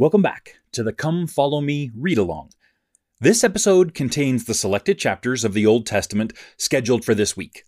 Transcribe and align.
Welcome 0.00 0.22
back 0.22 0.60
to 0.70 0.84
the 0.84 0.92
Come 0.92 1.26
Follow 1.26 1.60
Me 1.60 1.90
read 1.92 2.18
along. 2.18 2.50
This 3.18 3.42
episode 3.42 3.94
contains 3.94 4.44
the 4.44 4.54
selected 4.54 4.96
chapters 4.96 5.42
of 5.42 5.54
the 5.54 5.66
Old 5.66 5.86
Testament 5.86 6.32
scheduled 6.56 7.04
for 7.04 7.16
this 7.16 7.36
week. 7.36 7.64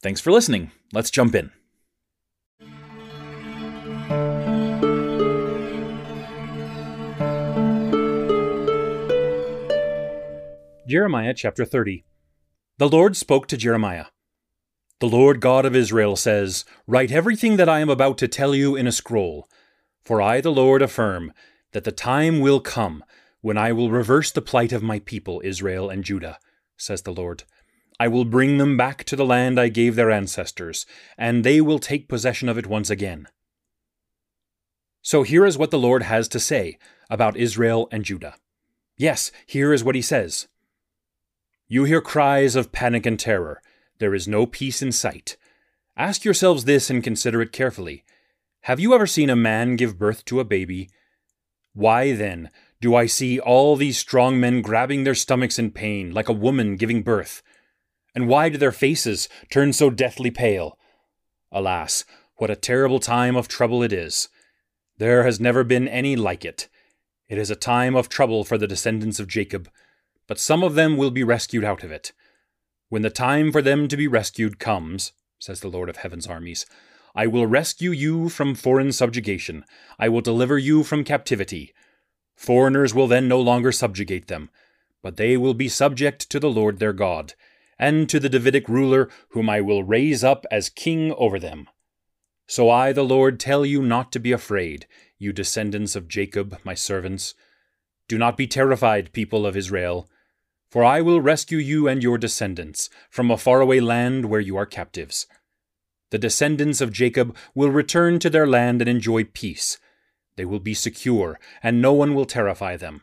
Thanks 0.00 0.20
for 0.20 0.30
listening. 0.30 0.70
Let's 0.92 1.10
jump 1.10 1.34
in. 1.34 1.50
Jeremiah 10.86 11.34
chapter 11.34 11.64
30. 11.64 12.04
The 12.78 12.88
Lord 12.88 13.16
spoke 13.16 13.48
to 13.48 13.56
Jeremiah. 13.56 14.04
The 15.00 15.08
Lord 15.08 15.40
God 15.40 15.66
of 15.66 15.74
Israel 15.74 16.14
says, 16.14 16.64
Write 16.86 17.10
everything 17.10 17.56
that 17.56 17.68
I 17.68 17.80
am 17.80 17.90
about 17.90 18.18
to 18.18 18.28
tell 18.28 18.54
you 18.54 18.76
in 18.76 18.86
a 18.86 18.92
scroll. 18.92 19.48
For 20.04 20.22
I, 20.22 20.40
the 20.40 20.52
Lord, 20.52 20.80
affirm 20.80 21.32
that 21.72 21.84
the 21.84 21.92
time 21.92 22.40
will 22.40 22.60
come 22.60 23.04
when 23.40 23.58
I 23.58 23.72
will 23.72 23.90
reverse 23.90 24.30
the 24.30 24.42
plight 24.42 24.72
of 24.72 24.82
my 24.82 24.98
people, 25.00 25.40
Israel 25.44 25.90
and 25.90 26.04
Judah, 26.04 26.38
says 26.76 27.02
the 27.02 27.12
Lord. 27.12 27.44
I 27.98 28.08
will 28.08 28.24
bring 28.24 28.58
them 28.58 28.76
back 28.76 29.04
to 29.04 29.16
the 29.16 29.24
land 29.24 29.58
I 29.58 29.68
gave 29.68 29.94
their 29.94 30.10
ancestors, 30.10 30.84
and 31.16 31.44
they 31.44 31.60
will 31.60 31.78
take 31.78 32.08
possession 32.08 32.48
of 32.48 32.58
it 32.58 32.66
once 32.66 32.90
again. 32.90 33.28
So 35.00 35.22
here 35.22 35.46
is 35.46 35.56
what 35.56 35.70
the 35.70 35.78
Lord 35.78 36.02
has 36.02 36.28
to 36.28 36.40
say 36.40 36.78
about 37.08 37.36
Israel 37.36 37.88
and 37.92 38.04
Judah. 38.04 38.34
Yes, 38.98 39.30
here 39.46 39.72
is 39.72 39.84
what 39.84 39.94
he 39.94 40.02
says. 40.02 40.48
You 41.68 41.84
hear 41.84 42.00
cries 42.00 42.56
of 42.56 42.72
panic 42.72 43.06
and 43.06 43.18
terror. 43.18 43.62
There 43.98 44.14
is 44.14 44.28
no 44.28 44.46
peace 44.46 44.82
in 44.82 44.92
sight. 44.92 45.36
Ask 45.96 46.24
yourselves 46.24 46.64
this 46.64 46.90
and 46.90 47.02
consider 47.02 47.40
it 47.40 47.52
carefully. 47.52 48.04
Have 48.62 48.80
you 48.80 48.94
ever 48.94 49.06
seen 49.06 49.30
a 49.30 49.36
man 49.36 49.76
give 49.76 49.98
birth 49.98 50.24
to 50.26 50.40
a 50.40 50.44
baby? 50.44 50.90
Why, 51.76 52.12
then, 52.12 52.50
do 52.80 52.96
I 52.96 53.06
see 53.06 53.38
all 53.38 53.76
these 53.76 53.96
strong 53.96 54.40
men 54.40 54.62
grabbing 54.62 55.04
their 55.04 55.14
stomachs 55.14 55.60
in 55.60 55.70
pain, 55.70 56.12
like 56.12 56.28
a 56.28 56.32
woman 56.32 56.74
giving 56.74 57.02
birth? 57.02 57.40
And 58.16 58.26
why 58.26 58.48
do 58.48 58.58
their 58.58 58.72
faces 58.72 59.28
turn 59.48 59.72
so 59.72 59.90
deathly 59.90 60.32
pale? 60.32 60.76
Alas, 61.52 62.04
what 62.38 62.50
a 62.50 62.56
terrible 62.56 62.98
time 62.98 63.36
of 63.36 63.46
trouble 63.46 63.84
it 63.84 63.92
is! 63.92 64.28
There 64.98 65.22
has 65.22 65.38
never 65.38 65.62
been 65.62 65.86
any 65.86 66.16
like 66.16 66.44
it. 66.44 66.68
It 67.28 67.38
is 67.38 67.50
a 67.50 67.56
time 67.56 67.94
of 67.94 68.08
trouble 68.08 68.42
for 68.42 68.58
the 68.58 68.66
descendants 68.66 69.20
of 69.20 69.28
Jacob 69.28 69.68
but 70.26 70.38
some 70.38 70.62
of 70.62 70.74
them 70.74 70.96
will 70.96 71.10
be 71.10 71.24
rescued 71.24 71.64
out 71.64 71.84
of 71.84 71.92
it. 71.92 72.12
When 72.88 73.02
the 73.02 73.10
time 73.10 73.52
for 73.52 73.62
them 73.62 73.88
to 73.88 73.96
be 73.96 74.08
rescued 74.08 74.58
comes, 74.58 75.12
says 75.38 75.60
the 75.60 75.68
Lord 75.68 75.88
of 75.88 75.98
heaven's 75.98 76.26
armies, 76.26 76.66
I 77.16 77.26
will 77.26 77.46
rescue 77.46 77.92
you 77.92 78.28
from 78.28 78.54
foreign 78.54 78.92
subjugation. 78.92 79.64
I 79.98 80.10
will 80.10 80.20
deliver 80.20 80.58
you 80.58 80.84
from 80.84 81.02
captivity. 81.02 81.72
Foreigners 82.36 82.92
will 82.94 83.06
then 83.06 83.26
no 83.26 83.40
longer 83.40 83.72
subjugate 83.72 84.28
them, 84.28 84.50
but 85.02 85.16
they 85.16 85.38
will 85.38 85.54
be 85.54 85.68
subject 85.68 86.28
to 86.28 86.38
the 86.38 86.50
Lord 86.50 86.78
their 86.78 86.92
God, 86.92 87.32
and 87.78 88.06
to 88.10 88.20
the 88.20 88.28
Davidic 88.28 88.68
ruler 88.68 89.08
whom 89.30 89.48
I 89.48 89.62
will 89.62 89.82
raise 89.82 90.22
up 90.22 90.44
as 90.50 90.68
king 90.68 91.12
over 91.12 91.38
them. 91.38 91.70
So 92.46 92.68
I, 92.68 92.92
the 92.92 93.02
Lord, 93.02 93.40
tell 93.40 93.64
you 93.64 93.80
not 93.80 94.12
to 94.12 94.20
be 94.20 94.32
afraid, 94.32 94.86
you 95.18 95.32
descendants 95.32 95.96
of 95.96 96.08
Jacob, 96.08 96.58
my 96.64 96.74
servants. 96.74 97.34
Do 98.08 98.18
not 98.18 98.36
be 98.36 98.46
terrified, 98.46 99.12
people 99.12 99.46
of 99.46 99.56
Israel. 99.56 100.08
For 100.70 100.84
I 100.84 101.00
will 101.00 101.22
rescue 101.22 101.58
you 101.58 101.88
and 101.88 102.02
your 102.02 102.18
descendants 102.18 102.90
from 103.08 103.30
a 103.30 103.38
faraway 103.38 103.80
land 103.80 104.26
where 104.26 104.40
you 104.40 104.56
are 104.58 104.66
captives. 104.66 105.26
The 106.10 106.18
descendants 106.18 106.80
of 106.80 106.92
Jacob 106.92 107.36
will 107.54 107.70
return 107.70 108.18
to 108.20 108.30
their 108.30 108.46
land 108.46 108.80
and 108.80 108.88
enjoy 108.88 109.24
peace. 109.24 109.78
They 110.36 110.44
will 110.44 110.60
be 110.60 110.74
secure, 110.74 111.40
and 111.62 111.82
no 111.82 111.92
one 111.92 112.14
will 112.14 112.26
terrify 112.26 112.76
them. 112.76 113.02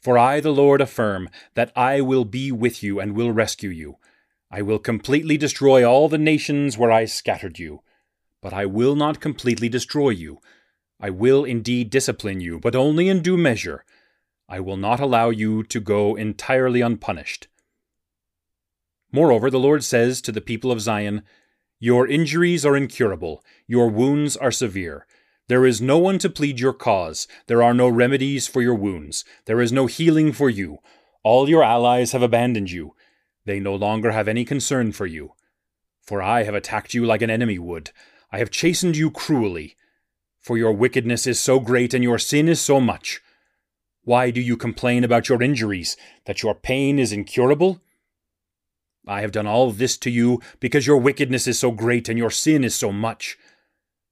For 0.00 0.18
I, 0.18 0.40
the 0.40 0.52
Lord, 0.52 0.80
affirm 0.80 1.28
that 1.54 1.72
I 1.76 2.00
will 2.00 2.24
be 2.24 2.50
with 2.52 2.82
you 2.82 3.00
and 3.00 3.14
will 3.14 3.32
rescue 3.32 3.70
you. 3.70 3.96
I 4.50 4.62
will 4.62 4.78
completely 4.78 5.36
destroy 5.36 5.84
all 5.84 6.08
the 6.08 6.18
nations 6.18 6.76
where 6.76 6.92
I 6.92 7.06
scattered 7.06 7.58
you. 7.58 7.80
But 8.42 8.52
I 8.52 8.66
will 8.66 8.94
not 8.94 9.20
completely 9.20 9.68
destroy 9.68 10.10
you. 10.10 10.40
I 11.00 11.10
will 11.10 11.44
indeed 11.44 11.90
discipline 11.90 12.40
you, 12.40 12.58
but 12.60 12.76
only 12.76 13.08
in 13.08 13.22
due 13.22 13.36
measure 13.36 13.84
I 14.48 14.60
will 14.60 14.76
not 14.76 15.00
allow 15.00 15.30
you 15.30 15.62
to 15.64 15.80
go 15.80 16.14
entirely 16.14 16.82
unpunished. 16.82 17.48
Moreover, 19.10 19.50
the 19.50 19.58
Lord 19.58 19.82
says 19.82 20.20
to 20.22 20.32
the 20.32 20.40
people 20.40 20.70
of 20.70 20.80
Zion, 20.80 21.22
Your 21.84 22.08
injuries 22.08 22.64
are 22.64 22.78
incurable, 22.78 23.44
your 23.66 23.90
wounds 23.90 24.38
are 24.38 24.50
severe. 24.50 25.06
There 25.48 25.66
is 25.66 25.82
no 25.82 25.98
one 25.98 26.16
to 26.20 26.30
plead 26.30 26.58
your 26.58 26.72
cause, 26.72 27.28
there 27.46 27.62
are 27.62 27.74
no 27.74 27.90
remedies 27.90 28.48
for 28.48 28.62
your 28.62 28.74
wounds, 28.74 29.22
there 29.44 29.60
is 29.60 29.70
no 29.70 29.84
healing 29.84 30.32
for 30.32 30.48
you. 30.48 30.78
All 31.22 31.46
your 31.46 31.62
allies 31.62 32.12
have 32.12 32.22
abandoned 32.22 32.70
you, 32.70 32.94
they 33.44 33.60
no 33.60 33.74
longer 33.74 34.12
have 34.12 34.28
any 34.28 34.46
concern 34.46 34.92
for 34.92 35.04
you. 35.04 35.34
For 36.00 36.22
I 36.22 36.44
have 36.44 36.54
attacked 36.54 36.94
you 36.94 37.04
like 37.04 37.20
an 37.20 37.28
enemy 37.28 37.58
would, 37.58 37.90
I 38.32 38.38
have 38.38 38.50
chastened 38.50 38.96
you 38.96 39.10
cruelly. 39.10 39.76
For 40.40 40.56
your 40.56 40.72
wickedness 40.72 41.26
is 41.26 41.38
so 41.38 41.60
great 41.60 41.92
and 41.92 42.02
your 42.02 42.18
sin 42.18 42.48
is 42.48 42.62
so 42.62 42.80
much. 42.80 43.20
Why 44.04 44.30
do 44.30 44.40
you 44.40 44.56
complain 44.56 45.04
about 45.04 45.28
your 45.28 45.42
injuries, 45.42 45.98
that 46.24 46.42
your 46.42 46.54
pain 46.54 46.98
is 46.98 47.12
incurable? 47.12 47.82
I 49.06 49.20
have 49.20 49.32
done 49.32 49.46
all 49.46 49.70
this 49.70 49.96
to 49.98 50.10
you 50.10 50.40
because 50.60 50.86
your 50.86 50.96
wickedness 50.96 51.46
is 51.46 51.58
so 51.58 51.70
great 51.70 52.08
and 52.08 52.18
your 52.18 52.30
sin 52.30 52.64
is 52.64 52.74
so 52.74 52.90
much. 52.90 53.36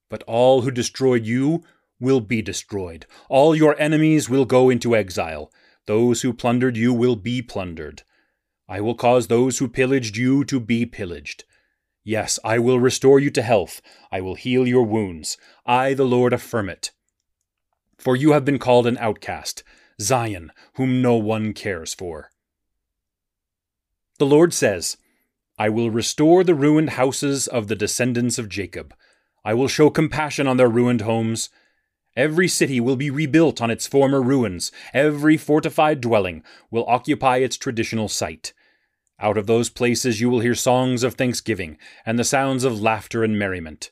But 0.09 0.23
all 0.23 0.61
who 0.61 0.71
destroyed 0.71 1.25
you 1.25 1.63
will 1.99 2.19
be 2.19 2.41
destroyed. 2.41 3.05
All 3.29 3.55
your 3.55 3.79
enemies 3.79 4.29
will 4.29 4.45
go 4.45 4.69
into 4.69 4.95
exile. 4.95 5.51
Those 5.87 6.21
who 6.21 6.33
plundered 6.33 6.77
you 6.77 6.93
will 6.93 7.15
be 7.15 7.41
plundered. 7.41 8.03
I 8.67 8.81
will 8.81 8.95
cause 8.95 9.27
those 9.27 9.57
who 9.57 9.67
pillaged 9.67 10.15
you 10.15 10.43
to 10.45 10.59
be 10.59 10.85
pillaged. 10.85 11.43
Yes, 12.03 12.39
I 12.43 12.59
will 12.59 12.79
restore 12.79 13.19
you 13.19 13.29
to 13.31 13.41
health. 13.41 13.81
I 14.11 14.21
will 14.21 14.35
heal 14.35 14.67
your 14.67 14.83
wounds. 14.83 15.37
I, 15.65 15.93
the 15.93 16.05
Lord, 16.05 16.33
affirm 16.33 16.69
it. 16.69 16.91
For 17.97 18.15
you 18.15 18.33
have 18.33 18.43
been 18.43 18.59
called 18.59 18.85
an 18.85 18.97
outcast 18.97 19.63
Zion, 20.01 20.51
whom 20.75 21.01
no 21.01 21.15
one 21.15 21.53
cares 21.53 21.93
for. 21.93 22.29
The 24.19 24.25
Lord 24.25 24.53
says, 24.53 24.97
I 25.57 25.69
will 25.69 25.91
restore 25.91 26.43
the 26.43 26.55
ruined 26.55 26.91
houses 26.91 27.47
of 27.47 27.67
the 27.67 27.75
descendants 27.75 28.37
of 28.37 28.49
Jacob. 28.49 28.93
I 29.45 29.53
will 29.53 29.67
show 29.67 29.89
compassion 29.89 30.47
on 30.47 30.57
their 30.57 30.69
ruined 30.69 31.01
homes. 31.01 31.49
Every 32.15 32.47
city 32.47 32.79
will 32.79 32.95
be 32.95 33.09
rebuilt 33.09 33.61
on 33.61 33.71
its 33.71 33.87
former 33.87 34.21
ruins. 34.21 34.71
Every 34.93 35.37
fortified 35.37 35.99
dwelling 35.99 36.43
will 36.71 36.85
occupy 36.87 37.37
its 37.37 37.57
traditional 37.57 38.07
site. 38.07 38.53
Out 39.19 39.37
of 39.37 39.47
those 39.47 39.69
places 39.69 40.21
you 40.21 40.29
will 40.29 40.41
hear 40.41 40.55
songs 40.55 41.03
of 41.03 41.15
thanksgiving 41.15 41.77
and 42.05 42.17
the 42.17 42.23
sounds 42.23 42.63
of 42.63 42.81
laughter 42.81 43.23
and 43.23 43.37
merriment. 43.37 43.91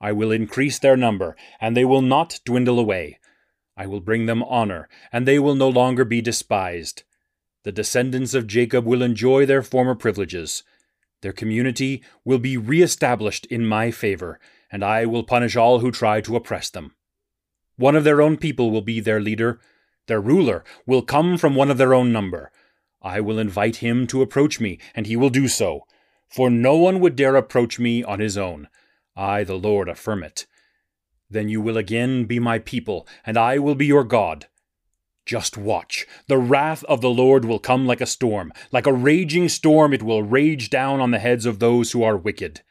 I 0.00 0.12
will 0.12 0.32
increase 0.32 0.78
their 0.78 0.96
number, 0.96 1.36
and 1.60 1.76
they 1.76 1.84
will 1.84 2.02
not 2.02 2.40
dwindle 2.44 2.80
away. 2.80 3.20
I 3.76 3.86
will 3.86 4.00
bring 4.00 4.26
them 4.26 4.42
honor, 4.42 4.88
and 5.12 5.26
they 5.26 5.38
will 5.38 5.54
no 5.54 5.68
longer 5.68 6.04
be 6.04 6.20
despised. 6.20 7.04
The 7.64 7.72
descendants 7.72 8.34
of 8.34 8.46
Jacob 8.46 8.84
will 8.84 9.02
enjoy 9.02 9.46
their 9.46 9.62
former 9.62 9.94
privileges. 9.94 10.64
Their 11.20 11.32
community 11.32 12.02
will 12.24 12.38
be 12.38 12.56
re-established 12.56 13.46
in 13.46 13.64
my 13.64 13.90
favor, 13.92 14.40
and 14.70 14.84
I 14.84 15.06
will 15.06 15.22
punish 15.22 15.54
all 15.54 15.78
who 15.78 15.92
try 15.92 16.20
to 16.22 16.34
oppress 16.34 16.70
them. 16.70 16.96
One 17.76 17.94
of 17.94 18.04
their 18.04 18.20
own 18.20 18.36
people 18.36 18.70
will 18.70 18.82
be 18.82 18.98
their 18.98 19.20
leader. 19.20 19.60
Their 20.08 20.20
ruler 20.20 20.64
will 20.86 21.02
come 21.02 21.38
from 21.38 21.54
one 21.54 21.70
of 21.70 21.78
their 21.78 21.94
own 21.94 22.12
number. 22.12 22.50
I 23.00 23.20
will 23.20 23.38
invite 23.38 23.76
him 23.76 24.06
to 24.08 24.22
approach 24.22 24.60
me, 24.60 24.78
and 24.94 25.06
he 25.06 25.16
will 25.16 25.30
do 25.30 25.46
so. 25.46 25.86
For 26.28 26.50
no 26.50 26.76
one 26.76 26.98
would 27.00 27.14
dare 27.14 27.36
approach 27.36 27.78
me 27.78 28.02
on 28.02 28.18
his 28.18 28.36
own. 28.36 28.68
I, 29.14 29.44
the 29.44 29.54
Lord, 29.54 29.88
affirm 29.88 30.24
it. 30.24 30.46
Then 31.30 31.48
you 31.48 31.60
will 31.60 31.76
again 31.76 32.24
be 32.24 32.38
my 32.38 32.58
people, 32.58 33.06
and 33.24 33.36
I 33.36 33.58
will 33.58 33.74
be 33.74 33.86
your 33.86 34.04
God. 34.04 34.46
Just 35.24 35.56
watch. 35.56 36.06
The 36.26 36.38
wrath 36.38 36.82
of 36.84 37.00
the 37.00 37.10
Lord 37.10 37.44
will 37.44 37.58
come 37.58 37.86
like 37.86 38.00
a 38.00 38.06
storm. 38.06 38.52
Like 38.72 38.86
a 38.86 38.92
raging 38.92 39.48
storm, 39.48 39.92
it 39.94 40.02
will 40.02 40.22
rage 40.22 40.68
down 40.68 41.00
on 41.00 41.12
the 41.12 41.20
heads 41.20 41.46
of 41.46 41.58
those 41.58 41.92
who 41.92 42.02
are 42.02 42.16
wicked. 42.16 42.62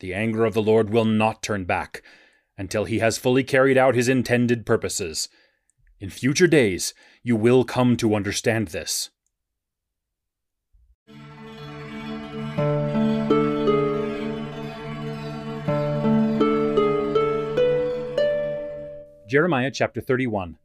The 0.00 0.14
anger 0.14 0.44
of 0.44 0.54
the 0.54 0.62
Lord 0.62 0.90
will 0.90 1.04
not 1.04 1.42
turn 1.42 1.64
back 1.64 2.02
until 2.56 2.84
he 2.84 3.00
has 3.00 3.18
fully 3.18 3.42
carried 3.42 3.76
out 3.76 3.94
his 3.94 4.08
intended 4.08 4.64
purposes. 4.64 5.28
In 6.00 6.10
future 6.10 6.46
days, 6.46 6.94
you 7.24 7.34
will 7.34 7.64
come 7.64 7.96
to 7.96 8.14
understand 8.14 8.68
this. 8.68 9.10
Jeremiah 19.28 19.70
chapter 19.70 20.00
31. 20.00 20.56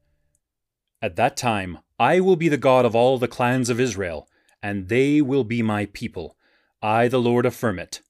At 1.04 1.18
that 1.18 1.36
time 1.36 1.80
I 2.00 2.22
will 2.22 2.38
be 2.38 2.48
the 2.48 2.56
God 2.56 2.86
of 2.86 2.96
all 2.96 3.18
the 3.18 3.28
clans 3.28 3.70
of 3.70 3.78
Israel, 3.78 4.30
and 4.62 4.88
they 4.88 5.22
will 5.22 5.44
be 5.44 5.62
my 5.62 5.88
people. 5.88 6.38
I, 6.82 7.10
the 7.10 7.20
Lord, 7.20 7.46
affirm 7.46 7.78
it. 7.78 8.02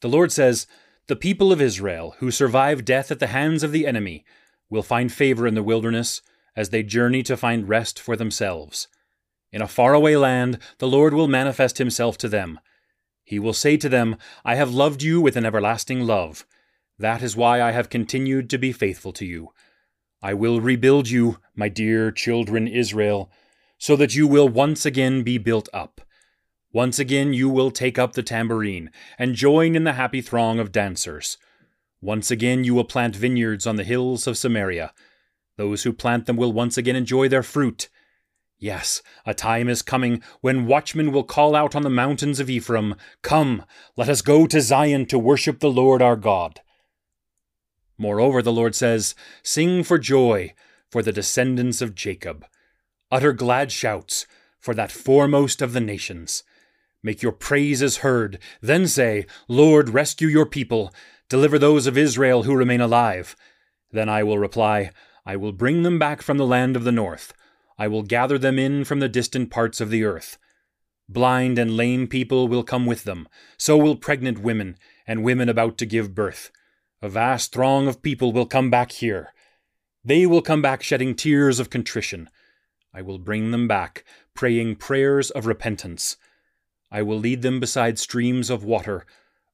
The 0.00 0.08
Lord 0.08 0.32
says, 0.32 0.66
The 1.06 1.14
people 1.14 1.52
of 1.52 1.60
Israel, 1.60 2.16
who 2.18 2.32
survive 2.32 2.84
death 2.84 3.12
at 3.12 3.20
the 3.20 3.28
hands 3.28 3.62
of 3.62 3.70
the 3.70 3.86
enemy, 3.86 4.24
will 4.68 4.82
find 4.82 5.12
favor 5.12 5.46
in 5.46 5.54
the 5.54 5.62
wilderness 5.62 6.20
as 6.56 6.70
they 6.70 6.82
journey 6.82 7.22
to 7.22 7.36
find 7.36 7.68
rest 7.68 8.00
for 8.00 8.16
themselves. 8.16 8.88
In 9.52 9.62
a 9.62 9.68
faraway 9.68 10.16
land, 10.16 10.58
the 10.78 10.88
Lord 10.88 11.14
will 11.14 11.28
manifest 11.28 11.78
himself 11.78 12.18
to 12.18 12.28
them. 12.28 12.58
He 13.22 13.38
will 13.38 13.52
say 13.52 13.76
to 13.76 13.88
them, 13.88 14.16
I 14.44 14.56
have 14.56 14.74
loved 14.74 15.04
you 15.04 15.20
with 15.20 15.36
an 15.36 15.46
everlasting 15.46 16.00
love. 16.00 16.44
That 16.98 17.22
is 17.22 17.36
why 17.36 17.62
I 17.62 17.70
have 17.70 17.88
continued 17.88 18.50
to 18.50 18.58
be 18.58 18.72
faithful 18.72 19.12
to 19.12 19.24
you. 19.24 19.50
I 20.20 20.34
will 20.34 20.60
rebuild 20.60 21.08
you, 21.08 21.38
my 21.54 21.68
dear 21.68 22.10
children 22.10 22.66
Israel, 22.66 23.30
so 23.78 23.94
that 23.96 24.14
you 24.14 24.26
will 24.26 24.48
once 24.48 24.84
again 24.84 25.22
be 25.22 25.38
built 25.38 25.68
up. 25.72 26.00
Once 26.72 26.98
again 26.98 27.32
you 27.32 27.48
will 27.48 27.70
take 27.70 27.98
up 27.98 28.12
the 28.12 28.22
tambourine 28.22 28.90
and 29.18 29.34
join 29.34 29.74
in 29.74 29.84
the 29.84 29.94
happy 29.94 30.20
throng 30.20 30.58
of 30.58 30.72
dancers. 30.72 31.38
Once 32.00 32.30
again 32.30 32.64
you 32.64 32.74
will 32.74 32.84
plant 32.84 33.16
vineyards 33.16 33.66
on 33.66 33.76
the 33.76 33.84
hills 33.84 34.26
of 34.26 34.36
Samaria. 34.36 34.92
Those 35.56 35.84
who 35.84 35.92
plant 35.92 36.26
them 36.26 36.36
will 36.36 36.52
once 36.52 36.76
again 36.76 36.96
enjoy 36.96 37.28
their 37.28 37.42
fruit. 37.42 37.88
Yes, 38.58 39.02
a 39.24 39.34
time 39.34 39.68
is 39.68 39.82
coming 39.82 40.20
when 40.40 40.66
watchmen 40.66 41.12
will 41.12 41.24
call 41.24 41.54
out 41.54 41.76
on 41.76 41.82
the 41.82 41.90
mountains 41.90 42.40
of 42.40 42.50
Ephraim, 42.50 42.96
Come, 43.22 43.64
let 43.96 44.08
us 44.08 44.20
go 44.20 44.46
to 44.48 44.60
Zion 44.60 45.06
to 45.06 45.18
worship 45.18 45.60
the 45.60 45.70
Lord 45.70 46.02
our 46.02 46.16
God. 46.16 46.60
Moreover, 47.98 48.40
the 48.40 48.52
Lord 48.52 48.74
says, 48.74 49.14
Sing 49.42 49.82
for 49.82 49.98
joy 49.98 50.54
for 50.90 51.02
the 51.02 51.12
descendants 51.12 51.82
of 51.82 51.94
Jacob. 51.94 52.46
Utter 53.10 53.32
glad 53.32 53.72
shouts 53.72 54.26
for 54.60 54.74
that 54.74 54.92
foremost 54.92 55.60
of 55.60 55.72
the 55.72 55.80
nations. 55.80 56.44
Make 57.02 57.22
your 57.22 57.32
praises 57.32 57.98
heard. 57.98 58.38
Then 58.60 58.86
say, 58.86 59.26
Lord, 59.48 59.90
rescue 59.90 60.28
your 60.28 60.46
people. 60.46 60.92
Deliver 61.28 61.58
those 61.58 61.86
of 61.86 61.98
Israel 61.98 62.44
who 62.44 62.54
remain 62.54 62.80
alive. 62.80 63.36
Then 63.90 64.08
I 64.08 64.22
will 64.22 64.38
reply, 64.38 64.90
I 65.24 65.36
will 65.36 65.52
bring 65.52 65.82
them 65.82 65.98
back 65.98 66.22
from 66.22 66.38
the 66.38 66.46
land 66.46 66.76
of 66.76 66.84
the 66.84 66.92
north. 66.92 67.32
I 67.78 67.88
will 67.88 68.02
gather 68.02 68.38
them 68.38 68.58
in 68.58 68.84
from 68.84 69.00
the 69.00 69.08
distant 69.08 69.50
parts 69.50 69.80
of 69.80 69.90
the 69.90 70.04
earth. 70.04 70.38
Blind 71.08 71.58
and 71.58 71.76
lame 71.76 72.06
people 72.06 72.48
will 72.48 72.62
come 72.62 72.86
with 72.86 73.04
them. 73.04 73.28
So 73.56 73.76
will 73.76 73.96
pregnant 73.96 74.40
women 74.40 74.76
and 75.06 75.24
women 75.24 75.48
about 75.48 75.78
to 75.78 75.86
give 75.86 76.14
birth. 76.14 76.50
A 77.00 77.08
vast 77.08 77.52
throng 77.52 77.86
of 77.86 78.02
people 78.02 78.32
will 78.32 78.46
come 78.46 78.70
back 78.70 78.90
here. 78.90 79.32
They 80.04 80.26
will 80.26 80.42
come 80.42 80.60
back 80.60 80.82
shedding 80.82 81.14
tears 81.14 81.60
of 81.60 81.70
contrition. 81.70 82.28
I 82.92 83.02
will 83.02 83.18
bring 83.18 83.50
them 83.50 83.68
back, 83.68 84.04
praying 84.34 84.76
prayers 84.76 85.30
of 85.30 85.46
repentance. 85.46 86.16
I 86.90 87.02
will 87.02 87.18
lead 87.18 87.42
them 87.42 87.60
beside 87.60 87.98
streams 87.98 88.50
of 88.50 88.64
water, 88.64 89.06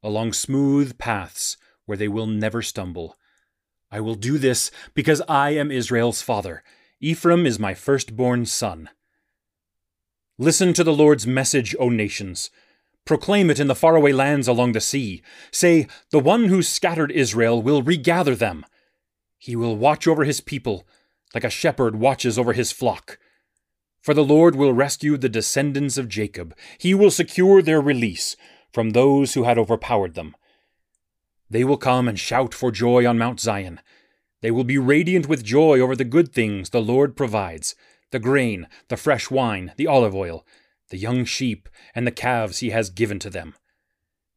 along 0.02 0.32
smooth 0.32 0.96
paths 0.96 1.56
where 1.84 1.98
they 1.98 2.08
will 2.08 2.26
never 2.26 2.62
stumble. 2.62 3.18
I 3.90 4.00
will 4.00 4.14
do 4.14 4.38
this 4.38 4.70
because 4.94 5.20
I 5.28 5.50
am 5.50 5.70
Israel's 5.70 6.22
father. 6.22 6.62
Ephraim 7.00 7.44
is 7.44 7.58
my 7.58 7.74
firstborn 7.74 8.46
son. 8.46 8.88
Listen 10.38 10.72
to 10.72 10.82
the 10.82 10.94
Lord's 10.94 11.26
message, 11.26 11.76
O 11.78 11.90
nations. 11.90 12.50
Proclaim 13.04 13.50
it 13.50 13.60
in 13.60 13.66
the 13.66 13.74
faraway 13.74 14.12
lands 14.12 14.48
along 14.48 14.72
the 14.72 14.80
sea. 14.80 15.22
Say, 15.50 15.86
The 16.10 16.18
one 16.18 16.46
who 16.46 16.62
scattered 16.62 17.12
Israel 17.12 17.60
will 17.60 17.82
regather 17.82 18.34
them. 18.34 18.64
He 19.38 19.54
will 19.54 19.76
watch 19.76 20.08
over 20.08 20.24
his 20.24 20.40
people, 20.40 20.86
like 21.34 21.44
a 21.44 21.50
shepherd 21.50 21.96
watches 21.96 22.38
over 22.38 22.54
his 22.54 22.72
flock. 22.72 23.18
For 24.00 24.14
the 24.14 24.24
Lord 24.24 24.56
will 24.56 24.72
rescue 24.72 25.18
the 25.18 25.28
descendants 25.28 25.98
of 25.98 26.08
Jacob. 26.08 26.56
He 26.78 26.94
will 26.94 27.10
secure 27.10 27.60
their 27.60 27.80
release 27.80 28.36
from 28.72 28.90
those 28.90 29.34
who 29.34 29.44
had 29.44 29.58
overpowered 29.58 30.14
them. 30.14 30.34
They 31.50 31.64
will 31.64 31.76
come 31.76 32.08
and 32.08 32.18
shout 32.18 32.54
for 32.54 32.70
joy 32.70 33.06
on 33.06 33.18
Mount 33.18 33.38
Zion. 33.38 33.80
They 34.40 34.50
will 34.50 34.64
be 34.64 34.78
radiant 34.78 35.28
with 35.28 35.44
joy 35.44 35.78
over 35.78 35.94
the 35.94 36.04
good 36.04 36.32
things 36.32 36.70
the 36.70 36.82
Lord 36.82 37.16
provides 37.16 37.74
the 38.10 38.18
grain, 38.18 38.68
the 38.88 38.96
fresh 38.96 39.30
wine, 39.30 39.72
the 39.76 39.86
olive 39.86 40.14
oil 40.14 40.46
the 40.94 41.00
young 41.00 41.24
sheep, 41.24 41.68
and 41.92 42.06
the 42.06 42.12
calves 42.12 42.60
he 42.60 42.70
has 42.70 42.88
given 42.88 43.18
to 43.18 43.28
them. 43.28 43.52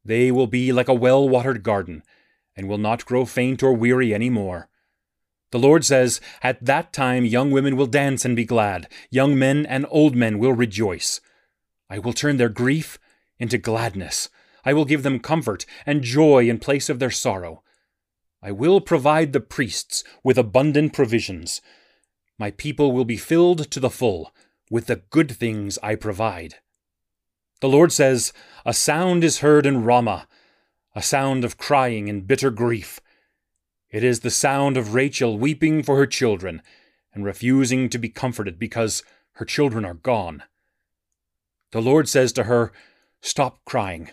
They 0.04 0.31
will 0.31 0.48
be 0.48 0.71
like 0.71 0.88
a 0.88 0.94
well 0.94 1.30
watered 1.30 1.62
garden, 1.62 2.01
and 2.56 2.68
will 2.68 2.80
not 2.80 3.06
grow 3.06 3.25
faint 3.25 3.62
or 3.62 3.74
weary 3.74 4.12
any 4.12 4.31
more. 4.31 4.68
The 5.51 5.59
Lord 5.59 5.86
says, 5.86 6.19
At 6.42 6.65
that 6.65 6.92
time 6.92 7.25
young 7.25 7.51
women 7.51 7.77
will 7.77 7.86
dance 7.86 8.25
and 8.25 8.36
be 8.36 8.44
glad, 8.44 8.88
young 9.12 9.38
men 9.38 9.68
and 9.68 9.86
old 9.92 10.15
men 10.15 10.39
will 10.39 10.54
rejoice. 10.54 11.21
I 11.92 12.00
will 12.00 12.12
turn 12.12 12.38
their 12.38 12.50
grief 12.50 12.98
into 13.38 13.59
gladness. 13.59 14.27
I 14.65 14.74
will 14.74 14.86
give 14.86 15.04
them 15.04 15.19
comfort 15.19 15.63
and 15.86 16.01
joy 16.01 16.50
in 16.50 16.57
place 16.57 16.89
of 16.89 16.98
their 16.98 17.12
sorrow. 17.12 17.62
I 18.42 18.51
will 18.51 18.81
provide 18.81 19.31
the 19.31 19.42
priests 19.42 20.04
with 20.24 20.39
abundant 20.39 20.92
provisions. 20.92 21.62
My 22.39 22.50
people 22.50 22.92
will 22.92 23.06
be 23.06 23.18
filled 23.18 23.69
to 23.69 23.80
the 23.80 23.92
full 23.92 24.31
with 24.69 24.88
the 24.88 25.02
good 25.10 25.31
things 25.31 25.78
I 25.81 25.96
provide. 25.96 26.56
The 27.60 27.69
Lord 27.69 27.92
says, 27.92 28.34
A 28.66 28.74
sound 28.74 29.24
is 29.24 29.40
heard 29.40 29.66
in 29.66 29.84
Ramah, 29.84 30.28
a 30.96 31.02
sound 31.02 31.44
of 31.44 31.58
crying 31.58 32.10
and 32.10 32.28
bitter 32.28 32.52
grief. 32.52 33.00
It 33.90 34.04
is 34.04 34.19
the 34.19 34.30
sound 34.30 34.78
of 34.78 34.94
Rachel 34.94 35.38
weeping 35.38 35.81
for 35.81 35.98
her 35.98 36.06
children 36.06 36.62
and 37.14 37.25
refusing 37.25 37.90
to 37.90 37.98
be 37.98 38.10
comforted 38.10 38.60
because 38.60 39.04
her 39.34 39.46
children 39.46 39.86
are 39.86 39.94
gone. 39.94 40.44
The 41.72 41.81
Lord 41.81 42.08
says 42.08 42.31
to 42.34 42.44
her, 42.44 42.72
Stop 43.22 43.66
crying. 43.66 44.12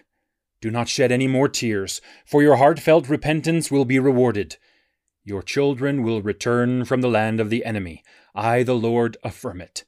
Do 0.61 0.71
not 0.71 0.89
shed 0.89 1.13
any 1.13 1.27
more 1.27 1.49
tears, 1.49 2.01
for 2.25 2.43
your 2.43 2.57
heartfelt 2.57 3.09
repentance 3.09 3.71
will 3.71 3.85
be 3.85 3.99
rewarded. 3.99 4.57
Your 5.23 5.43
children 5.43 6.03
will 6.03 6.23
return 6.23 6.85
from 6.85 7.01
the 7.01 7.09
land 7.09 7.41
of 7.41 7.51
the 7.51 7.65
enemy. 7.65 8.03
I, 8.35 8.63
the 8.63 8.75
Lord, 8.75 9.17
affirm 9.23 9.61
it. 9.61 9.85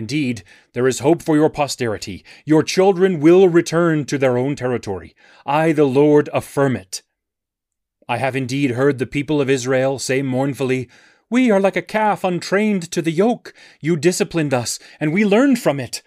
Indeed, 0.00 0.44
there 0.72 0.88
is 0.88 1.00
hope 1.00 1.20
for 1.20 1.36
your 1.36 1.50
posterity. 1.50 2.24
Your 2.46 2.62
children 2.62 3.20
will 3.20 3.50
return 3.50 4.06
to 4.06 4.16
their 4.16 4.38
own 4.38 4.56
territory. 4.56 5.14
I, 5.44 5.72
the 5.72 5.84
Lord, 5.84 6.30
affirm 6.32 6.74
it. 6.74 7.02
I 8.08 8.16
have 8.16 8.34
indeed 8.34 8.70
heard 8.70 8.98
the 8.98 9.04
people 9.04 9.42
of 9.42 9.50
Israel 9.50 9.98
say 9.98 10.22
mournfully, 10.22 10.88
We 11.28 11.50
are 11.50 11.60
like 11.60 11.76
a 11.76 11.82
calf 11.82 12.24
untrained 12.24 12.90
to 12.92 13.02
the 13.02 13.10
yoke. 13.10 13.52
You 13.82 13.94
disciplined 13.94 14.54
us, 14.54 14.78
and 14.98 15.12
we 15.12 15.22
learned 15.22 15.58
from 15.58 15.78
it. 15.78 16.00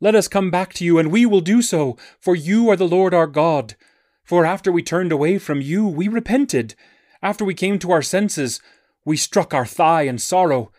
Let 0.00 0.16
us 0.16 0.26
come 0.26 0.50
back 0.50 0.74
to 0.74 0.84
you, 0.84 0.98
and 0.98 1.12
we 1.12 1.24
will 1.24 1.40
do 1.40 1.62
so, 1.62 1.96
for 2.18 2.34
you 2.34 2.68
are 2.70 2.76
the 2.76 2.88
Lord 2.88 3.14
our 3.14 3.28
God. 3.28 3.76
For 4.24 4.44
after 4.44 4.72
we 4.72 4.82
turned 4.82 5.12
away 5.12 5.38
from 5.38 5.60
you, 5.60 5.86
we 5.86 6.08
repented. 6.08 6.74
After 7.22 7.44
we 7.44 7.54
came 7.54 7.78
to 7.78 7.92
our 7.92 8.02
senses, 8.02 8.60
we 9.04 9.16
struck 9.16 9.54
our 9.54 9.64
thigh 9.64 10.02
in 10.02 10.18
sorrow. 10.18 10.72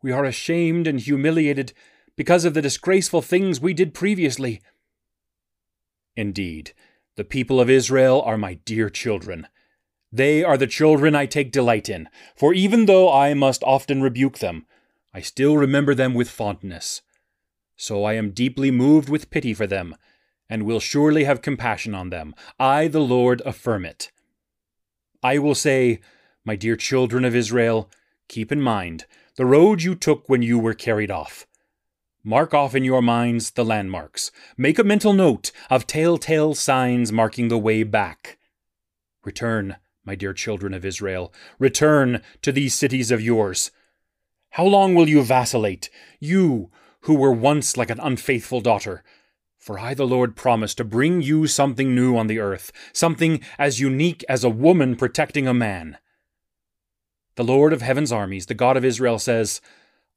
We 0.00 0.12
are 0.12 0.24
ashamed 0.24 0.86
and 0.86 1.00
humiliated 1.00 1.72
because 2.16 2.44
of 2.44 2.54
the 2.54 2.62
disgraceful 2.62 3.22
things 3.22 3.60
we 3.60 3.74
did 3.74 3.94
previously. 3.94 4.60
Indeed, 6.16 6.72
the 7.16 7.24
people 7.24 7.60
of 7.60 7.70
Israel 7.70 8.22
are 8.22 8.38
my 8.38 8.54
dear 8.54 8.88
children. 8.88 9.46
They 10.12 10.44
are 10.44 10.56
the 10.56 10.66
children 10.66 11.14
I 11.14 11.26
take 11.26 11.50
delight 11.50 11.88
in, 11.88 12.08
for 12.36 12.54
even 12.54 12.86
though 12.86 13.12
I 13.12 13.34
must 13.34 13.64
often 13.64 14.00
rebuke 14.02 14.38
them, 14.38 14.66
I 15.12 15.20
still 15.20 15.56
remember 15.56 15.94
them 15.94 16.14
with 16.14 16.30
fondness. 16.30 17.02
So 17.76 18.04
I 18.04 18.14
am 18.14 18.30
deeply 18.30 18.70
moved 18.70 19.08
with 19.08 19.30
pity 19.30 19.54
for 19.54 19.66
them, 19.66 19.96
and 20.48 20.64
will 20.64 20.80
surely 20.80 21.24
have 21.24 21.42
compassion 21.42 21.94
on 21.94 22.10
them. 22.10 22.34
I, 22.58 22.86
the 22.88 23.00
Lord, 23.00 23.42
affirm 23.44 23.84
it. 23.84 24.12
I 25.22 25.38
will 25.38 25.54
say, 25.54 26.00
My 26.44 26.54
dear 26.54 26.76
children 26.76 27.24
of 27.24 27.34
Israel, 27.34 27.90
keep 28.28 28.52
in 28.52 28.60
mind 28.60 29.06
the 29.36 29.46
road 29.46 29.82
you 29.82 29.94
took 29.94 30.28
when 30.28 30.42
you 30.42 30.58
were 30.58 30.74
carried 30.74 31.10
off. 31.10 31.46
Mark 32.26 32.54
off 32.54 32.74
in 32.74 32.84
your 32.84 33.02
minds 33.02 33.50
the 33.50 33.64
landmarks. 33.66 34.30
Make 34.56 34.78
a 34.78 34.84
mental 34.84 35.12
note 35.12 35.52
of 35.68 35.86
telltale 35.86 36.54
signs 36.54 37.12
marking 37.12 37.48
the 37.48 37.58
way 37.58 37.82
back. 37.82 38.38
Return, 39.24 39.76
my 40.06 40.14
dear 40.14 40.32
children 40.32 40.72
of 40.72 40.86
Israel. 40.86 41.34
Return 41.58 42.22
to 42.40 42.50
these 42.50 42.72
cities 42.72 43.10
of 43.10 43.20
yours. 43.20 43.70
How 44.52 44.64
long 44.64 44.94
will 44.94 45.06
you 45.06 45.22
vacillate, 45.22 45.90
you 46.18 46.70
who 47.00 47.14
were 47.14 47.32
once 47.32 47.76
like 47.76 47.90
an 47.90 48.00
unfaithful 48.00 48.62
daughter? 48.62 49.04
For 49.58 49.78
I, 49.78 49.92
the 49.92 50.06
Lord, 50.06 50.34
promise 50.34 50.74
to 50.76 50.84
bring 50.84 51.20
you 51.20 51.46
something 51.46 51.94
new 51.94 52.16
on 52.16 52.26
the 52.26 52.38
earth, 52.38 52.72
something 52.94 53.42
as 53.58 53.80
unique 53.80 54.24
as 54.30 54.44
a 54.44 54.48
woman 54.48 54.96
protecting 54.96 55.46
a 55.46 55.52
man. 55.52 55.98
The 57.36 57.44
Lord 57.44 57.74
of 57.74 57.82
heaven's 57.82 58.12
armies, 58.12 58.46
the 58.46 58.54
God 58.54 58.78
of 58.78 58.84
Israel, 58.84 59.18
says, 59.18 59.60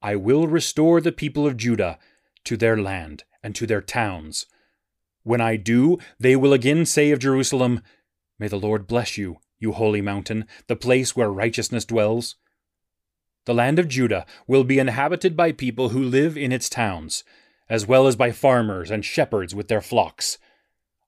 I 0.08 0.16
will 0.16 0.48
restore 0.48 1.02
the 1.02 1.12
people 1.12 1.46
of 1.46 1.58
Judah 1.58 2.00
to 2.46 2.56
their 2.56 2.78
land 2.78 3.26
and 3.44 3.54
to 3.56 3.68
their 3.68 3.82
towns. 3.82 4.46
When 5.24 5.42
I 5.42 5.58
do, 5.58 5.98
they 6.18 6.38
will 6.38 6.54
again 6.54 6.86
say 6.86 7.12
of 7.12 7.20
Jerusalem, 7.20 7.82
May 8.40 8.48
the 8.48 8.56
Lord 8.56 8.88
bless 8.88 9.18
you, 9.18 9.40
you 9.60 9.74
holy 9.74 10.00
mountain, 10.00 10.46
the 10.68 10.78
place 10.78 11.14
where 11.14 11.30
righteousness 11.30 11.84
dwells. 11.84 12.38
The 13.44 13.54
land 13.54 13.80
of 13.80 13.90
Judah 13.90 14.26
will 14.48 14.64
be 14.64 14.80
inhabited 14.80 15.36
by 15.36 15.52
people 15.52 15.90
who 15.90 16.02
live 16.02 16.38
in 16.38 16.54
its 16.54 16.70
towns, 16.70 17.26
as 17.70 17.86
well 17.86 18.08
as 18.08 18.16
by 18.16 18.32
farmers 18.32 18.90
and 18.90 19.04
shepherds 19.04 19.54
with 19.54 19.68
their 19.68 19.82
flocks. 19.82 20.38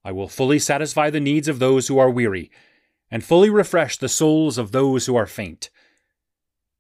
I 0.03 0.11
will 0.11 0.27
fully 0.27 0.59
satisfy 0.59 1.09
the 1.09 1.21
needs 1.21 1.47
of 1.47 1.59
those 1.59 1.87
who 1.87 1.99
are 1.99 2.11
weary, 2.11 2.51
and 3.09 3.23
fully 3.23 3.49
refresh 3.49 3.95
the 3.95 4.09
souls 4.09 4.57
of 4.57 4.73
those 4.73 5.05
who 5.05 5.15
are 5.15 5.25
faint. 5.25 5.69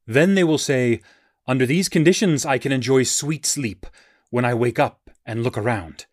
Then 0.05 0.35
they 0.35 0.43
will 0.43 0.57
say, 0.57 0.99
Under 1.49 1.65
these 1.65 1.89
conditions 1.89 2.45
I 2.45 2.59
can 2.59 2.71
enjoy 2.71 3.01
sweet 3.01 3.43
sleep 3.43 3.87
when 4.29 4.45
I 4.45 4.53
wake 4.53 4.77
up 4.77 5.09
and 5.25 5.41
look 5.41 5.57
around. 5.57 6.05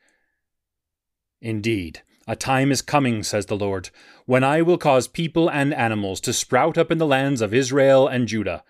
Indeed, 1.43 2.00
a 2.26 2.35
time 2.35 2.73
is 2.73 2.81
coming, 2.81 3.23
says 3.23 3.45
the 3.45 3.55
Lord, 3.55 3.90
when 4.25 4.43
I 4.43 4.62
will 4.62 4.78
cause 4.78 5.07
people 5.07 5.50
and 5.50 5.75
animals 5.75 6.23
to 6.23 6.33
sprout 6.33 6.78
up 6.78 6.90
in 6.90 6.97
the 6.97 7.05
lands 7.05 7.43
of 7.43 7.52
Israel 7.52 8.09
and 8.09 8.26
Judah. 8.26 8.64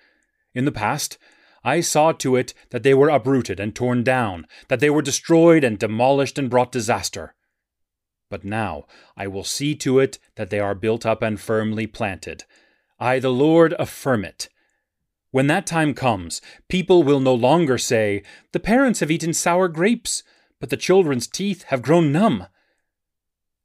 In 0.57 0.65
the 0.65 0.73
past, 0.73 1.19
I 1.63 1.83
saw 1.83 2.11
to 2.11 2.35
it 2.35 2.53
that 2.71 2.83
they 2.83 2.95
were 2.95 3.11
uprooted 3.11 3.61
and 3.61 3.73
torn 3.73 4.03
down, 4.03 4.45
that 4.67 4.81
they 4.81 4.91
were 4.91 5.03
destroyed 5.03 5.63
and 5.63 5.79
demolished 5.79 6.37
and 6.37 6.51
brought 6.51 6.73
disaster. 6.73 7.37
But 8.29 8.45
now 8.45 8.87
I 9.17 9.29
will 9.29 9.45
see 9.45 9.77
to 9.77 10.01
it 10.01 10.19
that 10.35 10.51
they 10.51 10.59
are 10.59 10.75
built 10.75 11.07
up 11.07 11.23
and 11.23 11.39
firmly 11.41 11.87
planted. 11.87 12.43
I, 12.99 13.21
the 13.21 13.31
Lord, 13.31 13.73
affirm 13.79 14.25
it. 14.25 14.49
When 15.37 15.49
that 15.49 15.67
time 15.67 15.93
comes, 15.93 16.41
people 16.67 17.03
will 17.03 17.21
no 17.21 17.35
longer 17.35 17.77
say, 17.77 18.23
The 18.53 18.59
parents 18.59 19.01
have 19.01 19.11
eaten 19.11 19.35
sour 19.35 19.69
grapes, 19.69 20.23
but 20.59 20.71
the 20.71 20.79
children's 20.79 21.27
teeth 21.27 21.65
have 21.65 21.83
grown 21.83 22.11
numb. 22.11 22.47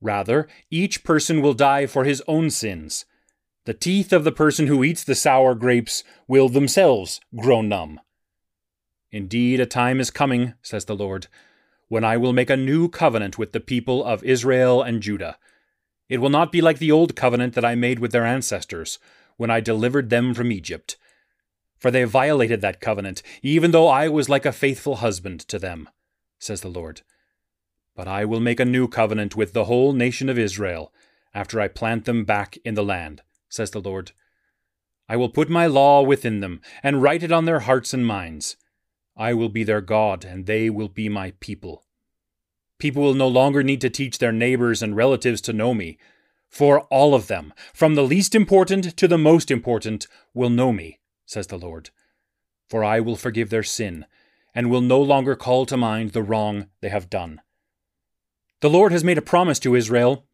Rather, 0.01 0.49
each 0.69 1.05
person 1.05 1.41
will 1.41 1.53
die 1.53 1.85
for 1.85 2.03
his 2.03 2.21
own 2.27 2.49
sins. 2.49 3.05
The 3.63 3.73
teeth 3.73 4.11
of 4.11 4.25
the 4.25 4.33
person 4.33 4.67
who 4.67 4.83
eats 4.83 5.05
the 5.05 5.15
sour 5.15 5.55
grapes 5.55 6.03
will 6.27 6.49
themselves 6.49 7.21
grow 7.37 7.61
numb. 7.61 8.01
Indeed, 9.09 9.61
a 9.61 9.65
time 9.65 10.01
is 10.01 10.11
coming, 10.11 10.55
says 10.61 10.83
the 10.83 10.93
Lord, 10.93 11.27
when 11.87 12.03
I 12.03 12.17
will 12.17 12.33
make 12.33 12.49
a 12.49 12.57
new 12.57 12.89
covenant 12.89 13.37
with 13.37 13.53
the 13.53 13.61
people 13.61 14.03
of 14.03 14.25
Israel 14.25 14.81
and 14.81 15.01
Judah. 15.01 15.37
It 16.09 16.17
will 16.17 16.29
not 16.29 16.51
be 16.51 16.59
like 16.59 16.79
the 16.79 16.91
old 16.91 17.15
covenant 17.15 17.53
that 17.53 17.63
I 17.63 17.75
made 17.75 17.99
with 17.99 18.11
their 18.11 18.25
ancestors, 18.25 18.99
when 19.37 19.49
I 19.49 19.61
delivered 19.61 20.09
them 20.09 20.33
from 20.33 20.51
Egypt. 20.51 20.97
For 21.81 21.89
they 21.89 22.03
violated 22.03 22.61
that 22.61 22.79
covenant, 22.79 23.23
even 23.41 23.71
though 23.71 23.88
I 23.88 24.07
was 24.07 24.29
like 24.29 24.45
a 24.45 24.51
faithful 24.51 24.97
husband 24.97 25.39
to 25.47 25.57
them, 25.57 25.89
says 26.38 26.61
the 26.61 26.69
Lord. 26.69 27.01
But 27.95 28.07
I 28.07 28.23
will 28.23 28.39
make 28.39 28.59
a 28.59 28.65
new 28.65 28.88
covenant 28.88 29.35
with 29.35 29.53
the 29.53 29.65
whole 29.65 29.91
nation 29.91 30.29
of 30.29 30.38
Israel, 30.38 30.93
after 31.33 31.59
I 31.59 31.67
plant 31.67 32.05
them 32.05 32.23
back 32.23 32.55
in 32.63 32.75
the 32.75 32.83
land, 32.83 33.23
says 33.50 33.71
the 33.71 33.81
Lord. 33.81 34.11
I 35.09 35.15
will 35.15 35.27
put 35.27 35.50
my 35.50 35.65
law 35.65 36.03
within 36.03 36.39
them, 36.39 36.61
and 36.83 37.01
write 37.01 37.23
it 37.23 37.31
on 37.31 37.45
their 37.45 37.61
hearts 37.61 37.95
and 37.95 38.05
minds. 38.05 38.57
I 39.17 39.33
will 39.33 39.50
be 39.50 39.63
their 39.63 39.81
God, 39.81 40.23
and 40.23 40.45
they 40.45 40.69
will 40.69 40.88
be 40.88 41.09
my 41.09 41.33
people. 41.39 41.83
People 42.77 43.01
will 43.01 43.15
no 43.15 43.27
longer 43.27 43.63
need 43.63 43.81
to 43.81 43.89
teach 43.89 44.19
their 44.19 44.31
neighbors 44.31 44.83
and 44.83 44.95
relatives 44.95 45.41
to 45.41 45.51
know 45.51 45.73
me, 45.73 45.97
for 46.47 46.81
all 46.91 47.15
of 47.15 47.25
them, 47.25 47.55
from 47.73 47.95
the 47.95 48.03
least 48.03 48.35
important 48.35 48.95
to 48.97 49.07
the 49.07 49.17
most 49.17 49.50
important, 49.50 50.05
will 50.35 50.51
know 50.51 50.71
me, 50.71 51.00
says 51.31 51.47
the 51.47 51.57
Lord. 51.57 51.89
For 52.69 52.83
I 52.83 53.00
will 53.00 53.15
forgive 53.15 53.50
their 53.50 53.63
sin, 53.63 54.05
and 54.53 54.69
will 54.69 54.81
no 54.81 55.01
longer 55.01 55.35
call 55.35 55.65
to 55.65 55.77
mind 55.77 56.11
the 56.11 56.21
wrong 56.21 56.67
they 56.81 56.89
have 56.89 57.09
done. 57.09 57.41
The 58.59 58.69
Lord 58.69 58.91
has 58.91 59.03
made 59.03 59.17
a 59.17 59.21
promise 59.21 59.57
to 59.59 59.75
Israel. 59.75 60.25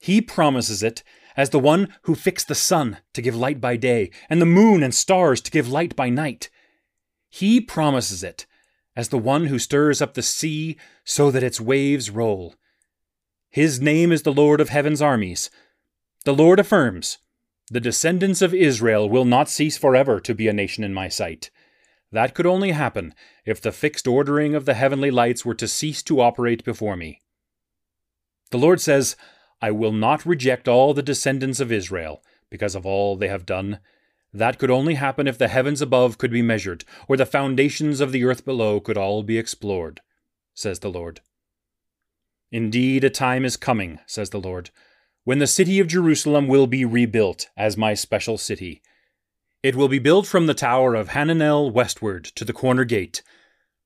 He 0.00 0.20
promises 0.20 0.82
it 0.82 1.04
as 1.36 1.50
the 1.50 1.60
one 1.60 1.94
who 2.02 2.14
fixed 2.14 2.48
the 2.48 2.54
sun 2.54 2.98
to 3.12 3.22
give 3.22 3.36
light 3.36 3.60
by 3.60 3.76
day, 3.76 4.10
and 4.28 4.40
the 4.40 4.46
moon 4.46 4.82
and 4.82 4.94
stars 4.94 5.40
to 5.42 5.50
give 5.52 5.68
light 5.68 5.94
by 5.94 6.08
night. 6.10 6.50
He 7.28 7.60
promises 7.60 8.24
it 8.24 8.46
as 8.96 9.08
the 9.08 9.18
one 9.18 9.46
who 9.46 9.58
stirs 9.58 10.02
up 10.02 10.14
the 10.14 10.22
sea 10.22 10.76
so 11.04 11.30
that 11.30 11.42
its 11.42 11.60
waves 11.60 12.10
roll. 12.10 12.54
His 13.50 13.80
name 13.80 14.10
is 14.10 14.22
the 14.22 14.32
Lord 14.32 14.60
of 14.60 14.68
heaven's 14.68 15.00
armies. 15.00 15.48
The 16.24 16.34
Lord 16.34 16.58
affirms, 16.58 17.18
The 17.70 17.80
descendants 17.80 18.42
of 18.42 18.52
Israel 18.52 19.08
will 19.08 19.24
not 19.24 19.48
cease 19.48 19.78
forever 19.78 20.20
to 20.20 20.34
be 20.34 20.48
a 20.48 20.52
nation 20.52 20.84
in 20.84 20.92
my 20.92 21.08
sight. 21.08 21.50
That 22.12 22.34
could 22.34 22.46
only 22.46 22.72
happen 22.72 23.14
if 23.44 23.60
the 23.60 23.72
fixed 23.72 24.06
ordering 24.06 24.54
of 24.54 24.66
the 24.66 24.74
heavenly 24.74 25.10
lights 25.10 25.44
were 25.44 25.54
to 25.54 25.66
cease 25.66 26.02
to 26.04 26.20
operate 26.20 26.64
before 26.64 26.96
me. 26.96 27.22
The 28.50 28.58
Lord 28.58 28.80
says, 28.80 29.16
I 29.60 29.70
will 29.70 29.92
not 29.92 30.26
reject 30.26 30.68
all 30.68 30.94
the 30.94 31.02
descendants 31.02 31.58
of 31.58 31.72
Israel 31.72 32.22
because 32.50 32.74
of 32.74 32.84
all 32.84 33.16
they 33.16 33.28
have 33.28 33.46
done. 33.46 33.80
That 34.32 34.58
could 34.58 34.70
only 34.70 34.94
happen 34.94 35.26
if 35.26 35.38
the 35.38 35.48
heavens 35.48 35.80
above 35.80 36.18
could 36.18 36.30
be 36.30 36.42
measured, 36.42 36.84
or 37.08 37.16
the 37.16 37.24
foundations 37.24 38.00
of 38.00 38.12
the 38.12 38.24
earth 38.24 38.44
below 38.44 38.78
could 38.78 38.98
all 38.98 39.22
be 39.22 39.38
explored, 39.38 40.02
says 40.52 40.80
the 40.80 40.90
Lord. 40.90 41.20
Indeed, 42.52 43.04
a 43.04 43.10
time 43.10 43.44
is 43.44 43.56
coming, 43.56 44.00
says 44.06 44.30
the 44.30 44.40
Lord, 44.40 44.70
when 45.24 45.38
the 45.38 45.46
city 45.46 45.80
of 45.80 45.86
Jerusalem 45.86 46.48
will 46.48 46.66
be 46.66 46.84
rebuilt 46.84 47.48
as 47.56 47.76
my 47.76 47.94
special 47.94 48.38
city. 48.38 48.82
It 49.62 49.74
will 49.74 49.88
be 49.88 49.98
built 49.98 50.26
from 50.26 50.46
the 50.46 50.54
tower 50.54 50.94
of 50.94 51.08
Hananel 51.08 51.72
westward 51.72 52.24
to 52.36 52.44
the 52.44 52.52
corner 52.52 52.84
gate, 52.84 53.22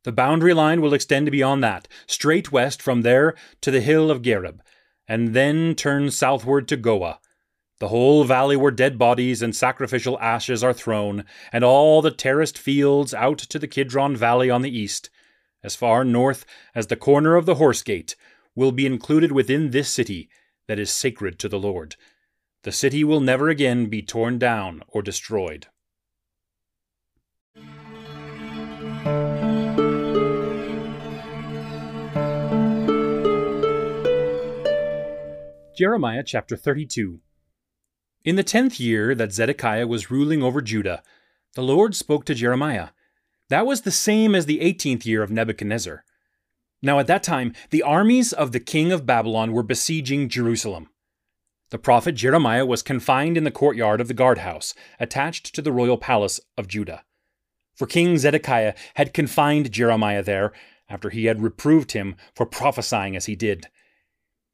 the 0.04 0.12
boundary 0.12 0.54
line 0.54 0.80
will 0.80 0.94
extend 0.94 1.30
beyond 1.30 1.62
that, 1.64 1.88
straight 2.06 2.52
west 2.52 2.80
from 2.80 3.02
there 3.02 3.34
to 3.60 3.70
the 3.70 3.80
hill 3.80 4.10
of 4.10 4.22
Gareb, 4.22 4.60
and 5.08 5.34
then 5.34 5.74
turn 5.74 6.10
southward 6.10 6.68
to 6.68 6.76
Goah, 6.76 7.18
the 7.78 7.88
whole 7.88 8.24
valley 8.24 8.56
where 8.56 8.70
dead 8.70 8.96
bodies 8.96 9.42
and 9.42 9.54
sacrificial 9.54 10.18
ashes 10.20 10.62
are 10.62 10.72
thrown, 10.72 11.24
and 11.52 11.64
all 11.64 12.00
the 12.00 12.10
terraced 12.10 12.56
fields 12.56 13.12
out 13.12 13.38
to 13.38 13.58
the 13.58 13.68
Kidron 13.68 14.16
Valley 14.16 14.48
on 14.48 14.62
the 14.62 14.76
east, 14.76 15.10
as 15.62 15.76
far 15.76 16.04
north 16.04 16.46
as 16.74 16.86
the 16.86 16.96
corner 16.96 17.34
of 17.34 17.44
the 17.44 17.56
Horse 17.56 17.82
Gate, 17.82 18.14
will 18.54 18.72
be 18.72 18.86
included 18.86 19.32
within 19.32 19.70
this 19.70 19.88
city 19.88 20.30
that 20.68 20.78
is 20.78 20.90
sacred 20.90 21.38
to 21.40 21.48
the 21.48 21.58
Lord. 21.58 21.96
The 22.62 22.72
city 22.72 23.02
will 23.02 23.20
never 23.20 23.48
again 23.48 23.86
be 23.86 24.02
torn 24.02 24.38
down 24.38 24.82
or 24.86 25.02
destroyed. 25.02 25.66
Jeremiah 35.76 36.24
chapter 36.24 36.56
32. 36.56 37.20
In 38.24 38.36
the 38.36 38.42
tenth 38.42 38.80
year 38.80 39.14
that 39.14 39.32
Zedekiah 39.32 39.86
was 39.86 40.10
ruling 40.10 40.42
over 40.42 40.60
Judah, 40.60 41.02
the 41.54 41.62
Lord 41.62 41.94
spoke 41.94 42.24
to 42.24 42.34
Jeremiah. 42.34 42.88
That 43.48 43.64
was 43.64 43.82
the 43.82 43.92
same 43.92 44.34
as 44.34 44.46
the 44.46 44.60
eighteenth 44.60 45.06
year 45.06 45.22
of 45.22 45.30
Nebuchadnezzar. 45.30 46.04
Now 46.82 46.98
at 46.98 47.06
that 47.08 47.22
time, 47.22 47.54
the 47.70 47.82
armies 47.82 48.32
of 48.32 48.52
the 48.52 48.60
king 48.60 48.92
of 48.92 49.06
Babylon 49.06 49.52
were 49.52 49.62
besieging 49.62 50.28
Jerusalem. 50.28 50.88
The 51.70 51.78
prophet 51.78 52.12
Jeremiah 52.12 52.64
was 52.64 52.82
confined 52.82 53.36
in 53.36 53.44
the 53.44 53.50
courtyard 53.50 54.00
of 54.00 54.08
the 54.08 54.14
guardhouse, 54.14 54.74
attached 54.98 55.54
to 55.54 55.62
the 55.62 55.72
royal 55.72 55.98
palace 55.98 56.40
of 56.56 56.68
Judah. 56.68 57.04
For 57.74 57.86
King 57.86 58.16
Zedekiah 58.16 58.74
had 58.94 59.12
confined 59.12 59.70
Jeremiah 59.70 60.22
there, 60.22 60.52
after 60.88 61.10
he 61.10 61.26
had 61.26 61.42
reproved 61.42 61.92
him 61.92 62.16
for 62.34 62.46
prophesying 62.46 63.14
as 63.14 63.26
he 63.26 63.36
did. 63.36 63.68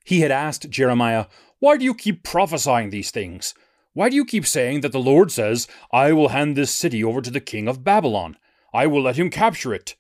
He 0.05 0.21
had 0.21 0.31
asked 0.31 0.69
Jeremiah, 0.69 1.27
Why 1.61 1.77
do 1.77 1.85
you 1.85 1.95
keep 1.95 2.25
prophesying 2.25 2.91
these 2.91 3.11
things? 3.11 3.55
Why 3.93 4.09
do 4.09 4.17
you 4.17 4.25
keep 4.25 4.45
saying 4.45 4.81
that 4.81 4.91
the 4.91 4.99
Lord 4.99 5.31
says, 5.31 5.69
I 5.93 6.13
will 6.13 6.29
hand 6.31 6.57
this 6.57 6.73
city 6.73 7.05
over 7.05 7.21
to 7.21 7.31
the 7.31 7.41
king 7.41 7.69
of 7.69 7.85
Babylon? 7.85 8.37
I 8.73 8.89
will 8.89 9.03
let 9.03 9.17
him 9.17 9.31
capture 9.31 9.73
it. 9.73 9.95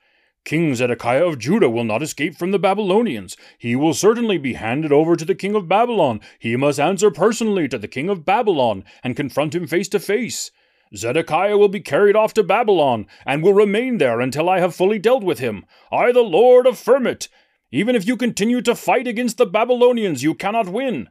King 0.44 0.74
Zedekiah 0.74 1.26
of 1.26 1.38
Judah 1.38 1.70
will 1.70 1.84
not 1.84 2.02
escape 2.02 2.36
from 2.36 2.50
the 2.50 2.58
Babylonians. 2.58 3.36
He 3.56 3.74
will 3.74 3.94
certainly 3.94 4.36
be 4.36 4.54
handed 4.54 4.92
over 4.92 5.16
to 5.16 5.24
the 5.24 5.34
king 5.34 5.54
of 5.54 5.68
Babylon. 5.68 6.20
He 6.38 6.54
must 6.54 6.78
answer 6.78 7.10
personally 7.10 7.66
to 7.68 7.78
the 7.78 7.88
king 7.88 8.10
of 8.10 8.26
Babylon 8.26 8.84
and 9.02 9.16
confront 9.16 9.54
him 9.54 9.66
face 9.66 9.88
to 9.88 9.98
face. 9.98 10.50
Zedekiah 10.94 11.56
will 11.56 11.68
be 11.68 11.80
carried 11.80 12.14
off 12.14 12.34
to 12.34 12.44
Babylon, 12.44 13.06
and 13.26 13.42
will 13.42 13.54
remain 13.54 13.98
there 13.98 14.20
until 14.20 14.48
I 14.48 14.60
have 14.60 14.74
fully 14.74 14.98
dealt 14.98 15.24
with 15.24 15.38
him. 15.38 15.64
I, 15.90 16.12
the 16.12 16.20
Lord, 16.20 16.66
affirm 16.66 17.06
it. 17.06 17.28
Even 17.72 17.96
if 17.96 18.06
you 18.06 18.16
continue 18.16 18.60
to 18.62 18.76
fight 18.76 19.06
against 19.06 19.38
the 19.38 19.46
Babylonians, 19.46 20.22
you 20.22 20.34
cannot 20.34 20.68
win. 20.68 21.08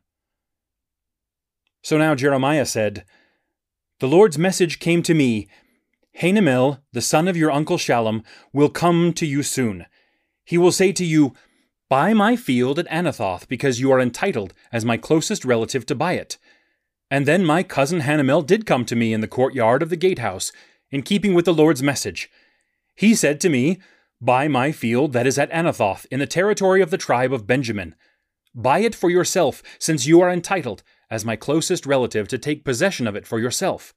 So 1.82 1.98
now 1.98 2.16
Jeremiah 2.16 2.66
said, 2.66 3.04
The 4.00 4.08
Lord's 4.08 4.38
message 4.38 4.80
came 4.80 5.04
to 5.04 5.14
me 5.14 5.50
Hanamel, 6.22 6.80
the 6.92 7.02
son 7.02 7.28
of 7.28 7.38
your 7.38 7.52
uncle 7.52 7.78
Shallum, 7.78 8.24
will 8.52 8.70
come 8.70 9.14
to 9.14 9.26
you 9.26 9.44
soon. 9.44 9.86
He 10.46 10.58
will 10.58 10.72
say 10.72 10.92
to 10.92 11.06
you, 11.06 11.34
Buy 11.90 12.14
my 12.14 12.36
field 12.36 12.80
at 12.80 12.88
Anathoth, 12.88 13.48
because 13.48 13.80
you 13.80 13.92
are 13.92 14.00
entitled, 14.00 14.54
as 14.72 14.86
my 14.86 14.98
closest 14.98 15.46
relative, 15.46 15.86
to 15.88 15.96
buy 15.96 16.14
it. 16.14 16.38
And 17.12 17.26
then 17.26 17.46
my 17.46 17.62
cousin 17.62 18.02
Hanamel 18.02 18.46
did 18.46 18.66
come 18.66 18.86
to 18.86 18.96
me 18.96 19.14
in 19.14 19.22
the 19.22 19.28
courtyard 19.28 19.84
of 19.84 19.90
the 19.90 19.96
gatehouse, 19.96 20.52
in 20.90 21.04
keeping 21.04 21.34
with 21.34 21.46
the 21.46 21.54
Lord's 21.54 21.84
message. 21.84 22.30
He 22.96 23.14
said 23.16 23.40
to 23.42 23.50
me, 23.50 23.80
Buy 24.22 24.48
my 24.48 24.72
field 24.72 25.14
that 25.14 25.28
is 25.28 25.38
at 25.38 25.52
Anathoth, 25.52 26.06
in 26.10 26.20
the 26.20 26.26
territory 26.26 26.82
of 26.82 26.92
the 26.92 26.98
tribe 26.98 27.34
of 27.34 27.46
Benjamin. 27.46 27.96
Buy 28.56 28.80
it 28.80 28.96
for 28.96 29.10
yourself, 29.10 29.62
since 29.80 30.08
you 30.08 30.22
are 30.22 30.32
entitled, 30.32 30.84
as 31.10 31.26
my 31.26 31.36
closest 31.36 31.86
relative, 31.86 32.28
to 32.30 32.38
take 32.38 32.64
possession 32.64 33.08
of 33.08 33.16
it 33.16 33.28
for 33.28 33.40
yourself. 33.40 33.94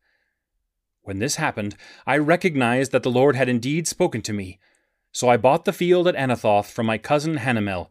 When 1.07 1.21
this 1.21 1.37
happened, 1.37 1.77
I 2.05 2.19
recognized 2.19 2.91
that 2.91 3.05
the 3.05 3.13
Lord 3.13 3.37
had 3.37 3.49
indeed 3.49 3.87
spoken 3.87 4.23
to 4.23 4.33
me. 4.33 4.59
So 5.13 5.29
I 5.29 5.37
bought 5.37 5.65
the 5.65 5.73
field 5.73 6.09
at 6.09 6.17
Anathoth 6.17 6.69
from 6.69 6.87
my 6.87 6.99
cousin 6.99 7.37
Hanamel. 7.37 7.89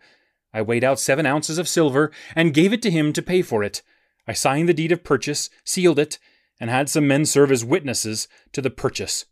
I 0.54 0.62
weighed 0.62 0.84
out 0.84 1.00
seven 1.00 1.26
ounces 1.26 1.58
of 1.58 1.70
silver, 1.70 2.12
and 2.36 2.54
gave 2.54 2.74
it 2.74 2.82
to 2.82 2.92
him 2.92 3.14
to 3.14 3.22
pay 3.22 3.42
for 3.42 3.64
it. 3.64 3.82
I 4.28 4.34
signed 4.34 4.68
the 4.68 4.74
deed 4.74 4.92
of 4.92 5.06
purchase, 5.06 5.50
sealed 5.64 5.98
it, 5.98 6.20
and 6.60 6.70
had 6.70 6.90
some 6.90 7.08
men 7.08 7.26
serve 7.26 7.54
as 7.54 7.64
witnesses 7.64 8.28
to 8.52 8.62
the 8.62 8.70
purchase. 8.70 9.24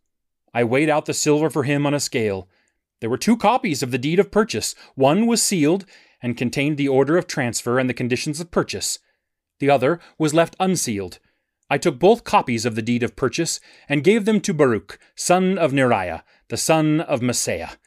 I 0.54 0.64
weighed 0.64 0.90
out 0.90 1.06
the 1.06 1.14
silver 1.14 1.50
for 1.50 1.64
him 1.64 1.86
on 1.86 1.94
a 1.94 2.00
scale. 2.00 2.48
There 3.02 3.10
were 3.10 3.18
two 3.18 3.36
copies 3.36 3.84
of 3.84 3.92
the 3.92 3.98
deed 3.98 4.18
of 4.18 4.32
purchase. 4.32 4.76
One 4.96 5.28
was 5.28 5.44
sealed 5.44 5.86
and 6.22 6.38
contained 6.38 6.78
the 6.78 6.88
order 6.88 7.18
of 7.18 7.28
transfer 7.28 7.80
and 7.80 7.90
the 7.90 7.94
conditions 7.94 8.40
of 8.40 8.50
purchase. 8.50 9.00
The 9.60 9.70
other 9.70 10.00
was 10.18 10.34
left 10.34 10.56
unsealed. 10.58 11.20
I 11.74 11.80
took 11.80 11.98
both 11.98 12.24
copies 12.24 12.68
of 12.68 12.76
the 12.76 12.84
deed 12.84 13.02
of 13.02 13.16
purchase 13.16 13.60
and 13.90 14.04
gave 14.04 14.26
them 14.26 14.42
to 14.42 14.54
Baruch, 14.54 15.00
son 15.16 15.58
of 15.58 15.72
Neriah, 15.72 16.22
the 16.50 16.56
son 16.56 17.02
of 17.02 17.22
Maaseiah. 17.22 17.78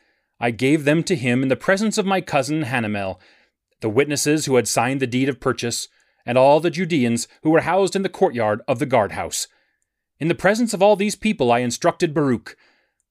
I 0.40 0.50
gave 0.50 0.82
them 0.82 1.04
to 1.04 1.14
him 1.14 1.40
in 1.40 1.48
the 1.48 1.54
presence 1.54 1.96
of 1.96 2.04
my 2.04 2.20
cousin 2.20 2.64
Hanamel, 2.64 3.20
the 3.82 3.88
witnesses 3.88 4.46
who 4.46 4.56
had 4.56 4.66
signed 4.66 4.98
the 4.98 5.06
deed 5.06 5.28
of 5.28 5.38
purchase, 5.38 5.86
and 6.26 6.36
all 6.36 6.58
the 6.58 6.68
Judeans 6.68 7.28
who 7.44 7.50
were 7.50 7.60
housed 7.60 7.94
in 7.94 8.02
the 8.02 8.08
courtyard 8.08 8.60
of 8.66 8.80
the 8.80 8.86
guardhouse. 8.86 9.46
In 10.18 10.26
the 10.26 10.34
presence 10.34 10.74
of 10.74 10.82
all 10.82 10.96
these 10.96 11.14
people 11.14 11.52
I 11.52 11.60
instructed 11.60 12.12
Baruch. 12.12 12.56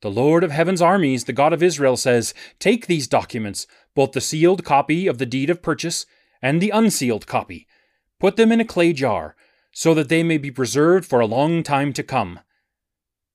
The 0.02 0.12
Lord 0.12 0.44
of 0.44 0.52
heaven's 0.52 0.82
armies, 0.82 1.24
the 1.24 1.32
God 1.32 1.54
of 1.54 1.64
Israel, 1.64 1.96
says, 1.96 2.34
Take 2.60 2.88
these 2.88 3.08
documents, 3.08 3.66
both 3.96 4.12
the 4.12 4.20
sealed 4.20 4.66
copy 4.66 5.08
of 5.08 5.20
the 5.20 5.26
deed 5.26 5.50
of 5.50 5.62
purchase 5.62 6.06
and 6.42 6.60
the 6.60 6.72
unsealed 6.72 7.28
copy. 7.28 7.66
Put 8.20 8.36
them 8.36 8.52
in 8.52 8.60
a 8.60 8.66
clay 8.66 8.92
jar, 8.92 9.38
so 9.78 9.94
that 9.94 10.08
they 10.08 10.24
may 10.24 10.38
be 10.38 10.50
preserved 10.50 11.06
for 11.06 11.20
a 11.20 11.26
long 11.26 11.62
time 11.62 11.92
to 11.92 12.02
come. 12.02 12.40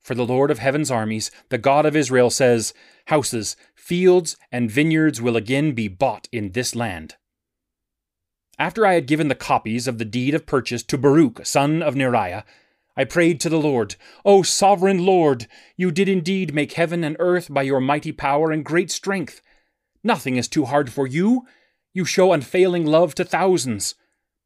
For 0.00 0.14
the 0.14 0.24
Lord 0.24 0.50
of 0.50 0.58
heaven's 0.58 0.90
armies, 0.90 1.30
the 1.50 1.58
God 1.58 1.84
of 1.84 1.94
Israel, 1.94 2.30
says, 2.30 2.72
Houses, 3.08 3.56
fields, 3.74 4.38
and 4.50 4.70
vineyards 4.70 5.20
will 5.20 5.36
again 5.36 5.72
be 5.72 5.86
bought 5.86 6.28
in 6.32 6.52
this 6.52 6.74
land. 6.74 7.16
After 8.58 8.86
I 8.86 8.94
had 8.94 9.06
given 9.06 9.28
the 9.28 9.34
copies 9.34 9.86
of 9.86 9.98
the 9.98 10.04
deed 10.06 10.34
of 10.34 10.46
purchase 10.46 10.82
to 10.84 10.96
Baruch, 10.96 11.44
son 11.44 11.82
of 11.82 11.94
Neriah, 11.94 12.44
I 12.96 13.04
prayed 13.04 13.38
to 13.40 13.50
the 13.50 13.60
Lord, 13.60 13.96
O 14.24 14.42
sovereign 14.42 15.04
Lord, 15.04 15.46
you 15.76 15.90
did 15.90 16.08
indeed 16.08 16.54
make 16.54 16.72
heaven 16.72 17.04
and 17.04 17.16
earth 17.18 17.52
by 17.52 17.62
your 17.62 17.80
mighty 17.80 18.12
power 18.12 18.50
and 18.50 18.64
great 18.64 18.90
strength. 18.90 19.42
Nothing 20.02 20.36
is 20.36 20.48
too 20.48 20.64
hard 20.64 20.90
for 20.90 21.06
you. 21.06 21.46
You 21.92 22.06
show 22.06 22.32
unfailing 22.32 22.86
love 22.86 23.14
to 23.16 23.24
thousands, 23.26 23.94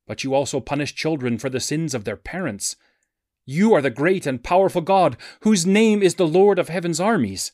but 0.07 0.25
you 0.25 0.35
also 0.35 0.61
punish 0.61 0.95
children 0.95 1.39
for 1.39 1.49
the 1.49 1.61
sins 1.61 1.95
of 1.95 2.05
their 2.05 2.17
parents. 2.17 2.77
You 3.47 3.75
are 3.75 3.83
the 3.83 3.91
great 3.91 4.27
and 4.27 4.43
powerful 4.43 4.83
God, 4.83 5.17
whose 5.41 5.67
name 5.67 6.03
is 6.03 6.15
the 6.15 6.27
Lord 6.27 6.59
of 6.59 6.69
heaven's 6.69 7.01
armies. 7.01 7.53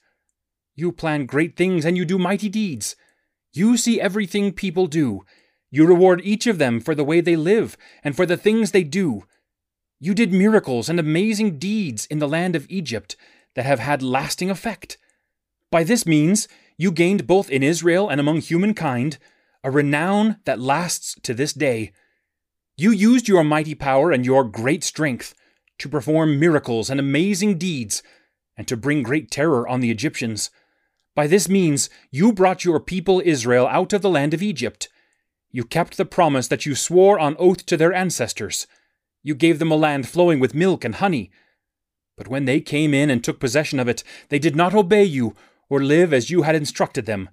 You 0.74 0.92
plan 0.92 1.26
great 1.26 1.56
things 1.56 1.84
and 1.84 1.96
you 1.96 2.04
do 2.04 2.18
mighty 2.18 2.48
deeds. 2.48 2.96
You 3.52 3.76
see 3.76 4.00
everything 4.00 4.52
people 4.52 4.86
do 4.86 5.24
you 5.70 5.86
reward 5.86 6.20
each 6.24 6.46
of 6.46 6.58
them 6.58 6.80
for 6.80 6.94
the 6.94 7.04
way 7.04 7.20
they 7.20 7.36
live 7.36 7.76
and 8.02 8.16
for 8.16 8.26
the 8.26 8.36
things 8.36 8.72
they 8.72 8.82
do. 8.82 9.24
You 10.00 10.14
did 10.14 10.32
miracles 10.32 10.88
and 10.88 10.98
amazing 10.98 11.58
deeds 11.58 12.06
in 12.06 12.18
the 12.18 12.28
land 12.28 12.56
of 12.56 12.66
Egypt 12.68 13.16
that 13.54 13.66
have 13.66 13.78
had 13.78 14.02
lasting 14.02 14.50
effect. 14.50 14.98
By 15.70 15.84
this 15.84 16.06
means, 16.06 16.48
you 16.76 16.90
gained 16.90 17.26
both 17.26 17.50
in 17.50 17.62
Israel 17.62 18.08
and 18.08 18.20
among 18.20 18.40
humankind 18.40 19.18
a 19.62 19.70
renown 19.70 20.38
that 20.44 20.58
lasts 20.58 21.16
to 21.22 21.34
this 21.34 21.52
day. 21.52 21.92
You 22.80 22.90
used 22.90 23.28
your 23.28 23.44
mighty 23.44 23.74
power 23.74 24.10
and 24.10 24.24
your 24.24 24.44
great 24.44 24.82
strength 24.84 25.34
to 25.78 25.88
perform 25.88 26.40
miracles 26.40 26.88
and 26.88 26.98
amazing 26.98 27.58
deeds 27.58 28.02
and 28.56 28.66
to 28.68 28.76
bring 28.76 29.02
great 29.02 29.30
terror 29.30 29.66
on 29.68 29.80
the 29.80 29.90
Egyptians. 29.90 30.50
By 31.14 31.26
this 31.26 31.48
means, 31.48 31.90
you 32.10 32.32
brought 32.32 32.64
your 32.64 32.80
people 32.80 33.22
Israel 33.24 33.66
out 33.66 33.92
of 33.92 34.02
the 34.02 34.10
land 34.10 34.34
of 34.34 34.42
Egypt 34.42 34.88
you 35.52 35.64
kept 35.64 35.96
the 35.96 36.04
promise 36.04 36.48
that 36.48 36.64
you 36.64 36.74
swore 36.74 37.18
on 37.18 37.36
oath 37.38 37.66
to 37.66 37.76
their 37.76 37.92
ancestors. 37.92 38.66
You 39.22 39.34
gave 39.34 39.58
them 39.58 39.72
a 39.72 39.76
land 39.76 40.08
flowing 40.08 40.38
with 40.38 40.54
milk 40.54 40.84
and 40.84 40.94
honey. 40.94 41.30
But 42.16 42.28
when 42.28 42.44
they 42.44 42.60
came 42.60 42.94
in 42.94 43.10
and 43.10 43.22
took 43.22 43.40
possession 43.40 43.80
of 43.80 43.88
it, 43.88 44.04
they 44.28 44.38
did 44.38 44.54
not 44.54 44.74
obey 44.74 45.04
you 45.04 45.34
or 45.68 45.82
live 45.82 46.12
as 46.12 46.30
you 46.30 46.42
had 46.42 46.54
instructed 46.54 47.06
them. 47.06 47.30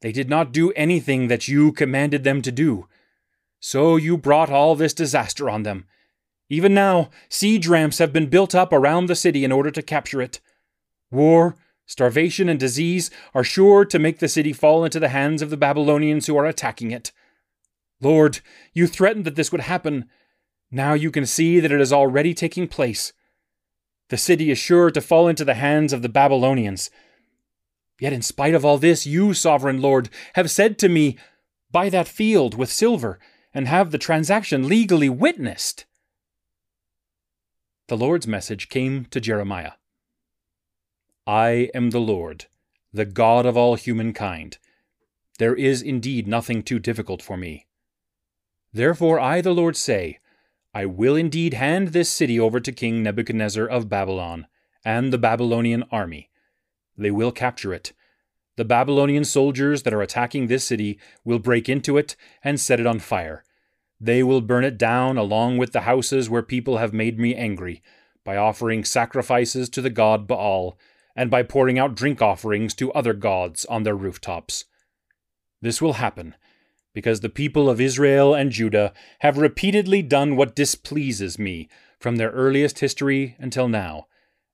They 0.00 0.12
did 0.12 0.28
not 0.28 0.52
do 0.52 0.72
anything 0.72 1.28
that 1.28 1.46
you 1.48 1.72
commanded 1.72 2.24
them 2.24 2.42
to 2.42 2.52
do. 2.52 2.88
So 3.66 3.96
you 3.96 4.18
brought 4.18 4.50
all 4.50 4.74
this 4.74 4.92
disaster 4.92 5.48
on 5.48 5.62
them. 5.62 5.86
Even 6.50 6.74
now, 6.74 7.08
siege 7.30 7.66
ramps 7.66 7.96
have 7.96 8.12
been 8.12 8.28
built 8.28 8.54
up 8.54 8.74
around 8.74 9.06
the 9.06 9.16
city 9.16 9.42
in 9.42 9.50
order 9.50 9.70
to 9.70 9.80
capture 9.80 10.20
it. 10.20 10.38
War, 11.10 11.56
starvation, 11.86 12.50
and 12.50 12.60
disease 12.60 13.10
are 13.32 13.42
sure 13.42 13.86
to 13.86 13.98
make 13.98 14.18
the 14.18 14.28
city 14.28 14.52
fall 14.52 14.84
into 14.84 15.00
the 15.00 15.08
hands 15.08 15.40
of 15.40 15.48
the 15.48 15.56
Babylonians 15.56 16.26
who 16.26 16.36
are 16.36 16.44
attacking 16.44 16.90
it. 16.90 17.10
Lord, 18.02 18.40
you 18.74 18.86
threatened 18.86 19.24
that 19.24 19.34
this 19.34 19.50
would 19.50 19.62
happen. 19.62 20.10
Now 20.70 20.92
you 20.92 21.10
can 21.10 21.24
see 21.24 21.58
that 21.58 21.72
it 21.72 21.80
is 21.80 21.90
already 21.90 22.34
taking 22.34 22.68
place. 22.68 23.14
The 24.10 24.18
city 24.18 24.50
is 24.50 24.58
sure 24.58 24.90
to 24.90 25.00
fall 25.00 25.26
into 25.26 25.42
the 25.46 25.54
hands 25.54 25.94
of 25.94 26.02
the 26.02 26.10
Babylonians. 26.10 26.90
Yet, 27.98 28.12
in 28.12 28.20
spite 28.20 28.54
of 28.54 28.62
all 28.62 28.76
this, 28.76 29.06
you, 29.06 29.32
sovereign 29.32 29.80
Lord, 29.80 30.10
have 30.34 30.50
said 30.50 30.78
to 30.80 30.90
me, 30.90 31.16
Buy 31.72 31.88
that 31.88 32.06
field 32.06 32.56
with 32.56 32.70
silver, 32.70 33.18
and 33.54 33.68
have 33.68 33.90
the 33.90 33.98
transaction 33.98 34.68
legally 34.68 35.08
witnessed. 35.08 35.84
The 37.86 37.96
Lord's 37.96 38.26
message 38.26 38.68
came 38.68 39.04
to 39.06 39.20
Jeremiah 39.20 39.72
I 41.26 41.70
am 41.74 41.90
the 41.90 42.00
Lord, 42.00 42.46
the 42.92 43.06
God 43.06 43.46
of 43.46 43.56
all 43.56 43.76
humankind. 43.76 44.58
There 45.38 45.54
is 45.54 45.80
indeed 45.80 46.26
nothing 46.28 46.62
too 46.62 46.78
difficult 46.78 47.22
for 47.22 47.36
me. 47.36 47.66
Therefore 48.72 49.18
I, 49.20 49.40
the 49.40 49.54
Lord, 49.54 49.76
say, 49.76 50.18
I 50.74 50.86
will 50.86 51.14
indeed 51.14 51.54
hand 51.54 51.88
this 51.88 52.10
city 52.10 52.38
over 52.38 52.58
to 52.60 52.72
King 52.72 53.02
Nebuchadnezzar 53.02 53.66
of 53.66 53.88
Babylon, 53.88 54.46
and 54.84 55.12
the 55.12 55.18
Babylonian 55.18 55.84
army. 55.90 56.30
They 56.96 57.10
will 57.10 57.32
capture 57.32 57.72
it. 57.72 57.92
The 58.56 58.64
Babylonian 58.64 59.24
soldiers 59.24 59.82
that 59.82 59.92
are 59.92 60.02
attacking 60.02 60.46
this 60.46 60.64
city 60.64 60.98
will 61.24 61.38
break 61.38 61.68
into 61.68 61.96
it 61.96 62.14
and 62.42 62.60
set 62.60 62.78
it 62.78 62.86
on 62.86 63.00
fire. 63.00 63.44
They 64.00 64.22
will 64.22 64.40
burn 64.40 64.64
it 64.64 64.78
down 64.78 65.18
along 65.18 65.58
with 65.58 65.72
the 65.72 65.82
houses 65.82 66.30
where 66.30 66.42
people 66.42 66.78
have 66.78 66.92
made 66.92 67.18
me 67.18 67.34
angry, 67.34 67.82
by 68.24 68.36
offering 68.36 68.84
sacrifices 68.84 69.68
to 69.70 69.82
the 69.82 69.90
god 69.90 70.26
Baal, 70.26 70.78
and 71.16 71.30
by 71.30 71.42
pouring 71.42 71.78
out 71.78 71.94
drink 71.94 72.22
offerings 72.22 72.74
to 72.74 72.92
other 72.92 73.12
gods 73.12 73.64
on 73.66 73.82
their 73.82 73.96
rooftops. 73.96 74.64
This 75.60 75.80
will 75.80 75.94
happen 75.94 76.34
because 76.92 77.20
the 77.20 77.28
people 77.28 77.68
of 77.68 77.80
Israel 77.80 78.34
and 78.34 78.52
Judah 78.52 78.92
have 79.18 79.36
repeatedly 79.36 80.00
done 80.00 80.36
what 80.36 80.54
displeases 80.54 81.38
me 81.38 81.68
from 81.98 82.16
their 82.16 82.30
earliest 82.30 82.78
history 82.78 83.36
until 83.38 83.68
now, 83.68 84.06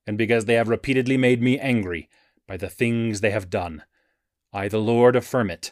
and 0.07 0.17
because 0.17 0.45
they 0.45 0.55
have 0.55 0.67
repeatedly 0.67 1.17
made 1.17 1.41
me 1.41 1.59
angry 1.59 2.09
by 2.47 2.57
the 2.57 2.69
things 2.69 3.21
they 3.21 3.29
have 3.29 3.49
done. 3.49 3.83
I, 4.53 4.67
the 4.67 4.79
Lord, 4.79 5.15
affirm 5.15 5.49
it. 5.49 5.71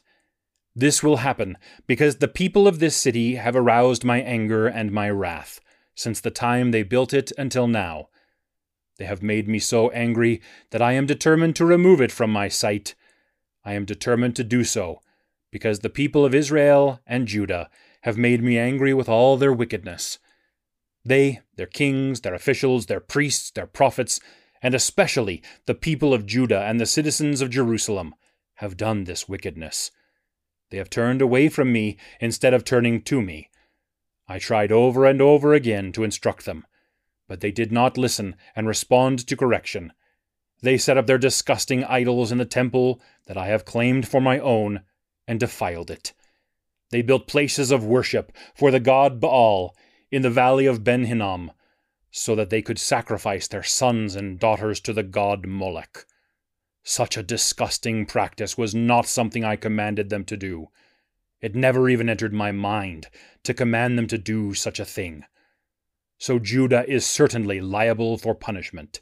This 0.76 1.04
will 1.04 1.18
happen 1.18 1.58
because 1.88 2.18
the 2.18 2.28
people 2.28 2.68
of 2.68 2.80
this 2.80 2.96
city 2.96 3.36
have 3.36 3.56
aroused 3.56 4.06
my 4.06 4.22
anger 4.22 4.68
and 4.68 4.92
my 4.92 5.10
wrath 5.10 5.60
since 5.96 6.22
the 6.22 6.32
time 6.32 6.72
they 6.72 6.84
built 6.84 7.14
it 7.14 7.32
until 7.38 7.68
now. 7.68 8.08
They 8.98 9.06
have 9.06 9.22
made 9.22 9.48
me 9.48 9.60
so 9.60 9.90
angry 9.90 10.42
that 10.72 10.82
I 10.82 10.94
am 10.94 11.06
determined 11.06 11.56
to 11.58 11.66
remove 11.66 12.00
it 12.00 12.12
from 12.12 12.32
my 12.32 12.48
sight. 12.48 12.96
I 13.66 13.74
am 13.74 13.86
determined 13.86 14.36
to 14.38 14.44
do 14.44 14.64
so 14.64 15.02
because 15.52 15.80
the 15.80 15.90
people 15.90 16.26
of 16.26 16.34
Israel 16.34 17.02
and 17.06 17.28
Judah 17.28 17.70
have 18.04 18.18
made 18.18 18.42
me 18.42 18.58
angry 18.58 18.94
with 18.94 19.10
all 19.10 19.36
their 19.36 19.52
wickedness. 19.52 20.20
They, 21.04 21.42
their 21.56 21.66
kings, 21.66 22.22
their 22.22 22.34
officials, 22.34 22.86
their 22.86 23.00
priests, 23.00 23.52
their 23.52 23.68
prophets, 23.68 24.20
and 24.62 24.74
especially 24.74 25.42
the 25.66 25.76
people 25.76 26.14
of 26.14 26.26
Judah 26.26 26.62
and 26.62 26.80
the 26.80 26.86
citizens 26.86 27.42
of 27.42 27.50
Jerusalem, 27.50 28.16
have 28.60 28.76
done 28.76 29.06
this 29.06 29.30
wickedness. 29.30 29.90
They 30.70 30.78
have 30.78 30.90
turned 30.90 31.22
away 31.22 31.48
from 31.48 31.72
me 31.72 31.98
instead 32.20 32.54
of 32.54 32.66
turning 32.66 33.02
to 33.04 33.22
me. 33.22 33.50
I 34.28 34.38
tried 34.38 34.72
over 34.72 35.06
and 35.06 35.22
over 35.22 35.54
again 35.54 35.94
to 35.94 36.04
instruct 36.04 36.46
them, 36.46 36.68
but 37.28 37.40
they 37.40 37.52
did 37.52 37.72
not 37.72 37.98
listen 37.98 38.36
and 38.58 38.68
respond 38.68 39.26
to 39.28 39.38
correction. 39.38 39.94
They 40.62 40.78
set 40.78 40.98
up 40.98 41.08
their 41.08 41.18
disgusting 41.18 41.86
idols 41.86 42.34
in 42.34 42.38
the 42.38 42.46
temple 42.46 43.02
that 43.28 43.38
I 43.38 43.48
have 43.48 43.64
claimed 43.64 44.08
for 44.10 44.20
my 44.20 44.40
own 44.40 44.82
and 45.26 45.40
defiled 45.40 45.90
it. 45.90 46.12
They 46.92 47.02
built 47.02 47.28
places 47.28 47.72
of 47.72 47.86
worship 47.86 48.34
for 48.54 48.72
the 48.72 48.82
god 48.82 49.22
Baal 49.22 49.74
in 50.12 50.22
the 50.22 50.30
valley 50.30 50.66
of 50.66 50.84
Ben 50.84 51.06
Hinnom, 51.06 51.52
so 52.12 52.36
that 52.36 52.50
they 52.50 52.62
could 52.62 52.80
sacrifice 52.80 53.48
their 53.48 53.64
sons 53.64 54.16
and 54.16 54.38
daughters 54.38 54.82
to 54.82 54.92
the 54.92 55.04
god 55.04 55.46
Molech. 55.46 56.06
Such 56.84 57.18
a 57.18 57.24
disgusting 57.24 58.06
practice 58.06 58.58
was 58.58 58.74
not 58.74 59.06
something 59.06 59.44
I 59.44 59.56
commanded 59.56 60.10
them 60.10 60.26
to 60.26 60.38
do. 60.38 60.68
It 61.42 61.56
never 61.56 61.90
even 61.90 62.10
entered 62.10 62.34
my 62.34 62.52
mind 62.52 63.08
to 63.44 63.54
command 63.54 63.98
them 63.98 64.08
to 64.08 64.18
do 64.18 64.54
such 64.54 64.80
a 64.80 64.86
thing. 64.86 65.26
So 66.18 66.38
Judah 66.38 66.86
is 66.88 67.06
certainly 67.06 67.62
liable 67.62 68.18
for 68.18 68.36
punishment. 68.36 69.02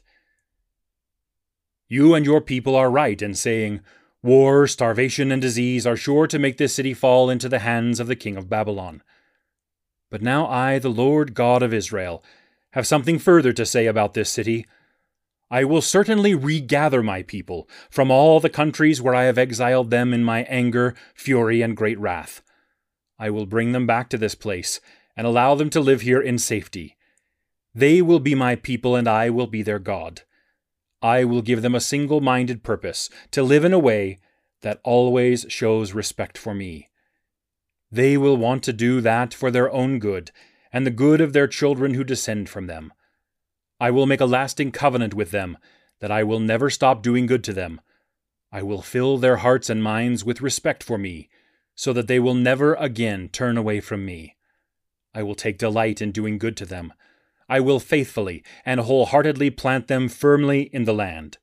You 1.88 2.14
and 2.14 2.24
your 2.24 2.40
people 2.40 2.76
are 2.76 2.90
right 2.90 3.20
in 3.20 3.34
saying, 3.34 3.80
War, 4.22 4.66
starvation, 4.66 5.32
and 5.32 5.40
disease 5.40 5.86
are 5.86 5.96
sure 5.96 6.26
to 6.26 6.38
make 6.38 6.58
this 6.58 6.74
city 6.74 6.92
fall 6.92 7.30
into 7.30 7.48
the 7.48 7.60
hands 7.60 7.98
of 7.98 8.08
the 8.08 8.16
king 8.16 8.36
of 8.36 8.48
Babylon. 8.48 9.02
But 10.10 10.22
now 10.22 10.46
I, 10.46 10.78
the 10.78 10.90
Lord 10.90 11.34
God 11.34 11.62
of 11.62 11.72
Israel, 11.72 12.22
have 12.72 12.86
something 12.86 13.18
further 13.18 13.52
to 13.52 13.66
say 13.66 13.86
about 13.86 14.14
this 14.14 14.30
city. 14.30 14.66
I 15.50 15.64
will 15.64 15.80
certainly 15.80 16.34
regather 16.34 17.02
my 17.02 17.22
people 17.22 17.68
from 17.90 18.10
all 18.10 18.38
the 18.38 18.50
countries 18.50 19.00
where 19.00 19.14
I 19.14 19.24
have 19.24 19.38
exiled 19.38 19.90
them 19.90 20.12
in 20.12 20.22
my 20.22 20.42
anger, 20.42 20.94
fury, 21.14 21.62
and 21.62 21.76
great 21.76 21.98
wrath. 21.98 22.42
I 23.18 23.30
will 23.30 23.46
bring 23.46 23.72
them 23.72 23.86
back 23.86 24.10
to 24.10 24.18
this 24.18 24.34
place 24.34 24.80
and 25.16 25.26
allow 25.26 25.54
them 25.54 25.70
to 25.70 25.80
live 25.80 26.02
here 26.02 26.20
in 26.20 26.38
safety. 26.38 26.96
They 27.74 28.02
will 28.02 28.20
be 28.20 28.34
my 28.34 28.56
people, 28.56 28.94
and 28.94 29.08
I 29.08 29.30
will 29.30 29.46
be 29.46 29.62
their 29.62 29.78
God. 29.78 30.22
I 31.00 31.24
will 31.24 31.42
give 31.42 31.62
them 31.62 31.74
a 31.74 31.80
single 31.80 32.20
minded 32.20 32.62
purpose 32.62 33.08
to 33.30 33.42
live 33.42 33.64
in 33.64 33.72
a 33.72 33.78
way 33.78 34.18
that 34.62 34.80
always 34.84 35.46
shows 35.48 35.92
respect 35.92 36.36
for 36.36 36.54
me. 36.54 36.88
They 37.90 38.16
will 38.16 38.36
want 38.36 38.62
to 38.64 38.72
do 38.72 39.00
that 39.00 39.32
for 39.32 39.50
their 39.50 39.70
own 39.72 39.98
good 39.98 40.30
and 40.72 40.86
the 40.86 40.90
good 40.90 41.20
of 41.20 41.32
their 41.32 41.46
children 41.46 41.94
who 41.94 42.04
descend 42.04 42.48
from 42.48 42.66
them. 42.66 42.92
I 43.80 43.90
will 43.90 44.06
make 44.06 44.20
a 44.20 44.26
lasting 44.26 44.72
covenant 44.72 45.14
with 45.14 45.30
them 45.30 45.58
that 46.00 46.10
I 46.10 46.24
will 46.24 46.40
never 46.40 46.70
stop 46.70 47.02
doing 47.02 47.26
good 47.26 47.44
to 47.44 47.52
them. 47.52 47.80
I 48.50 48.62
will 48.62 48.82
fill 48.82 49.18
their 49.18 49.36
hearts 49.36 49.68
and 49.68 49.82
minds 49.82 50.24
with 50.24 50.40
respect 50.40 50.82
for 50.82 50.98
me, 50.98 51.28
so 51.74 51.92
that 51.92 52.08
they 52.08 52.18
will 52.18 52.34
never 52.34 52.74
again 52.74 53.28
turn 53.28 53.56
away 53.56 53.80
from 53.80 54.04
me. 54.04 54.36
I 55.14 55.22
will 55.22 55.34
take 55.34 55.58
delight 55.58 56.00
in 56.00 56.12
doing 56.12 56.38
good 56.38 56.56
to 56.58 56.66
them. 56.66 56.92
I 57.48 57.60
will 57.60 57.80
faithfully 57.80 58.42
and 58.64 58.80
wholeheartedly 58.80 59.50
plant 59.50 59.86
them 59.88 60.08
firmly 60.08 60.62
in 60.72 60.84
the 60.84 60.92
land. 60.92 61.38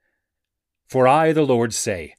For 0.88 1.08
I, 1.08 1.32
the 1.32 1.46
Lord, 1.46 1.74
say, 1.74 2.16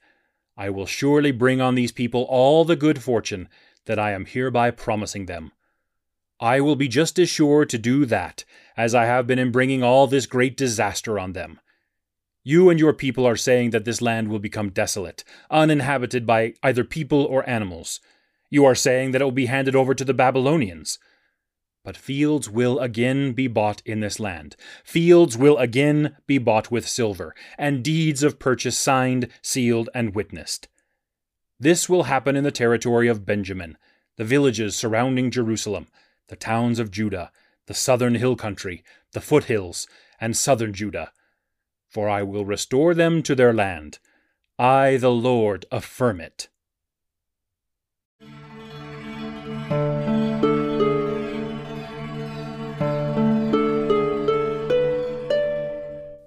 I 0.56 0.70
will 0.70 0.86
surely 0.86 1.30
bring 1.30 1.60
on 1.60 1.74
these 1.74 1.92
people 1.92 2.26
all 2.28 2.64
the 2.64 2.76
good 2.76 3.02
fortune 3.02 3.48
that 3.84 3.98
I 3.98 4.12
am 4.12 4.24
hereby 4.24 4.70
promising 4.70 5.26
them. 5.26 5.52
I 6.40 6.60
will 6.60 6.76
be 6.76 6.88
just 6.88 7.18
as 7.18 7.28
sure 7.28 7.64
to 7.64 7.78
do 7.78 8.04
that 8.06 8.44
as 8.76 8.94
I 8.94 9.06
have 9.06 9.26
been 9.26 9.38
in 9.38 9.50
bringing 9.50 9.82
all 9.82 10.06
this 10.06 10.26
great 10.26 10.56
disaster 10.56 11.18
on 11.18 11.32
them. 11.32 11.60
You 12.44 12.70
and 12.70 12.78
your 12.78 12.92
people 12.92 13.26
are 13.26 13.36
saying 13.36 13.70
that 13.70 13.84
this 13.84 14.00
land 14.00 14.28
will 14.28 14.38
become 14.38 14.70
desolate, 14.70 15.24
uninhabited 15.50 16.26
by 16.26 16.54
either 16.62 16.84
people 16.84 17.24
or 17.24 17.48
animals. 17.48 18.00
You 18.50 18.64
are 18.64 18.74
saying 18.74 19.10
that 19.10 19.20
it 19.20 19.24
will 19.24 19.32
be 19.32 19.46
handed 19.46 19.74
over 19.74 19.94
to 19.94 20.04
the 20.04 20.14
Babylonians. 20.14 20.98
But 21.82 21.96
fields 21.96 22.48
will 22.48 22.78
again 22.78 23.32
be 23.32 23.48
bought 23.48 23.82
in 23.84 24.00
this 24.00 24.20
land. 24.20 24.56
Fields 24.84 25.36
will 25.36 25.56
again 25.58 26.16
be 26.26 26.38
bought 26.38 26.70
with 26.70 26.86
silver, 26.86 27.34
and 27.58 27.82
deeds 27.82 28.22
of 28.22 28.38
purchase 28.38 28.76
signed, 28.76 29.28
sealed, 29.42 29.88
and 29.94 30.14
witnessed. 30.14 30.68
This 31.58 31.88
will 31.88 32.04
happen 32.04 32.36
in 32.36 32.44
the 32.44 32.50
territory 32.50 33.08
of 33.08 33.24
Benjamin, 33.24 33.78
the 34.16 34.24
villages 34.24 34.76
surrounding 34.76 35.30
Jerusalem, 35.30 35.86
the 36.28 36.36
towns 36.36 36.78
of 36.78 36.90
Judah, 36.90 37.30
the 37.66 37.74
southern 37.74 38.14
hill 38.14 38.36
country, 38.36 38.84
the 39.12 39.20
foothills, 39.20 39.86
and 40.20 40.36
southern 40.36 40.72
Judah. 40.72 41.12
For 41.88 42.08
I 42.08 42.22
will 42.22 42.44
restore 42.44 42.94
them 42.94 43.22
to 43.24 43.34
their 43.34 43.52
land. 43.52 43.98
I, 44.58 44.96
the 44.96 45.10
Lord, 45.10 45.66
affirm 45.70 46.20
it. 46.20 46.48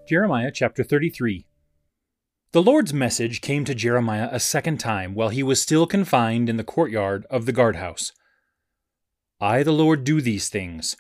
Jeremiah 0.10 0.50
chapter 0.52 0.84
33 0.84 1.46
The 2.52 2.64
Lord's 2.64 2.96
message 2.96 3.42
came 3.42 3.64
to 3.66 3.76
Jeremiah 3.76 4.30
a 4.32 4.40
second 4.40 4.80
time 4.80 5.14
while 5.14 5.30
he 5.30 5.44
was 5.44 5.62
still 5.62 5.86
confined 5.86 6.50
in 6.50 6.58
the 6.58 6.64
courtyard 6.64 7.28
of 7.30 7.46
the 7.46 7.52
guardhouse. 7.52 8.12
I, 9.42 9.64
the 9.64 9.72
Lord, 9.72 10.04
do 10.04 10.20
these 10.20 10.50
things. 10.50 10.98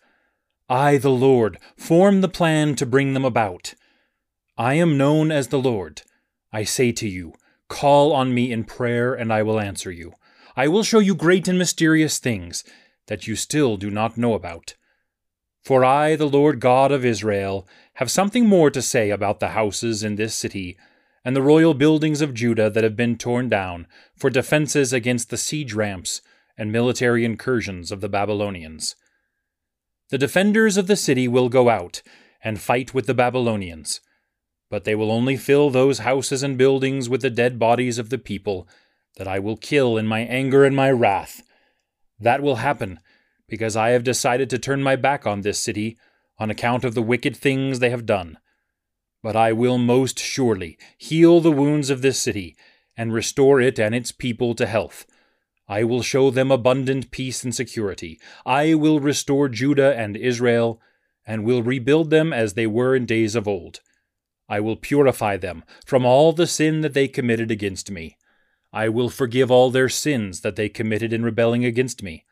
I, 0.69 0.97
the 0.97 1.09
Lord, 1.09 1.57
form 1.75 2.21
the 2.21 2.29
plan 2.29 2.75
to 2.75 2.85
bring 2.85 3.13
them 3.13 3.25
about. 3.25 3.73
I 4.57 4.75
am 4.75 4.97
known 4.97 5.31
as 5.31 5.47
the 5.49 5.59
Lord. 5.59 6.03
I 6.53 6.63
say 6.63 6.91
to 6.93 7.07
you, 7.07 7.33
Call 7.67 8.13
on 8.13 8.33
me 8.33 8.51
in 8.51 8.63
prayer, 8.63 9.13
and 9.13 9.31
I 9.31 9.43
will 9.43 9.59
answer 9.59 9.91
you. 9.91 10.13
I 10.55 10.67
will 10.67 10.83
show 10.83 10.99
you 10.99 11.15
great 11.15 11.47
and 11.47 11.57
mysterious 11.57 12.17
things 12.17 12.63
that 13.07 13.27
you 13.27 13.35
still 13.35 13.77
do 13.77 13.89
not 13.89 14.17
know 14.17 14.33
about. 14.33 14.75
For 15.63 15.83
I, 15.83 16.15
the 16.15 16.27
Lord 16.27 16.59
God 16.59 16.91
of 16.91 17.05
Israel, 17.05 17.67
have 17.95 18.09
something 18.09 18.47
more 18.47 18.71
to 18.71 18.81
say 18.81 19.09
about 19.09 19.39
the 19.39 19.49
houses 19.49 20.03
in 20.03 20.15
this 20.15 20.33
city 20.33 20.77
and 21.25 21.35
the 21.35 21.41
royal 21.41 21.73
buildings 21.73 22.21
of 22.21 22.33
Judah 22.33 22.69
that 22.69 22.83
have 22.83 22.95
been 22.95 23.17
torn 23.17 23.49
down 23.49 23.85
for 24.15 24.29
defenses 24.29 24.93
against 24.93 25.29
the 25.29 25.37
siege 25.37 25.73
ramps 25.73 26.21
and 26.59 26.73
military 26.73 27.23
incursions 27.23 27.89
of 27.89 28.01
the 28.01 28.09
Babylonians. 28.09 28.97
The 30.09 30.17
defenders 30.17 30.75
of 30.75 30.87
the 30.87 30.97
city 30.97 31.25
will 31.25 31.47
go 31.47 31.69
out 31.69 32.01
and 32.43 32.59
fight 32.59 32.93
with 32.93 33.07
the 33.07 33.13
Babylonians, 33.13 34.01
but 34.69 34.83
they 34.83 34.93
will 34.93 35.09
only 35.09 35.37
fill 35.37 35.69
those 35.69 35.99
houses 35.99 36.43
and 36.43 36.57
buildings 36.57 37.07
with 37.07 37.21
the 37.21 37.29
dead 37.29 37.59
bodies 37.59 37.97
of 37.97 38.09
the 38.09 38.17
people 38.17 38.67
that 39.15 39.27
I 39.27 39.39
will 39.39 39.55
kill 39.55 39.97
in 39.97 40.05
my 40.05 40.19
anger 40.19 40.65
and 40.65 40.75
my 40.75 40.91
wrath. 40.91 41.41
That 42.19 42.41
will 42.41 42.57
happen 42.57 42.99
because 43.47 43.77
I 43.77 43.91
have 43.91 44.03
decided 44.03 44.49
to 44.49 44.59
turn 44.59 44.83
my 44.83 44.97
back 44.97 45.25
on 45.25 45.41
this 45.41 45.59
city 45.59 45.97
on 46.37 46.51
account 46.51 46.83
of 46.83 46.93
the 46.93 47.01
wicked 47.01 47.37
things 47.37 47.79
they 47.79 47.89
have 47.89 48.05
done. 48.05 48.37
But 49.23 49.37
I 49.37 49.53
will 49.53 49.77
most 49.77 50.19
surely 50.19 50.77
heal 50.97 51.39
the 51.39 51.51
wounds 51.51 51.89
of 51.89 52.01
this 52.01 52.19
city 52.19 52.57
and 52.97 53.13
restore 53.13 53.61
it 53.61 53.79
and 53.79 53.95
its 53.95 54.11
people 54.11 54.55
to 54.55 54.65
health 54.65 55.05
I 55.69 55.83
will 55.83 56.01
show 56.01 56.31
them 56.31 56.49
abundant 56.49 57.11
peace 57.11 57.43
and 57.43 57.53
security. 57.53 58.19
I 58.43 58.73
will 58.73 58.99
restore 58.99 59.47
Judah 59.47 59.95
and 59.95 60.17
Israel, 60.17 60.81
and 61.27 61.43
will 61.43 61.61
rebuild 61.61 62.09
them 62.09 62.33
as 62.33 62.55
they 62.55 62.65
were 62.65 62.95
in 62.95 63.05
days 63.05 63.35
of 63.35 63.47
old. 63.47 63.81
I 64.49 64.61
will 64.61 64.75
purify 64.75 65.37
them 65.37 65.63
from 65.85 66.07
all 66.07 66.33
the 66.33 66.47
sin 66.47 66.81
that 66.81 66.95
they 66.95 67.07
committed 67.07 67.51
against 67.51 67.91
me. 67.91 68.17
I 68.73 68.89
will 68.89 69.09
forgive 69.09 69.51
all 69.51 69.69
their 69.69 69.89
sins 69.89 70.41
that 70.41 70.55
they 70.55 70.69
committed 70.69 71.13
in 71.13 71.23
rebelling 71.23 71.63
against 71.63 72.01
me. 72.01 72.25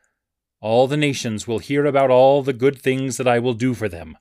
All 0.60 0.88
the 0.88 0.96
nations 0.96 1.46
will 1.46 1.60
hear 1.60 1.86
about 1.86 2.10
all 2.10 2.42
the 2.42 2.52
good 2.52 2.76
things 2.76 3.18
that 3.18 3.28
I 3.28 3.38
will 3.38 3.54
do 3.54 3.72
for 3.72 3.88
them. 3.88 4.16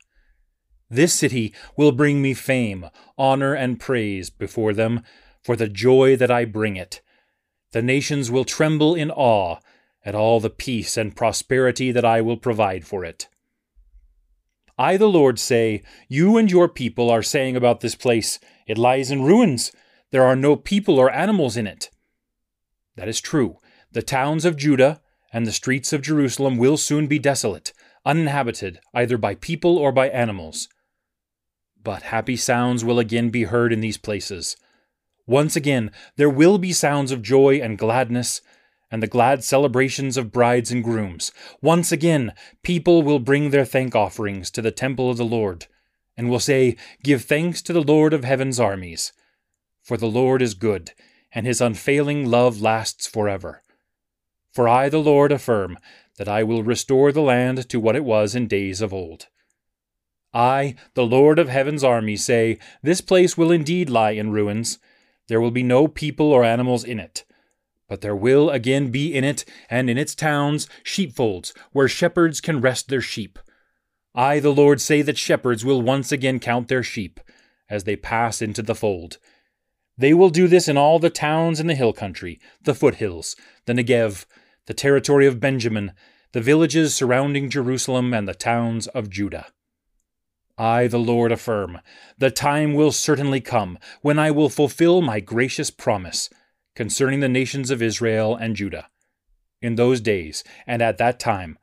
This 0.91 1.15
city 1.15 1.55
will 1.75 1.91
bring 1.91 2.21
me 2.21 2.35
fame, 2.35 2.85
honor, 3.17 3.55
and 3.55 3.79
praise 3.79 4.29
before 4.29 4.73
them 4.73 5.01
for 5.43 5.55
the 5.55 5.67
joy 5.67 6.15
that 6.17 6.29
I 6.29 6.45
bring 6.45 6.75
it 6.75 7.01
the 7.71 7.81
nations 7.81 8.31
will 8.31 8.45
tremble 8.45 8.95
in 8.95 9.11
awe 9.11 9.57
at 10.05 10.15
all 10.15 10.39
the 10.39 10.49
peace 10.49 10.95
and 10.95 11.15
prosperity 11.15 11.91
that 11.91 12.05
I 12.05 12.21
will 12.21 12.37
provide 12.37 12.85
for 12.85 13.03
it. 13.03 13.27
I, 14.77 14.95
the 14.95 15.09
Lord, 15.09 15.39
say, 15.39 15.83
You 16.07 16.37
and 16.37 16.49
your 16.49 16.69
people 16.69 17.09
are 17.09 17.23
saying 17.23 17.55
about 17.55 17.81
this 17.81 17.95
place, 17.95 18.39
It 18.67 18.77
lies 18.77 19.11
in 19.11 19.23
ruins. 19.23 19.71
There 20.11 20.23
are 20.23 20.35
no 20.35 20.55
people 20.55 20.97
or 20.97 21.11
animals 21.11 21.57
in 21.57 21.67
it. 21.67 21.89
That 22.95 23.07
is 23.07 23.19
true. 23.19 23.57
The 23.91 24.01
towns 24.01 24.45
of 24.45 24.55
Judah 24.55 25.01
and 25.33 25.45
the 25.45 25.51
streets 25.51 25.91
of 25.91 26.01
Jerusalem 26.01 26.57
will 26.57 26.77
soon 26.77 27.07
be 27.07 27.19
desolate, 27.19 27.73
uninhabited 28.05 28.79
either 28.93 29.17
by 29.17 29.35
people 29.35 29.77
or 29.77 29.91
by 29.91 30.09
animals. 30.09 30.69
But 31.83 32.03
happy 32.03 32.35
sounds 32.35 32.83
will 32.85 32.99
again 32.99 33.29
be 33.29 33.43
heard 33.43 33.73
in 33.73 33.81
these 33.81 33.97
places. 33.97 34.57
Once 35.27 35.57
again, 35.57 35.91
there 36.15 36.29
will 36.29 36.57
be 36.57 36.71
sounds 36.71 37.11
of 37.11 37.21
joy 37.21 37.55
and 37.55 37.77
gladness, 37.77 38.41
and 38.89 39.03
the 39.03 39.07
glad 39.07 39.43
celebrations 39.43 40.15
of 40.15 40.31
brides 40.31 40.71
and 40.71 40.83
grooms. 40.83 41.33
Once 41.61 41.91
again, 41.91 42.31
people 42.63 43.03
will 43.03 43.19
bring 43.19 43.49
their 43.49 43.65
thank 43.65 43.93
offerings 43.93 44.49
to 44.49 44.61
the 44.61 44.71
temple 44.71 45.11
of 45.11 45.17
the 45.17 45.25
Lord, 45.25 45.67
and 46.15 46.29
will 46.29 46.39
say, 46.39 46.77
Give 47.03 47.21
thanks 47.21 47.61
to 47.63 47.73
the 47.73 47.81
Lord 47.81 48.13
of 48.13 48.23
heaven's 48.23 48.57
armies. 48.59 49.11
For 49.83 49.97
the 49.97 50.07
Lord 50.07 50.41
is 50.41 50.53
good, 50.53 50.91
and 51.33 51.45
his 51.45 51.59
unfailing 51.59 52.25
love 52.25 52.61
lasts 52.61 53.05
forever. 53.05 53.61
For 54.53 54.69
I, 54.69 54.87
the 54.87 54.99
Lord, 54.99 55.33
affirm 55.33 55.77
that 56.17 56.29
I 56.29 56.43
will 56.43 56.63
restore 56.63 57.11
the 57.11 57.21
land 57.21 57.67
to 57.69 57.79
what 57.81 57.97
it 57.97 58.05
was 58.05 58.33
in 58.33 58.47
days 58.47 58.81
of 58.81 58.93
old. 58.93 59.27
I, 60.33 60.75
the 60.93 61.05
Lord 61.05 61.37
of 61.37 61.49
heaven's 61.49 61.83
armies, 61.83 62.23
say, 62.23 62.59
This 62.81 63.01
place 63.01 63.37
will 63.37 63.51
indeed 63.51 63.89
lie 63.89 64.11
in 64.11 64.31
ruins 64.31 64.79
there 65.27 65.41
will 65.41 65.51
be 65.51 65.63
no 65.63 65.87
people 65.87 66.31
or 66.31 66.43
animals 66.43 66.83
in 66.83 66.99
it. 66.99 67.25
But 67.87 68.01
there 68.01 68.15
will 68.15 68.49
again 68.49 68.89
be 68.91 69.13
in 69.13 69.23
it, 69.23 69.45
and 69.69 69.89
in 69.89 69.97
its 69.97 70.15
towns, 70.15 70.67
sheepfolds, 70.83 71.53
where 71.71 71.87
shepherds 71.87 72.41
can 72.41 72.59
rest 72.59 72.89
their 72.89 73.01
sheep. 73.01 73.39
I, 74.13 74.39
the 74.39 74.53
Lord, 74.53 74.81
say 74.81 75.01
that 75.03 75.17
shepherds 75.17 75.63
will 75.63 75.81
once 75.81 76.11
again 76.11 76.39
count 76.39 76.67
their 76.67 76.83
sheep, 76.83 77.19
as 77.69 77.83
they 77.83 77.95
pass 77.95 78.41
into 78.41 78.61
the 78.61 78.75
fold. 78.75 79.19
They 79.97 80.13
will 80.13 80.29
do 80.29 80.47
this 80.47 80.67
in 80.67 80.77
all 80.77 80.99
the 80.99 81.09
towns 81.09 81.59
in 81.59 81.67
the 81.67 81.75
hill 81.75 81.93
country, 81.93 82.39
the 82.61 82.75
foothills, 82.75 83.35
the 83.65 83.73
Negev, 83.73 84.25
the 84.65 84.73
territory 84.73 85.25
of 85.25 85.39
Benjamin, 85.39 85.93
the 86.33 86.41
villages 86.41 86.93
surrounding 86.93 87.49
Jerusalem, 87.49 88.13
and 88.13 88.27
the 88.27 88.35
towns 88.35 88.87
of 88.87 89.09
Judah. 89.09 89.47
I, 90.57 90.87
the 90.87 90.97
Lord, 90.97 91.31
affirm, 91.31 91.79
the 92.17 92.31
time 92.31 92.73
will 92.73 92.91
certainly 92.91 93.41
come 93.41 93.77
when 94.01 94.17
I 94.17 94.31
will 94.31 94.49
fulfill 94.49 95.01
my 95.01 95.19
gracious 95.19 95.69
promise 95.69 96.29
concerning 96.75 97.19
the 97.19 97.29
nations 97.29 97.69
of 97.69 97.81
Israel 97.81 98.35
and 98.35 98.55
Judah. 98.55 98.89
In 99.61 99.75
those 99.75 100.01
days 100.01 100.43
and 100.65 100.81
at 100.81 100.97
that 100.97 101.19
time, 101.19 101.57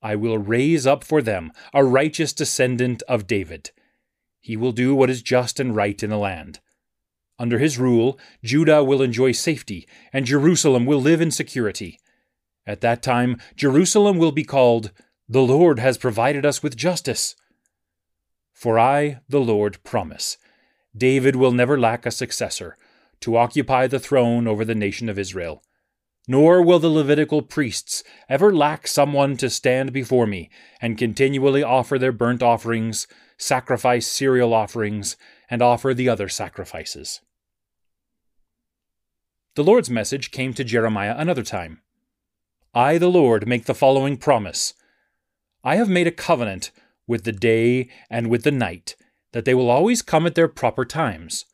I 0.00 0.14
will 0.14 0.38
raise 0.38 0.86
up 0.86 1.02
for 1.02 1.20
them 1.20 1.52
a 1.74 1.84
righteous 1.84 2.32
descendant 2.32 3.02
of 3.08 3.26
David. 3.26 3.70
He 4.40 4.56
will 4.56 4.72
do 4.72 4.94
what 4.94 5.10
is 5.10 5.22
just 5.22 5.58
and 5.58 5.74
right 5.74 6.00
in 6.02 6.10
the 6.10 6.18
land. 6.18 6.60
Under 7.38 7.58
his 7.58 7.78
rule, 7.78 8.18
Judah 8.42 8.82
will 8.82 9.02
enjoy 9.02 9.32
safety, 9.32 9.86
and 10.12 10.26
Jerusalem 10.26 10.86
will 10.86 11.00
live 11.00 11.20
in 11.20 11.30
security. 11.30 12.00
At 12.66 12.80
that 12.80 13.02
time, 13.02 13.38
Jerusalem 13.56 14.18
will 14.18 14.32
be 14.32 14.44
called, 14.44 14.90
The 15.28 15.42
Lord 15.42 15.78
has 15.78 15.98
provided 15.98 16.44
us 16.44 16.62
with 16.62 16.76
justice. 16.76 17.34
For 18.58 18.76
I, 18.76 19.20
the 19.28 19.38
Lord, 19.38 19.80
promise 19.84 20.36
David 20.96 21.36
will 21.36 21.52
never 21.52 21.78
lack 21.78 22.04
a 22.04 22.10
successor 22.10 22.76
to 23.20 23.36
occupy 23.36 23.86
the 23.86 24.00
throne 24.00 24.48
over 24.48 24.64
the 24.64 24.74
nation 24.74 25.08
of 25.08 25.16
Israel. 25.16 25.62
Nor 26.26 26.60
will 26.60 26.80
the 26.80 26.88
Levitical 26.88 27.40
priests 27.40 28.02
ever 28.28 28.52
lack 28.52 28.88
someone 28.88 29.36
to 29.36 29.48
stand 29.48 29.92
before 29.92 30.26
me 30.26 30.50
and 30.80 30.98
continually 30.98 31.62
offer 31.62 32.00
their 32.00 32.10
burnt 32.10 32.42
offerings, 32.42 33.06
sacrifice 33.36 34.08
cereal 34.08 34.52
offerings, 34.52 35.16
and 35.48 35.62
offer 35.62 35.94
the 35.94 36.08
other 36.08 36.28
sacrifices. 36.28 37.20
The 39.54 39.62
Lord's 39.62 39.88
message 39.88 40.32
came 40.32 40.52
to 40.54 40.64
Jeremiah 40.64 41.14
another 41.16 41.44
time. 41.44 41.82
I, 42.74 42.98
the 42.98 43.06
Lord, 43.06 43.46
make 43.46 43.66
the 43.66 43.72
following 43.72 44.16
promise 44.16 44.74
I 45.62 45.76
have 45.76 45.88
made 45.88 46.08
a 46.08 46.12
covenant 46.12 46.72
with 47.08 47.24
the 47.24 47.32
day 47.32 47.88
and 48.08 48.30
with 48.30 48.44
the 48.44 48.52
night, 48.52 48.94
that 49.32 49.44
they 49.44 49.54
will 49.54 49.68
always 49.68 50.00
come 50.00 50.26
at 50.26 50.36
their 50.36 50.46
proper 50.46 50.84
times. 50.84 51.44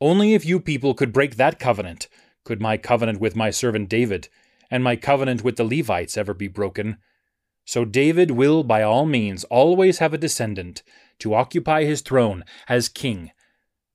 Only 0.00 0.34
if 0.34 0.44
you 0.44 0.58
people 0.58 0.94
could 0.94 1.12
break 1.12 1.36
that 1.36 1.60
covenant, 1.60 2.08
could 2.42 2.60
my 2.60 2.76
covenant 2.76 3.20
with 3.20 3.36
my 3.36 3.50
servant 3.50 3.88
David 3.88 4.28
and 4.68 4.82
my 4.82 4.96
covenant 4.96 5.44
with 5.44 5.56
the 5.56 5.64
Levites 5.64 6.18
ever 6.18 6.34
be 6.34 6.48
broken. 6.48 6.96
So 7.64 7.84
David 7.84 8.32
will 8.32 8.64
by 8.64 8.82
all 8.82 9.06
means 9.06 9.44
always 9.44 9.98
have 9.98 10.12
a 10.12 10.18
descendant 10.18 10.82
to 11.20 11.34
occupy 11.34 11.84
his 11.84 12.00
throne 12.00 12.44
as 12.68 12.88
king 12.88 13.30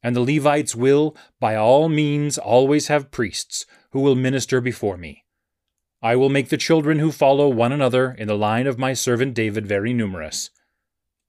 and 0.04 0.16
the 0.16 0.22
Levites 0.22 0.76
will, 0.76 1.16
by 1.40 1.56
all 1.56 1.88
means, 1.88 2.38
always 2.38 2.90
have 2.90 3.10
priests 3.10 3.66
who 3.92 4.02
will 4.02 4.16
minister 4.16 4.60
before 4.60 4.98
me. 4.98 5.24
I 6.02 6.18
will 6.18 6.30
make 6.30 6.50
the 6.50 6.58
children 6.58 7.00
who 7.00 7.14
follow 7.14 7.48
one 7.48 7.72
another 7.72 8.12
in 8.12 8.28
the 8.28 8.38
line 8.38 8.68
of 8.68 8.78
my 8.78 8.92
servant 8.92 9.34
David 9.34 9.66
very 9.66 9.94
numerous. 9.94 10.50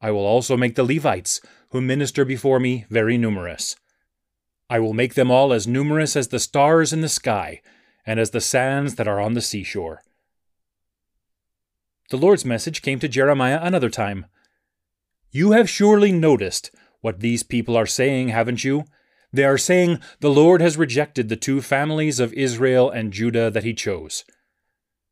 I 0.05 0.11
will 0.11 0.27
also 0.27 0.55
make 0.55 0.75
the 0.75 0.85
Levites 0.85 1.41
who 1.71 1.81
minister 1.81 2.27
before 2.27 2.61
me 2.61 2.85
very 2.91 3.17
numerous. 3.17 3.75
I 4.69 4.79
will 4.79 4.93
make 4.93 5.15
them 5.15 5.31
all 5.31 5.51
as 5.51 5.67
numerous 5.67 6.15
as 6.15 6.29
the 6.29 6.39
stars 6.39 6.93
in 6.93 7.01
the 7.01 7.09
sky, 7.09 7.63
and 8.05 8.21
as 8.21 8.31
the 8.31 8.41
sands 8.43 8.97
that 8.97 9.09
are 9.09 9.19
on 9.19 9.33
the 9.33 9.41
seashore. 9.41 10.03
The 12.11 12.19
Lord's 12.19 12.45
message 12.45 12.83
came 12.83 12.99
to 12.99 13.09
Jeremiah 13.09 13.61
another 13.63 13.89
time. 13.89 14.27
You 15.31 15.53
have 15.53 15.71
surely 15.71 16.13
noticed 16.13 16.71
what 17.01 17.21
these 17.21 17.43
people 17.43 17.75
are 17.75 17.87
saying, 17.87 18.29
haven't 18.29 18.63
you? 18.63 18.85
They 19.33 19.45
are 19.45 19.57
saying, 19.57 20.01
The 20.21 20.31
Lord 20.31 20.61
has 20.61 20.77
rejected 20.77 21.31
the 21.31 21.37
two 21.37 21.63
families 21.63 22.21
of 22.21 22.35
Israel 22.35 22.91
and 22.91 23.11
Judah 23.11 23.51
that 23.51 23.65
he 23.65 23.73
chose. 23.73 24.27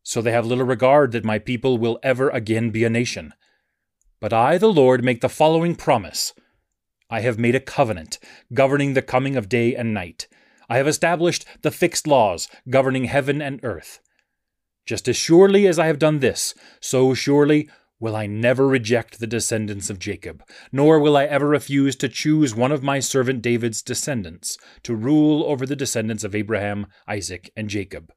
So 0.02 0.20
they 0.20 0.32
have 0.32 0.44
little 0.44 0.66
regard 0.66 1.12
that 1.12 1.24
my 1.24 1.38
people 1.38 1.78
will 1.78 1.98
ever 2.02 2.28
again 2.28 2.68
be 2.68 2.84
a 2.84 2.90
nation. 2.90 3.32
But 4.22 4.32
I, 4.32 4.56
the 4.56 4.72
Lord, 4.72 5.02
make 5.02 5.20
the 5.20 5.28
following 5.28 5.74
promise 5.74 6.32
I 7.10 7.22
have 7.22 7.40
made 7.40 7.56
a 7.56 7.60
covenant 7.60 8.20
governing 8.54 8.94
the 8.94 9.02
coming 9.02 9.34
of 9.34 9.48
day 9.48 9.74
and 9.74 9.92
night. 9.92 10.28
I 10.70 10.76
have 10.76 10.86
established 10.86 11.44
the 11.62 11.72
fixed 11.72 12.06
laws 12.06 12.48
governing 12.70 13.06
heaven 13.06 13.42
and 13.42 13.58
earth. 13.64 13.98
Just 14.86 15.08
as 15.08 15.16
surely 15.16 15.66
as 15.66 15.76
I 15.76 15.88
have 15.88 15.98
done 15.98 16.20
this, 16.20 16.54
so 16.80 17.14
surely 17.14 17.68
will 17.98 18.14
I 18.14 18.28
never 18.28 18.68
reject 18.68 19.18
the 19.18 19.26
descendants 19.26 19.90
of 19.90 19.98
Jacob, 19.98 20.44
nor 20.70 21.00
will 21.00 21.16
I 21.16 21.24
ever 21.24 21.48
refuse 21.48 21.96
to 21.96 22.08
choose 22.08 22.54
one 22.54 22.70
of 22.70 22.80
my 22.80 23.00
servant 23.00 23.42
David's 23.42 23.82
descendants 23.82 24.56
to 24.84 24.94
rule 24.94 25.42
over 25.42 25.66
the 25.66 25.74
descendants 25.74 26.22
of 26.22 26.36
Abraham, 26.36 26.86
Isaac, 27.08 27.50
and 27.56 27.68
Jacob. 27.68 28.12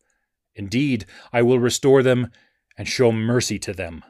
Indeed, 0.53 1.07
I 1.33 1.41
will 1.41 1.57
restore 1.57 2.03
them 2.03 2.29
and 2.77 2.87
show 2.87 3.11
mercy 3.11 3.57
to 3.57 3.73
them. 3.73 4.03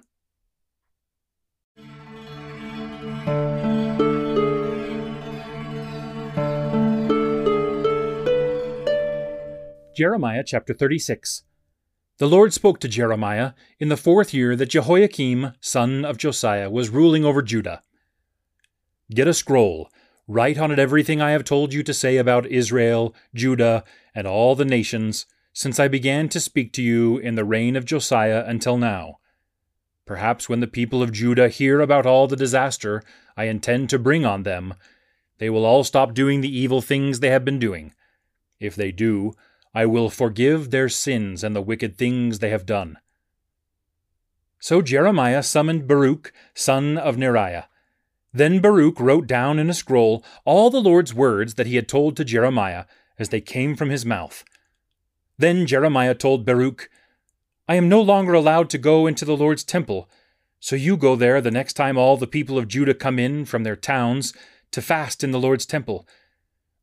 Jeremiah 9.96 10.44
chapter 10.46 10.74
36. 10.74 11.44
The 12.18 12.28
Lord 12.28 12.52
spoke 12.52 12.82
to 12.82 12.90
Jeremiah 12.90 13.54
in 13.80 13.88
the 13.88 13.96
fourth 13.96 14.34
year 14.34 14.54
that 14.58 14.72
Jehoiakim, 14.72 15.54
son 15.62 16.04
of 16.04 16.18
Josiah, 16.18 16.70
was 16.70 16.90
ruling 16.90 17.24
over 17.24 17.42
Judah. 17.42 17.82
Get 19.10 19.30
a 19.30 19.34
scroll, 19.34 19.90
write 20.28 20.58
on 20.58 20.70
it 20.70 20.80
everything 20.80 21.22
I 21.22 21.32
have 21.32 21.46
told 21.46 21.74
you 21.74 21.82
to 21.84 21.94
say 21.94 22.18
about 22.18 22.46
Israel, 22.48 23.16
Judah, 23.34 23.86
and 24.14 24.28
all 24.28 24.54
the 24.54 24.66
nations, 24.66 25.28
since 25.54 25.80
I 25.80 25.88
began 25.88 26.28
to 26.30 26.42
speak 26.42 26.74
to 26.74 26.84
you 26.84 27.18
in 27.18 27.36
the 27.36 27.46
reign 27.46 27.78
of 27.78 27.86
Josiah 27.86 28.44
until 28.46 28.78
now. 28.78 29.20
Perhaps 30.06 30.50
when 30.50 30.60
the 30.60 30.68
people 30.68 31.02
of 31.02 31.14
Judah 31.14 31.48
hear 31.48 31.80
about 31.80 32.06
all 32.06 32.28
the 32.28 32.36
disaster 32.36 33.02
I 33.38 33.46
intend 33.46 33.90
to 33.92 34.00
bring 34.00 34.26
on 34.26 34.44
them, 34.44 34.74
they 35.38 35.50
will 35.50 35.66
all 35.66 35.86
stop 35.86 36.14
doing 36.14 36.42
the 36.42 36.54
evil 36.54 36.82
things 36.82 37.22
they 37.22 37.30
have 37.30 37.46
been 37.46 37.60
doing. 37.60 37.94
If 38.60 38.76
they 38.76 38.92
do, 38.92 39.36
I 39.76 39.86
will 39.86 40.10
forgive 40.10 40.72
their 40.72 40.88
sins 40.88 41.44
and 41.44 41.54
the 41.54 41.62
wicked 41.62 41.98
things 41.98 42.40
they 42.40 42.50
have 42.50 42.66
done. 42.66 42.98
So 44.58 44.82
Jeremiah 44.82 45.44
summoned 45.44 45.86
Baruch, 45.86 46.32
son 46.54 46.98
of 46.98 47.18
Neriah. 47.18 47.66
Then 48.34 48.62
Baruch 48.62 49.00
wrote 49.02 49.28
down 49.28 49.60
in 49.60 49.70
a 49.70 49.74
scroll 49.74 50.24
all 50.46 50.70
the 50.70 50.82
Lord's 50.82 51.14
words 51.14 51.56
that 51.56 51.68
he 51.68 51.76
had 51.76 51.90
told 51.90 52.16
to 52.16 52.24
Jeremiah 52.24 52.86
as 53.20 53.30
they 53.30 53.42
came 53.42 53.76
from 53.76 53.90
his 53.90 54.06
mouth. 54.06 54.46
Then 55.38 55.66
Jeremiah 55.66 56.16
told 56.16 56.46
Baruch, 56.46 56.90
I 57.68 57.76
am 57.76 57.90
no 57.90 58.02
longer 58.02 58.34
allowed 58.34 58.70
to 58.70 58.78
go 58.78 59.08
into 59.08 59.26
the 59.26 59.36
Lord's 59.36 59.64
temple, 59.64 60.10
so 60.60 60.76
you 60.76 60.96
go 60.96 61.16
there 61.16 61.42
the 61.42 61.52
next 61.52 61.74
time 61.74 61.98
all 61.98 62.16
the 62.16 62.28
people 62.28 62.58
of 62.58 62.68
Judah 62.68 62.94
come 62.94 63.20
in 63.20 63.44
from 63.44 63.64
their 63.64 63.76
towns 63.76 64.34
to 64.72 64.82
fast 64.82 65.24
in 65.24 65.32
the 65.32 65.40
Lord's 65.40 65.66
temple. 65.66 66.08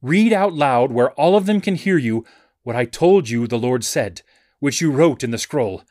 Read 0.02 0.32
out 0.32 0.52
loud 0.52 0.92
where 0.92 1.12
all 1.12 1.36
of 1.36 1.46
them 1.46 1.60
can 1.60 1.76
hear 1.76 1.96
you 1.96 2.24
what 2.62 2.76
I 2.76 2.84
told 2.84 3.28
you 3.28 3.46
the 3.46 3.58
Lord 3.58 3.84
said, 3.84 4.22
which 4.60 4.80
you 4.80 4.90
wrote 4.90 5.24
in 5.24 5.30
the 5.30 5.38
scroll. 5.38 5.82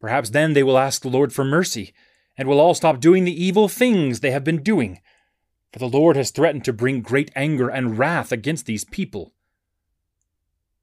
Perhaps 0.00 0.30
then 0.30 0.52
they 0.52 0.62
will 0.62 0.78
ask 0.78 1.02
the 1.02 1.08
Lord 1.08 1.32
for 1.32 1.44
mercy, 1.44 1.92
and 2.36 2.46
will 2.46 2.60
all 2.60 2.74
stop 2.74 3.00
doing 3.00 3.24
the 3.24 3.44
evil 3.44 3.68
things 3.68 4.20
they 4.20 4.30
have 4.30 4.44
been 4.44 4.62
doing. 4.62 5.00
For 5.72 5.78
the 5.78 5.88
Lord 5.88 6.16
has 6.16 6.30
threatened 6.30 6.64
to 6.64 6.72
bring 6.72 7.00
great 7.00 7.30
anger 7.34 7.68
and 7.68 7.98
wrath 7.98 8.30
against 8.30 8.66
these 8.66 8.84
people. 8.84 9.32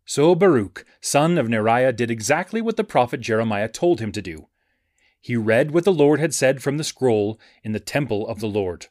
So 0.05 0.35
Baruch, 0.35 0.85
son 0.99 1.37
of 1.37 1.47
Neriah, 1.47 1.95
did 1.95 2.11
exactly 2.11 2.61
what 2.61 2.75
the 2.75 2.83
prophet 2.83 3.21
Jeremiah 3.21 3.69
told 3.69 4.01
him 4.01 4.11
to 4.11 4.21
do. 4.21 4.47
He 5.21 5.37
read 5.37 5.71
what 5.71 5.85
the 5.85 5.93
Lord 5.93 6.19
had 6.19 6.33
said 6.33 6.61
from 6.61 6.77
the 6.77 6.83
scroll 6.83 7.39
in 7.63 7.71
the 7.71 7.79
temple 7.79 8.27
of 8.27 8.41
the 8.41 8.47
Lord. 8.47 8.87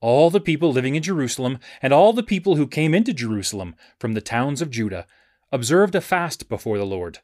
All 0.00 0.28
the 0.28 0.40
people 0.40 0.70
living 0.70 0.96
in 0.96 1.02
Jerusalem, 1.02 1.58
and 1.80 1.94
all 1.94 2.12
the 2.12 2.22
people 2.22 2.56
who 2.56 2.66
came 2.66 2.94
into 2.94 3.14
Jerusalem 3.14 3.74
from 3.98 4.12
the 4.12 4.20
towns 4.20 4.60
of 4.60 4.70
Judah, 4.70 5.06
observed 5.52 5.94
a 5.94 6.00
fast 6.00 6.48
before 6.48 6.78
the 6.78 6.86
Lord. 6.86 7.18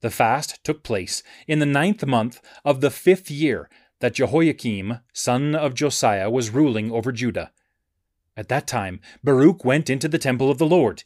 The 0.00 0.10
fast 0.10 0.62
took 0.64 0.82
place 0.82 1.22
in 1.46 1.60
the 1.60 1.66
ninth 1.66 2.04
month 2.04 2.40
of 2.64 2.80
the 2.80 2.90
fifth 2.90 3.30
year 3.30 3.70
that 4.00 4.14
Jehoiakim, 4.14 4.98
son 5.12 5.54
of 5.54 5.74
Josiah, 5.74 6.28
was 6.28 6.50
ruling 6.50 6.90
over 6.90 7.12
Judah. 7.12 7.52
At 8.36 8.48
that 8.48 8.66
time, 8.66 9.00
Baruch 9.22 9.64
went 9.64 9.88
into 9.88 10.08
the 10.08 10.18
temple 10.18 10.50
of 10.50 10.58
the 10.58 10.66
Lord. 10.66 11.04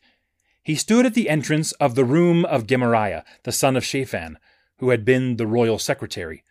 He 0.62 0.74
stood 0.74 1.04
at 1.04 1.14
the 1.14 1.28
entrance 1.28 1.72
of 1.72 1.94
the 1.94 2.04
room 2.04 2.44
of 2.46 2.66
Gemariah, 2.66 3.22
the 3.42 3.52
son 3.52 3.76
of 3.76 3.84
Shaphan, 3.84 4.38
who 4.78 4.90
had 4.90 5.04
been 5.04 5.36
the 5.36 5.46
royal 5.46 5.78
secretary. 5.78 6.42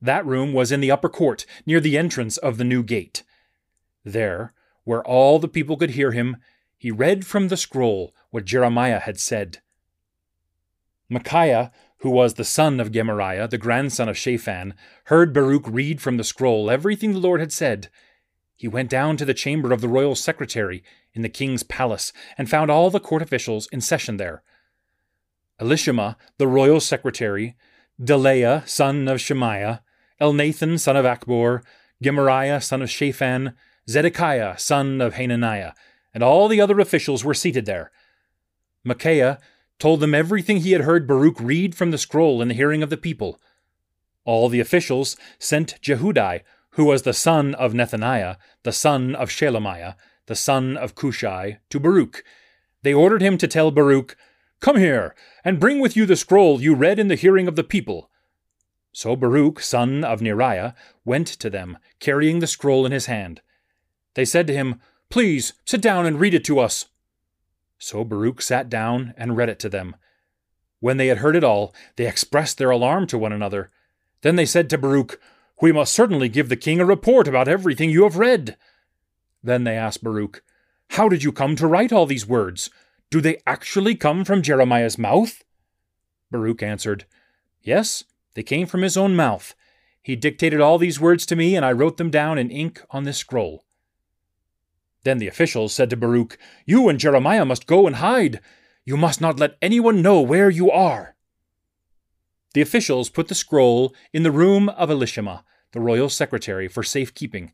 That 0.00 0.24
room 0.24 0.52
was 0.52 0.70
in 0.70 0.80
the 0.80 0.90
upper 0.90 1.08
court, 1.08 1.44
near 1.66 1.80
the 1.80 1.98
entrance 1.98 2.36
of 2.36 2.56
the 2.56 2.64
new 2.64 2.82
gate. 2.82 3.22
There, 4.04 4.54
where 4.84 5.04
all 5.04 5.38
the 5.38 5.48
people 5.48 5.76
could 5.76 5.90
hear 5.90 6.12
him, 6.12 6.36
he 6.78 6.90
read 6.90 7.26
from 7.26 7.48
the 7.48 7.56
scroll 7.56 8.14
what 8.30 8.44
Jeremiah 8.44 9.00
had 9.00 9.18
said. 9.18 9.58
Micaiah, 11.08 11.72
who 11.98 12.10
was 12.10 12.34
the 12.34 12.44
son 12.44 12.80
of 12.80 12.92
Gemariah, 12.92 13.48
the 13.48 13.58
grandson 13.58 14.08
of 14.08 14.16
Shaphan, 14.16 14.74
heard 15.04 15.34
Baruch 15.34 15.66
read 15.66 16.00
from 16.00 16.16
the 16.16 16.24
scroll 16.24 16.70
everything 16.70 17.12
the 17.12 17.18
Lord 17.18 17.40
had 17.40 17.52
said. 17.52 17.88
He 18.56 18.68
went 18.68 18.90
down 18.90 19.16
to 19.16 19.24
the 19.24 19.34
chamber 19.34 19.72
of 19.72 19.80
the 19.80 19.88
royal 19.88 20.14
secretary 20.14 20.82
in 21.12 21.22
the 21.22 21.28
king's 21.28 21.62
palace 21.62 22.12
and 22.38 22.48
found 22.48 22.70
all 22.70 22.90
the 22.90 23.00
court 23.00 23.22
officials 23.22 23.68
in 23.72 23.80
session 23.80 24.16
there. 24.16 24.42
Elishama, 25.60 26.16
the 26.38 26.46
royal 26.46 26.80
secretary, 26.80 27.56
Delaiah, 28.00 28.66
son 28.66 29.08
of 29.08 29.20
Shemaiah, 29.20 29.82
Elnathan, 30.20 30.78
son 30.78 30.96
of 30.96 31.04
Achbor, 31.04 31.62
Gemariah, 32.02 32.62
son 32.62 32.80
of 32.82 32.90
Shaphan, 32.90 33.54
Zedekiah, 33.88 34.58
son 34.58 35.00
of 35.00 35.14
Hananiah, 35.14 35.72
and 36.14 36.22
all 36.22 36.48
the 36.48 36.60
other 36.60 36.80
officials 36.80 37.24
were 37.24 37.34
seated 37.34 37.66
there. 37.66 37.90
Micaiah 38.84 39.38
told 39.78 40.00
them 40.00 40.14
everything 40.14 40.58
he 40.58 40.72
had 40.72 40.82
heard 40.82 41.06
Baruch 41.06 41.40
read 41.40 41.74
from 41.74 41.90
the 41.90 41.98
scroll 41.98 42.42
in 42.42 42.48
the 42.48 42.54
hearing 42.54 42.82
of 42.82 42.90
the 42.90 42.96
people. 42.96 43.40
All 44.24 44.48
the 44.48 44.60
officials 44.60 45.16
sent 45.38 45.80
Jehudi, 45.80 46.42
who 46.72 46.84
was 46.84 47.02
the 47.02 47.12
son 47.12 47.54
of 47.54 47.72
Nethaniah, 47.72 48.36
the 48.62 48.72
son 48.72 49.14
of 49.14 49.30
Shelemiah, 49.30 49.94
the 50.26 50.36
son 50.36 50.76
of 50.76 50.94
Cushi, 50.94 51.58
to 51.70 51.80
Baruch. 51.80 52.22
They 52.82 52.94
ordered 52.94 53.22
him 53.22 53.36
to 53.38 53.48
tell 53.48 53.70
Baruch, 53.70 54.16
Come 54.60 54.76
here, 54.76 55.14
and 55.44 55.58
bring 55.58 55.80
with 55.80 55.96
you 55.96 56.04
the 56.04 56.16
scroll 56.16 56.60
you 56.60 56.74
read 56.74 56.98
in 56.98 57.08
the 57.08 57.16
hearing 57.16 57.48
of 57.48 57.56
the 57.56 57.64
people. 57.64 58.10
So 58.92 59.16
Baruch, 59.16 59.60
son 59.60 60.04
of 60.04 60.20
Neriah, 60.20 60.74
went 61.04 61.26
to 61.26 61.48
them, 61.48 61.78
carrying 61.98 62.40
the 62.40 62.46
scroll 62.46 62.84
in 62.84 62.92
his 62.92 63.06
hand. 63.06 63.40
They 64.14 64.24
said 64.24 64.46
to 64.48 64.52
him, 64.52 64.80
Please 65.08 65.54
sit 65.64 65.80
down 65.80 66.06
and 66.06 66.20
read 66.20 66.34
it 66.34 66.44
to 66.44 66.58
us. 66.58 66.86
So 67.80 68.04
Baruch 68.04 68.42
sat 68.42 68.68
down 68.68 69.14
and 69.16 69.36
read 69.36 69.48
it 69.48 69.58
to 69.60 69.70
them. 69.70 69.96
When 70.80 70.98
they 70.98 71.06
had 71.08 71.18
heard 71.18 71.34
it 71.34 71.42
all, 71.42 71.74
they 71.96 72.06
expressed 72.06 72.58
their 72.58 72.70
alarm 72.70 73.06
to 73.08 73.18
one 73.18 73.32
another. 73.32 73.70
Then 74.20 74.36
they 74.36 74.46
said 74.46 74.68
to 74.70 74.78
Baruch, 74.78 75.18
We 75.62 75.72
must 75.72 75.94
certainly 75.94 76.28
give 76.28 76.50
the 76.50 76.56
king 76.56 76.78
a 76.78 76.84
report 76.84 77.26
about 77.26 77.48
everything 77.48 77.88
you 77.90 78.02
have 78.04 78.18
read. 78.18 78.56
Then 79.42 79.64
they 79.64 79.76
asked 79.76 80.04
Baruch, 80.04 80.42
How 80.90 81.08
did 81.08 81.24
you 81.24 81.32
come 81.32 81.56
to 81.56 81.66
write 81.66 81.92
all 81.92 82.04
these 82.04 82.26
words? 82.26 82.68
Do 83.10 83.20
they 83.22 83.38
actually 83.46 83.94
come 83.94 84.24
from 84.24 84.42
Jeremiah's 84.42 84.98
mouth? 84.98 85.42
Baruch 86.30 86.62
answered, 86.62 87.06
Yes, 87.62 88.04
they 88.34 88.42
came 88.42 88.66
from 88.66 88.82
his 88.82 88.98
own 88.98 89.16
mouth. 89.16 89.54
He 90.02 90.16
dictated 90.16 90.60
all 90.60 90.76
these 90.76 91.00
words 91.00 91.24
to 91.26 91.36
me, 91.36 91.56
and 91.56 91.64
I 91.64 91.72
wrote 91.72 91.96
them 91.96 92.10
down 92.10 92.36
in 92.36 92.50
ink 92.50 92.82
on 92.90 93.04
this 93.04 93.18
scroll. 93.18 93.64
Then 95.02 95.18
the 95.18 95.28
officials 95.28 95.72
said 95.72 95.90
to 95.90 95.96
Baruch, 95.96 96.38
You 96.66 96.88
and 96.88 96.98
Jeremiah 96.98 97.44
must 97.44 97.66
go 97.66 97.86
and 97.86 97.96
hide. 97.96 98.40
You 98.84 98.96
must 98.96 99.20
not 99.20 99.38
let 99.38 99.56
anyone 99.62 100.02
know 100.02 100.20
where 100.20 100.50
you 100.50 100.70
are. 100.70 101.14
The 102.54 102.60
officials 102.60 103.08
put 103.08 103.28
the 103.28 103.34
scroll 103.34 103.94
in 104.12 104.22
the 104.22 104.32
room 104.32 104.68
of 104.70 104.90
Elishama, 104.90 105.44
the 105.72 105.80
royal 105.80 106.08
secretary, 106.08 106.66
for 106.68 106.82
safekeeping. 106.82 107.52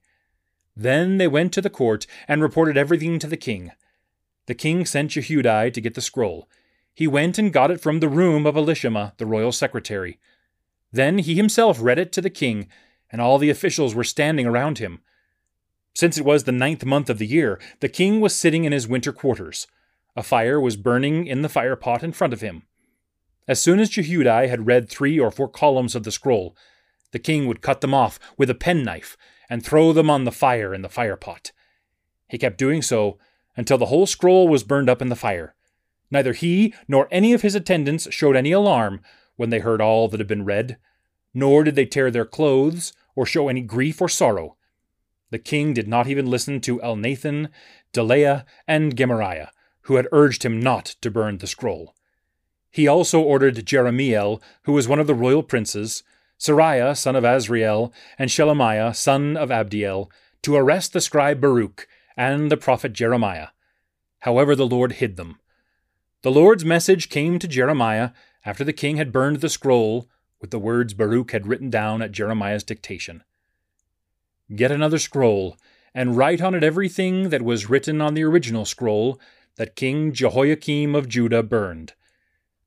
Then 0.74 1.18
they 1.18 1.28
went 1.28 1.52
to 1.52 1.60
the 1.60 1.70
court 1.70 2.06
and 2.26 2.42
reported 2.42 2.76
everything 2.76 3.18
to 3.18 3.26
the 3.26 3.36
king. 3.36 3.72
The 4.46 4.54
king 4.54 4.86
sent 4.86 5.12
Jehudi 5.12 5.72
to 5.72 5.80
get 5.80 5.94
the 5.94 6.00
scroll. 6.00 6.48
He 6.94 7.06
went 7.06 7.38
and 7.38 7.52
got 7.52 7.70
it 7.70 7.80
from 7.80 8.00
the 8.00 8.08
room 8.08 8.46
of 8.46 8.54
Elishama, 8.54 9.16
the 9.18 9.26
royal 9.26 9.52
secretary. 9.52 10.18
Then 10.92 11.18
he 11.18 11.34
himself 11.34 11.78
read 11.80 11.98
it 11.98 12.12
to 12.12 12.22
the 12.22 12.30
king, 12.30 12.68
and 13.10 13.20
all 13.20 13.38
the 13.38 13.50
officials 13.50 13.94
were 13.94 14.04
standing 14.04 14.46
around 14.46 14.78
him. 14.78 15.00
Since 15.96 16.18
it 16.18 16.26
was 16.26 16.44
the 16.44 16.52
ninth 16.52 16.84
month 16.84 17.08
of 17.08 17.16
the 17.16 17.26
year, 17.26 17.58
the 17.80 17.88
king 17.88 18.20
was 18.20 18.36
sitting 18.36 18.66
in 18.66 18.72
his 18.72 18.86
winter 18.86 19.14
quarters. 19.14 19.66
A 20.14 20.22
fire 20.22 20.60
was 20.60 20.76
burning 20.76 21.26
in 21.26 21.40
the 21.40 21.48
fire 21.48 21.74
pot 21.74 22.02
in 22.02 22.12
front 22.12 22.34
of 22.34 22.42
him. 22.42 22.64
As 23.48 23.62
soon 23.62 23.80
as 23.80 23.88
Jehudi 23.88 24.46
had 24.46 24.66
read 24.66 24.90
three 24.90 25.18
or 25.18 25.30
four 25.30 25.48
columns 25.48 25.94
of 25.94 26.02
the 26.02 26.12
scroll, 26.12 26.54
the 27.12 27.18
king 27.18 27.46
would 27.46 27.62
cut 27.62 27.80
them 27.80 27.94
off 27.94 28.18
with 28.36 28.50
a 28.50 28.54
penknife 28.54 29.16
and 29.48 29.64
throw 29.64 29.94
them 29.94 30.10
on 30.10 30.24
the 30.24 30.30
fire 30.30 30.74
in 30.74 30.82
the 30.82 30.90
fire 30.90 31.16
pot. 31.16 31.52
He 32.28 32.36
kept 32.36 32.58
doing 32.58 32.82
so 32.82 33.16
until 33.56 33.78
the 33.78 33.86
whole 33.86 34.04
scroll 34.04 34.48
was 34.48 34.64
burned 34.64 34.90
up 34.90 35.00
in 35.00 35.08
the 35.08 35.16
fire. 35.16 35.54
Neither 36.10 36.34
he 36.34 36.74
nor 36.86 37.08
any 37.10 37.32
of 37.32 37.40
his 37.40 37.54
attendants 37.54 38.06
showed 38.12 38.36
any 38.36 38.52
alarm 38.52 39.00
when 39.36 39.48
they 39.48 39.60
heard 39.60 39.80
all 39.80 40.08
that 40.08 40.20
had 40.20 40.28
been 40.28 40.44
read, 40.44 40.76
nor 41.32 41.64
did 41.64 41.74
they 41.74 41.86
tear 41.86 42.10
their 42.10 42.26
clothes 42.26 42.92
or 43.14 43.24
show 43.24 43.48
any 43.48 43.62
grief 43.62 44.02
or 44.02 44.10
sorrow. 44.10 44.58
The 45.30 45.38
king 45.38 45.74
did 45.74 45.88
not 45.88 46.06
even 46.06 46.30
listen 46.30 46.60
to 46.62 46.78
Elnathan, 46.80 47.48
Delaiah, 47.92 48.44
and 48.66 48.96
Gemariah, 48.96 49.48
who 49.82 49.96
had 49.96 50.08
urged 50.12 50.44
him 50.44 50.60
not 50.60 50.84
to 51.00 51.10
burn 51.10 51.38
the 51.38 51.46
scroll. 51.46 51.94
He 52.70 52.86
also 52.86 53.20
ordered 53.20 53.66
Jerahmeel, 53.66 54.40
who 54.64 54.72
was 54.72 54.86
one 54.86 54.98
of 54.98 55.06
the 55.06 55.14
royal 55.14 55.42
princes, 55.42 56.02
Seraiah, 56.38 56.96
son 56.96 57.16
of 57.16 57.24
Azriel, 57.24 57.92
and 58.18 58.30
Shelemiah, 58.30 58.94
son 58.94 59.36
of 59.36 59.50
Abdiel, 59.50 60.10
to 60.42 60.54
arrest 60.54 60.92
the 60.92 61.00
scribe 61.00 61.40
Baruch 61.40 61.88
and 62.16 62.50
the 62.52 62.56
prophet 62.56 62.92
Jeremiah. 62.92 63.48
However, 64.20 64.54
the 64.54 64.66
Lord 64.66 64.92
hid 64.92 65.16
them. 65.16 65.40
The 66.22 66.30
Lord's 66.30 66.64
message 66.64 67.08
came 67.08 67.38
to 67.38 67.48
Jeremiah 67.48 68.10
after 68.44 68.64
the 68.64 68.72
king 68.72 68.96
had 68.96 69.12
burned 69.12 69.40
the 69.40 69.48
scroll 69.48 70.08
with 70.40 70.50
the 70.50 70.58
words 70.58 70.94
Baruch 70.94 71.32
had 71.32 71.46
written 71.46 71.70
down 71.70 72.02
at 72.02 72.12
Jeremiah's 72.12 72.64
dictation. 72.64 73.24
Get 74.54 74.70
another 74.70 74.98
scroll, 74.98 75.56
and 75.94 76.16
write 76.16 76.40
on 76.40 76.54
it 76.54 76.62
everything 76.62 77.30
that 77.30 77.42
was 77.42 77.68
written 77.68 78.00
on 78.00 78.14
the 78.14 78.22
original 78.22 78.64
scroll 78.64 79.20
that 79.56 79.74
King 79.74 80.12
Jehoiakim 80.12 80.94
of 80.94 81.08
Judah 81.08 81.42
burned. 81.42 81.94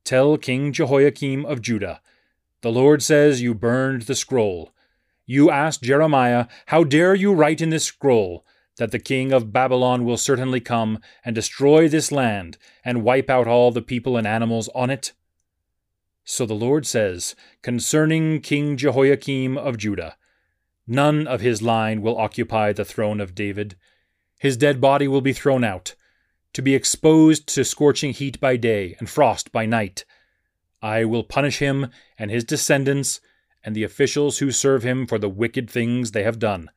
Tell 0.04 0.36
King 0.36 0.72
Jehoiakim 0.72 1.46
of 1.46 1.62
Judah, 1.62 2.00
The 2.60 2.72
Lord 2.72 3.02
says 3.02 3.40
you 3.40 3.54
burned 3.54 4.02
the 4.02 4.14
scroll. 4.14 4.72
You 5.24 5.50
asked 5.50 5.82
Jeremiah, 5.82 6.46
How 6.66 6.84
dare 6.84 7.14
you 7.14 7.32
write 7.32 7.60
in 7.60 7.70
this 7.70 7.84
scroll 7.84 8.44
that 8.76 8.90
the 8.90 8.98
king 8.98 9.32
of 9.32 9.52
Babylon 9.52 10.04
will 10.04 10.16
certainly 10.16 10.60
come 10.60 10.98
and 11.24 11.34
destroy 11.34 11.88
this 11.88 12.10
land 12.10 12.58
and 12.84 13.04
wipe 13.04 13.30
out 13.30 13.46
all 13.46 13.70
the 13.70 13.82
people 13.82 14.16
and 14.16 14.26
animals 14.26 14.68
on 14.74 14.90
it? 14.90 15.12
So 16.24 16.44
the 16.46 16.54
Lord 16.54 16.86
says, 16.86 17.34
concerning 17.62 18.40
King 18.40 18.76
Jehoiakim 18.76 19.56
of 19.56 19.78
Judah, 19.78 20.16
None 20.92 21.28
of 21.28 21.40
his 21.40 21.62
line 21.62 22.02
will 22.02 22.18
occupy 22.18 22.72
the 22.72 22.84
throne 22.84 23.20
of 23.20 23.36
David. 23.36 23.76
His 24.40 24.56
dead 24.56 24.80
body 24.80 25.06
will 25.06 25.20
be 25.20 25.32
thrown 25.32 25.62
out, 25.62 25.94
to 26.52 26.62
be 26.62 26.74
exposed 26.74 27.46
to 27.54 27.64
scorching 27.64 28.12
heat 28.12 28.40
by 28.40 28.56
day 28.56 28.96
and 28.98 29.08
frost 29.08 29.52
by 29.52 29.66
night. 29.66 30.04
I 30.82 31.04
will 31.04 31.22
punish 31.22 31.58
him 31.58 31.92
and 32.18 32.28
his 32.28 32.42
descendants 32.42 33.20
and 33.62 33.76
the 33.76 33.84
officials 33.84 34.38
who 34.38 34.50
serve 34.50 34.82
him 34.82 35.06
for 35.06 35.16
the 35.16 35.28
wicked 35.28 35.70
things 35.70 36.10
they 36.10 36.24
have 36.24 36.40
done. 36.40 36.68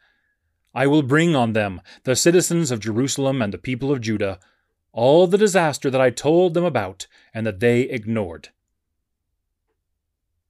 I 0.75 0.85
will 0.85 1.01
bring 1.01 1.35
on 1.35 1.53
them, 1.53 1.81
the 2.03 2.15
citizens 2.15 2.69
of 2.69 2.81
Jerusalem 2.81 3.41
and 3.41 3.51
the 3.51 3.57
people 3.57 3.91
of 3.91 4.01
Judah, 4.01 4.39
all 4.91 5.25
the 5.25 5.39
disaster 5.39 5.89
that 5.89 6.01
I 6.01 6.11
told 6.11 6.53
them 6.53 6.65
about 6.65 7.07
and 7.33 7.47
that 7.47 7.61
they 7.61 7.81
ignored. 7.81 8.49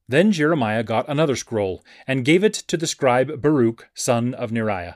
Then 0.08 0.32
Jeremiah 0.32 0.84
got 0.84 1.08
another 1.08 1.36
scroll, 1.36 1.84
and 2.06 2.26
gave 2.26 2.44
it 2.44 2.54
to 2.54 2.76
the 2.76 2.88
scribe 2.88 3.42
Baruch, 3.42 3.88
son 3.94 4.34
of 4.34 4.52
Neriah. 4.52 4.96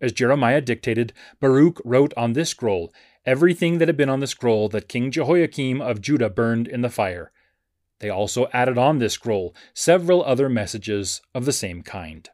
As 0.00 0.12
Jeremiah 0.12 0.60
dictated, 0.60 1.12
Baruch 1.38 1.80
wrote 1.84 2.12
on 2.16 2.32
this 2.32 2.50
scroll 2.50 2.92
everything 3.24 3.78
that 3.78 3.86
had 3.86 3.96
been 3.96 4.08
on 4.08 4.18
the 4.18 4.26
scroll 4.26 4.68
that 4.70 4.88
King 4.88 5.12
Jehoiakim 5.12 5.80
of 5.80 6.00
Judah 6.00 6.28
burned 6.28 6.66
in 6.66 6.80
the 6.80 6.90
fire. 6.90 7.30
They 8.00 8.10
also 8.10 8.48
added 8.52 8.76
on 8.76 8.98
this 8.98 9.12
scroll 9.12 9.54
several 9.74 10.24
other 10.24 10.48
messages 10.48 11.20
of 11.36 11.44
the 11.44 11.52
same 11.52 11.82
kind. 11.82 12.28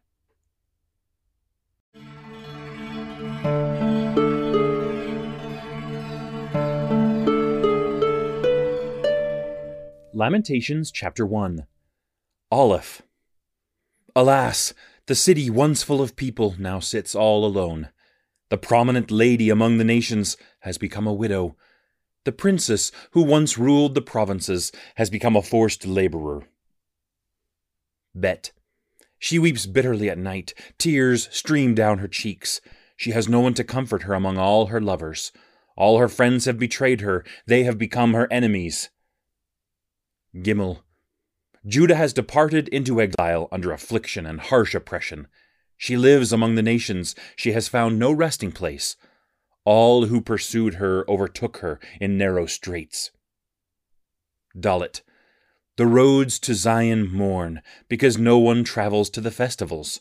Lamentations 10.14 10.90
chapter 10.90 11.26
1 11.26 11.66
Aleph. 12.50 13.02
Alas, 14.16 14.72
the 15.06 15.14
city 15.14 15.50
once 15.50 15.82
full 15.82 16.00
of 16.00 16.16
people 16.16 16.54
now 16.58 16.80
sits 16.80 17.14
all 17.14 17.44
alone. 17.44 17.90
The 18.48 18.56
prominent 18.56 19.10
lady 19.10 19.50
among 19.50 19.76
the 19.76 19.84
nations 19.84 20.38
has 20.60 20.78
become 20.78 21.06
a 21.06 21.12
widow. 21.12 21.56
The 22.24 22.32
princess 22.32 22.90
who 23.10 23.22
once 23.22 23.58
ruled 23.58 23.94
the 23.94 24.00
provinces 24.00 24.72
has 24.96 25.10
become 25.10 25.36
a 25.36 25.42
forced 25.42 25.86
laborer. 25.86 26.48
Bet. 28.14 28.52
She 29.18 29.38
weeps 29.38 29.66
bitterly 29.66 30.08
at 30.08 30.18
night. 30.18 30.54
Tears 30.78 31.28
stream 31.30 31.74
down 31.74 31.98
her 31.98 32.08
cheeks. 32.08 32.62
She 32.96 33.10
has 33.10 33.28
no 33.28 33.40
one 33.40 33.54
to 33.54 33.64
comfort 33.64 34.04
her 34.04 34.14
among 34.14 34.38
all 34.38 34.66
her 34.66 34.80
lovers. 34.80 35.32
All 35.76 35.98
her 35.98 36.08
friends 36.08 36.46
have 36.46 36.58
betrayed 36.58 37.02
her. 37.02 37.24
They 37.46 37.64
have 37.64 37.76
become 37.78 38.14
her 38.14 38.26
enemies. 38.32 38.88
Gimel. 40.34 40.80
Judah 41.68 41.96
has 41.96 42.14
departed 42.14 42.66
into 42.68 43.00
exile 43.00 43.46
under 43.52 43.72
affliction 43.72 44.24
and 44.24 44.40
harsh 44.40 44.74
oppression. 44.74 45.28
She 45.76 45.98
lives 45.98 46.32
among 46.32 46.54
the 46.54 46.62
nations. 46.62 47.14
She 47.36 47.52
has 47.52 47.68
found 47.68 47.98
no 47.98 48.10
resting 48.10 48.52
place. 48.52 48.96
All 49.66 50.06
who 50.06 50.22
pursued 50.22 50.74
her 50.74 51.04
overtook 51.08 51.58
her 51.58 51.78
in 52.00 52.16
narrow 52.16 52.46
straits. 52.46 53.10
Dalet. 54.58 55.02
The 55.76 55.86
roads 55.86 56.38
to 56.40 56.54
Zion 56.54 57.12
mourn, 57.12 57.60
because 57.86 58.16
no 58.16 58.38
one 58.38 58.64
travels 58.64 59.10
to 59.10 59.20
the 59.20 59.30
festivals. 59.30 60.00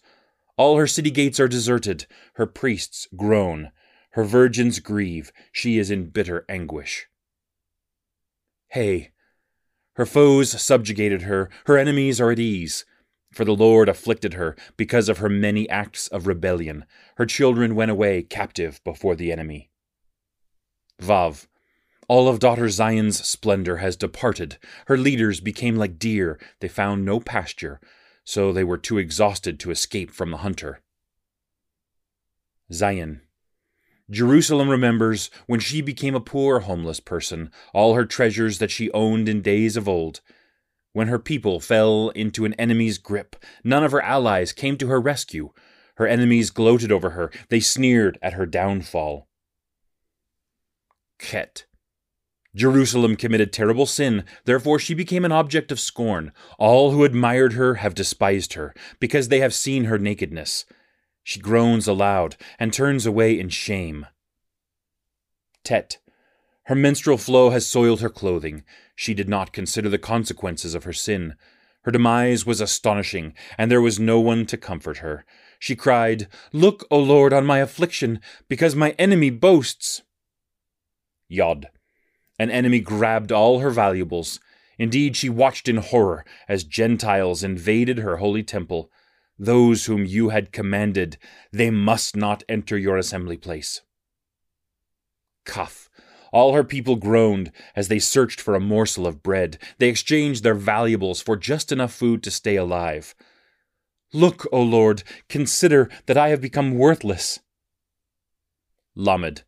All 0.55 0.77
her 0.77 0.87
city 0.87 1.11
gates 1.11 1.39
are 1.39 1.49
deserted, 1.49 2.07
her 2.35 2.47
priests 2.47 3.07
groan, 3.15 3.71
her 4.11 4.23
virgins 4.23 4.79
grieve, 4.79 5.31
she 5.51 5.77
is 5.77 5.91
in 5.91 6.09
bitter 6.09 6.45
anguish. 6.49 7.07
Hey, 8.69 9.11
her 9.97 10.05
foes 10.05 10.59
subjugated 10.61 11.23
her, 11.23 11.49
her 11.65 11.77
enemies 11.77 12.21
are 12.21 12.31
at 12.31 12.39
ease. 12.39 12.85
For 13.33 13.43
the 13.43 13.55
Lord 13.55 13.89
afflicted 13.89 14.35
her 14.35 14.55
because 14.77 15.09
of 15.09 15.17
her 15.17 15.29
many 15.29 15.69
acts 15.69 16.07
of 16.07 16.25
rebellion. 16.25 16.85
Her 17.17 17.25
children 17.25 17.75
went 17.75 17.91
away 17.91 18.23
captive 18.23 18.81
before 18.83 19.15
the 19.15 19.31
enemy. 19.31 19.69
Vav. 21.01 21.47
All 22.07 22.29
of 22.29 22.39
daughter 22.39 22.69
Zion's 22.69 23.27
splendor 23.27 23.77
has 23.77 23.97
departed. 23.97 24.57
Her 24.85 24.97
leaders 24.97 25.41
became 25.41 25.75
like 25.75 25.99
deer, 25.99 26.39
they 26.61 26.69
found 26.69 27.03
no 27.03 27.19
pasture. 27.19 27.81
so 28.23 28.51
they 28.51 28.63
were 28.63 28.77
too 28.77 28.97
exhausted 28.97 29.57
to 29.57 29.71
escape 29.71 30.11
from 30.11 30.31
the 30.31 30.37
hunter. 30.37 30.81
Zayin. 32.71 33.21
Jerusalem 34.09 34.69
remembers 34.69 35.29
when 35.47 35.59
she 35.59 35.81
became 35.81 36.15
a 36.15 36.21
poor 36.21 36.61
homeless 36.61 36.99
person, 37.01 37.51
all 37.73 37.95
her 37.95 38.05
treasures 38.05 38.59
that 38.59 38.71
she 38.71 38.91
owned 38.91 39.27
in 39.27 39.41
days 39.41 39.75
of 39.75 39.87
old. 39.87 40.21
When 40.93 41.09
her 41.09 41.19
people 41.19 41.59
fell 41.59 42.09
into 42.09 42.45
an 42.45 42.53
enemy's 42.53 42.97
grip, 42.97 43.35
none 43.63 43.83
of 43.83 43.91
her 43.91 44.01
allies 44.01 44.53
came 44.53 44.77
to 44.77 44.87
her 44.87 45.01
rescue. 45.01 45.51
Her 45.95 46.07
enemies 46.07 46.51
gloated 46.51 46.91
over 46.91 47.11
her, 47.11 47.31
they 47.49 47.59
sneered 47.59 48.17
at 48.21 48.33
her 48.33 48.45
downfall. 48.45 49.27
Chet. 51.19 51.65
Jerusalem 52.55 53.15
committed 53.15 53.51
terrible 53.51 53.85
sin, 53.85 54.23
therefore 54.45 54.79
she 54.79 54.93
became 54.93 55.25
an 55.25 55.31
object 55.31 55.71
of 55.71 55.79
scorn. 55.79 56.31
All 56.57 56.91
who 56.91 57.03
admired 57.03 57.53
her 57.53 57.75
have 57.75 57.93
despised 57.93 58.53
her, 58.53 58.73
because 58.99 59.27
they 59.27 59.39
have 59.41 59.53
seen 59.53 59.83
her 59.85 59.99
nakedness. 59.99 60.65
She 61.27 61.41
groans 61.41 61.89
aloud 61.89 62.37
and 62.57 62.71
turns 62.71 63.05
away 63.05 63.37
in 63.37 63.49
shame. 63.49 64.05
Tet. 65.61 65.97
Her 66.67 66.75
menstrual 66.75 67.17
flow 67.17 67.49
has 67.49 67.67
soiled 67.67 67.99
her 67.99 68.09
clothing. 68.09 68.63
She 68.95 69.13
did 69.13 69.27
not 69.27 69.51
consider 69.51 69.89
the 69.89 69.97
consequences 69.97 70.73
of 70.73 70.85
her 70.85 70.93
sin. 70.93 71.35
Her 71.81 71.91
demise 71.91 72.45
was 72.45 72.61
astonishing, 72.61 73.33
and 73.57 73.69
there 73.69 73.81
was 73.81 73.99
no 73.99 74.21
one 74.21 74.45
to 74.45 74.55
comfort 74.55 74.99
her. 74.99 75.25
She 75.59 75.75
cried, 75.75 76.29
Look, 76.53 76.87
O 76.89 76.97
Lord, 76.97 77.33
on 77.33 77.45
my 77.45 77.57
affliction, 77.57 78.21
because 78.47 78.73
my 78.73 78.91
enemy 78.91 79.29
boasts. 79.29 80.03
Yod. 81.27 81.67
An 82.39 82.49
enemy 82.49 82.79
grabbed 82.79 83.33
all 83.33 83.59
her 83.59 83.69
valuables. 83.69 84.39
Indeed, 84.79 85.17
she 85.17 85.27
watched 85.27 85.67
in 85.67 85.75
horror 85.75 86.23
as 86.47 86.63
Gentiles 86.63 87.43
invaded 87.43 87.97
her 87.97 88.15
holy 88.15 88.43
temple. 88.43 88.89
Those 89.39 89.85
whom 89.85 90.05
you 90.05 90.29
had 90.29 90.51
commanded, 90.51 91.17
they 91.51 91.69
must 91.69 92.15
not 92.15 92.43
enter 92.49 92.77
your 92.77 92.97
assembly 92.97 93.37
place. 93.37 93.81
Kaf. 95.45 95.89
All 96.33 96.53
her 96.53 96.63
people 96.63 96.97
groaned 96.97 97.51
as 97.75 97.87
they 97.87 97.99
searched 97.99 98.41
for 98.41 98.53
a 98.55 98.59
morsel 98.59 99.07
of 99.07 99.23
bread. 99.23 99.57
They 99.77 99.87
exchanged 99.89 100.43
their 100.43 100.55
valuables 100.55 101.21
for 101.21 101.37
just 101.37 101.71
enough 101.71 101.93
food 101.93 102.21
to 102.23 102.31
stay 102.31 102.57
alive. 102.57 103.15
Look, 104.13 104.45
O 104.51 104.61
Lord, 104.61 105.03
consider 105.29 105.89
that 106.05 106.17
I 106.17 106.29
have 106.29 106.41
become 106.41 106.77
worthless. 106.77 107.39
Lamed. 108.95 109.43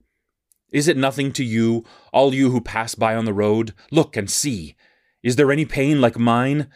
Is 0.71 0.87
it 0.87 0.97
nothing 0.97 1.31
to 1.33 1.43
you, 1.43 1.83
all 2.13 2.33
you 2.33 2.51
who 2.51 2.61
pass 2.61 2.95
by 2.95 3.15
on 3.15 3.25
the 3.25 3.33
road? 3.33 3.73
Look 3.91 4.15
and 4.15 4.29
see. 4.29 4.75
Is 5.23 5.35
there 5.35 5.51
any 5.51 5.65
pain 5.65 5.99
like 5.99 6.17
mine? 6.17 6.69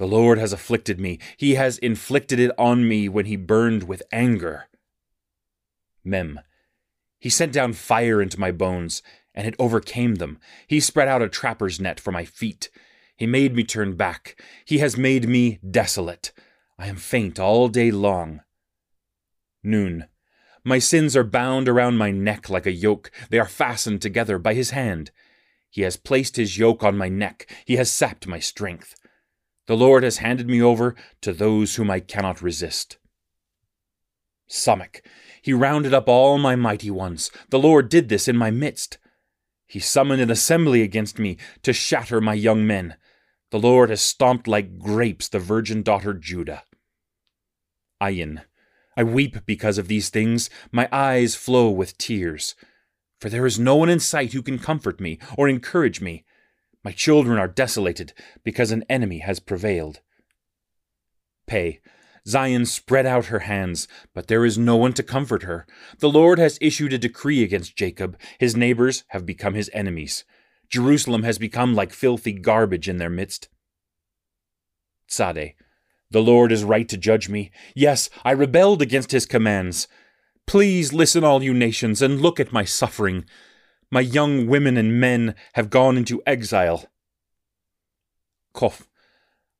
The 0.00 0.06
Lord 0.06 0.38
has 0.38 0.54
afflicted 0.54 0.98
me. 0.98 1.18
He 1.36 1.56
has 1.56 1.76
inflicted 1.76 2.40
it 2.40 2.52
on 2.56 2.88
me 2.88 3.06
when 3.06 3.26
he 3.26 3.36
burned 3.36 3.82
with 3.82 4.02
anger. 4.10 4.64
Mem. 6.02 6.40
He 7.18 7.28
sent 7.28 7.52
down 7.52 7.74
fire 7.74 8.22
into 8.22 8.40
my 8.40 8.50
bones, 8.50 9.02
and 9.34 9.46
it 9.46 9.54
overcame 9.58 10.14
them. 10.14 10.38
He 10.66 10.80
spread 10.80 11.06
out 11.06 11.20
a 11.20 11.28
trapper's 11.28 11.78
net 11.78 12.00
for 12.00 12.12
my 12.12 12.24
feet. 12.24 12.70
He 13.14 13.26
made 13.26 13.54
me 13.54 13.62
turn 13.62 13.94
back. 13.94 14.42
He 14.64 14.78
has 14.78 14.96
made 14.96 15.28
me 15.28 15.58
desolate. 15.70 16.32
I 16.78 16.86
am 16.86 16.96
faint 16.96 17.38
all 17.38 17.68
day 17.68 17.90
long. 17.90 18.40
Noon. 19.62 20.06
My 20.64 20.78
sins 20.78 21.14
are 21.14 21.24
bound 21.24 21.68
around 21.68 21.98
my 21.98 22.10
neck 22.10 22.48
like 22.48 22.64
a 22.64 22.72
yoke. 22.72 23.10
They 23.28 23.38
are 23.38 23.44
fastened 23.44 24.00
together 24.00 24.38
by 24.38 24.54
his 24.54 24.70
hand. 24.70 25.10
He 25.68 25.82
has 25.82 25.98
placed 25.98 26.36
his 26.36 26.56
yoke 26.56 26.82
on 26.82 26.96
my 26.96 27.10
neck. 27.10 27.54
He 27.66 27.76
has 27.76 27.92
sapped 27.92 28.26
my 28.26 28.38
strength. 28.38 28.94
The 29.66 29.76
Lord 29.76 30.02
has 30.02 30.18
handed 30.18 30.48
me 30.48 30.60
over 30.60 30.94
to 31.20 31.32
those 31.32 31.76
whom 31.76 31.90
I 31.90 32.00
cannot 32.00 32.42
resist. 32.42 32.98
Samach. 34.50 35.00
He 35.42 35.52
rounded 35.52 35.94
up 35.94 36.08
all 36.08 36.38
my 36.38 36.56
mighty 36.56 36.90
ones. 36.90 37.30
The 37.50 37.58
Lord 37.58 37.88
did 37.88 38.08
this 38.08 38.28
in 38.28 38.36
my 38.36 38.50
midst. 38.50 38.98
He 39.66 39.78
summoned 39.78 40.20
an 40.20 40.30
assembly 40.30 40.82
against 40.82 41.18
me 41.18 41.36
to 41.62 41.72
shatter 41.72 42.20
my 42.20 42.34
young 42.34 42.66
men. 42.66 42.96
The 43.50 43.58
Lord 43.58 43.90
has 43.90 44.00
stomped 44.00 44.48
like 44.48 44.78
grapes 44.78 45.28
the 45.28 45.38
virgin 45.38 45.82
daughter 45.82 46.12
Judah. 46.12 46.64
Ayin. 48.02 48.42
I 48.96 49.04
weep 49.04 49.46
because 49.46 49.78
of 49.78 49.88
these 49.88 50.10
things, 50.10 50.50
my 50.72 50.88
eyes 50.90 51.34
flow 51.34 51.70
with 51.70 51.96
tears. 51.96 52.54
For 53.20 53.28
there 53.28 53.46
is 53.46 53.58
no 53.58 53.76
one 53.76 53.88
in 53.88 54.00
sight 54.00 54.32
who 54.32 54.42
can 54.42 54.58
comfort 54.58 55.00
me 55.00 55.18
or 55.36 55.48
encourage 55.48 56.00
me. 56.00 56.24
My 56.82 56.92
children 56.92 57.38
are 57.38 57.48
desolated 57.48 58.12
because 58.42 58.72
an 58.72 58.84
enemy 58.88 59.18
has 59.18 59.40
prevailed. 59.40 60.00
Pay. 61.46 61.80
Zion 62.26 62.66
spread 62.66 63.06
out 63.06 63.26
her 63.26 63.40
hands, 63.40 63.88
but 64.14 64.28
there 64.28 64.44
is 64.44 64.58
no 64.58 64.76
one 64.76 64.92
to 64.94 65.02
comfort 65.02 65.42
her. 65.42 65.66
The 65.98 66.10
Lord 66.10 66.38
has 66.38 66.58
issued 66.60 66.92
a 66.92 66.98
decree 66.98 67.42
against 67.42 67.76
Jacob. 67.76 68.18
His 68.38 68.56
neighbors 68.56 69.04
have 69.08 69.26
become 69.26 69.54
his 69.54 69.70
enemies. 69.72 70.24
Jerusalem 70.68 71.22
has 71.24 71.38
become 71.38 71.74
like 71.74 71.92
filthy 71.92 72.32
garbage 72.32 72.88
in 72.88 72.98
their 72.98 73.10
midst. 73.10 73.48
Tzadeh. 75.10 75.54
The 76.10 76.22
Lord 76.22 76.52
is 76.52 76.64
right 76.64 76.88
to 76.88 76.96
judge 76.96 77.28
me. 77.28 77.50
Yes, 77.74 78.10
I 78.24 78.32
rebelled 78.32 78.82
against 78.82 79.12
his 79.12 79.26
commands. 79.26 79.88
Please 80.46 80.92
listen, 80.92 81.24
all 81.24 81.42
you 81.42 81.54
nations, 81.54 82.02
and 82.02 82.20
look 82.20 82.40
at 82.40 82.52
my 82.52 82.64
suffering. 82.64 83.24
My 83.90 84.00
young 84.00 84.46
women 84.46 84.76
and 84.76 85.00
men 85.00 85.34
have 85.54 85.68
gone 85.68 85.96
into 85.96 86.22
exile. 86.24 86.86
Kof. 88.54 88.82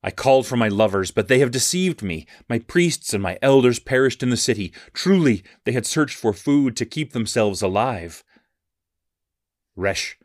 I 0.02 0.10
called 0.10 0.46
for 0.46 0.56
my 0.56 0.68
lovers, 0.68 1.10
but 1.10 1.28
they 1.28 1.40
have 1.40 1.50
deceived 1.50 2.02
me. 2.02 2.26
My 2.48 2.58
priests 2.58 3.12
and 3.12 3.22
my 3.22 3.38
elders 3.42 3.78
perished 3.78 4.22
in 4.22 4.30
the 4.30 4.36
city. 4.36 4.72
Truly, 4.94 5.42
they 5.64 5.72
had 5.72 5.84
searched 5.84 6.16
for 6.16 6.32
food 6.32 6.76
to 6.76 6.86
keep 6.86 7.12
themselves 7.12 7.60
alive. 7.60 8.24
Resh. 9.76 10.16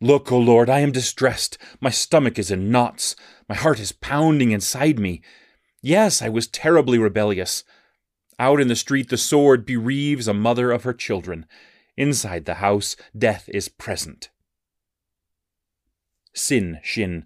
Look, 0.00 0.32
O 0.32 0.38
Lord, 0.38 0.68
I 0.68 0.80
am 0.80 0.90
distressed. 0.90 1.58
My 1.80 1.90
stomach 1.90 2.38
is 2.38 2.50
in 2.50 2.72
knots. 2.72 3.14
My 3.48 3.54
heart 3.54 3.78
is 3.78 3.92
pounding 3.92 4.50
inside 4.50 4.98
me. 4.98 5.22
Yes, 5.80 6.22
I 6.22 6.28
was 6.28 6.48
terribly 6.48 6.98
rebellious. 6.98 7.62
Out 8.38 8.60
in 8.60 8.66
the 8.66 8.74
street, 8.74 9.10
the 9.10 9.16
sword 9.16 9.64
bereaves 9.64 10.26
a 10.26 10.34
mother 10.34 10.72
of 10.72 10.82
her 10.82 10.92
children. 10.92 11.46
Inside 12.02 12.46
the 12.46 12.54
house, 12.54 12.96
death 13.16 13.48
is 13.54 13.68
present. 13.68 14.28
Sin, 16.34 16.80
Shin. 16.82 17.24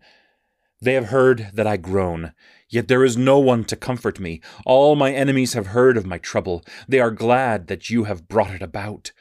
They 0.83 0.93
have 0.93 1.07
heard 1.07 1.49
that 1.55 1.67
I 1.67 1.79
groan, 1.79 2.35
yet 2.69 2.87
there 2.87 3.03
is 3.03 3.17
no 3.17 3.39
one 3.39 3.65
to 3.65 3.75
comfort 3.75 4.21
me. 4.21 4.43
All 4.67 4.95
my 4.95 5.15
enemies 5.15 5.55
have 5.55 5.69
heard 5.69 5.97
of 5.97 6.05
my 6.05 6.19
trouble. 6.19 6.63
They 6.87 7.01
are 7.01 7.11
glad 7.11 7.69
that 7.69 7.89
you 7.89 8.05
have 8.05 8.29
brought 8.29 8.51
it 8.51 8.61
about. 8.61 9.13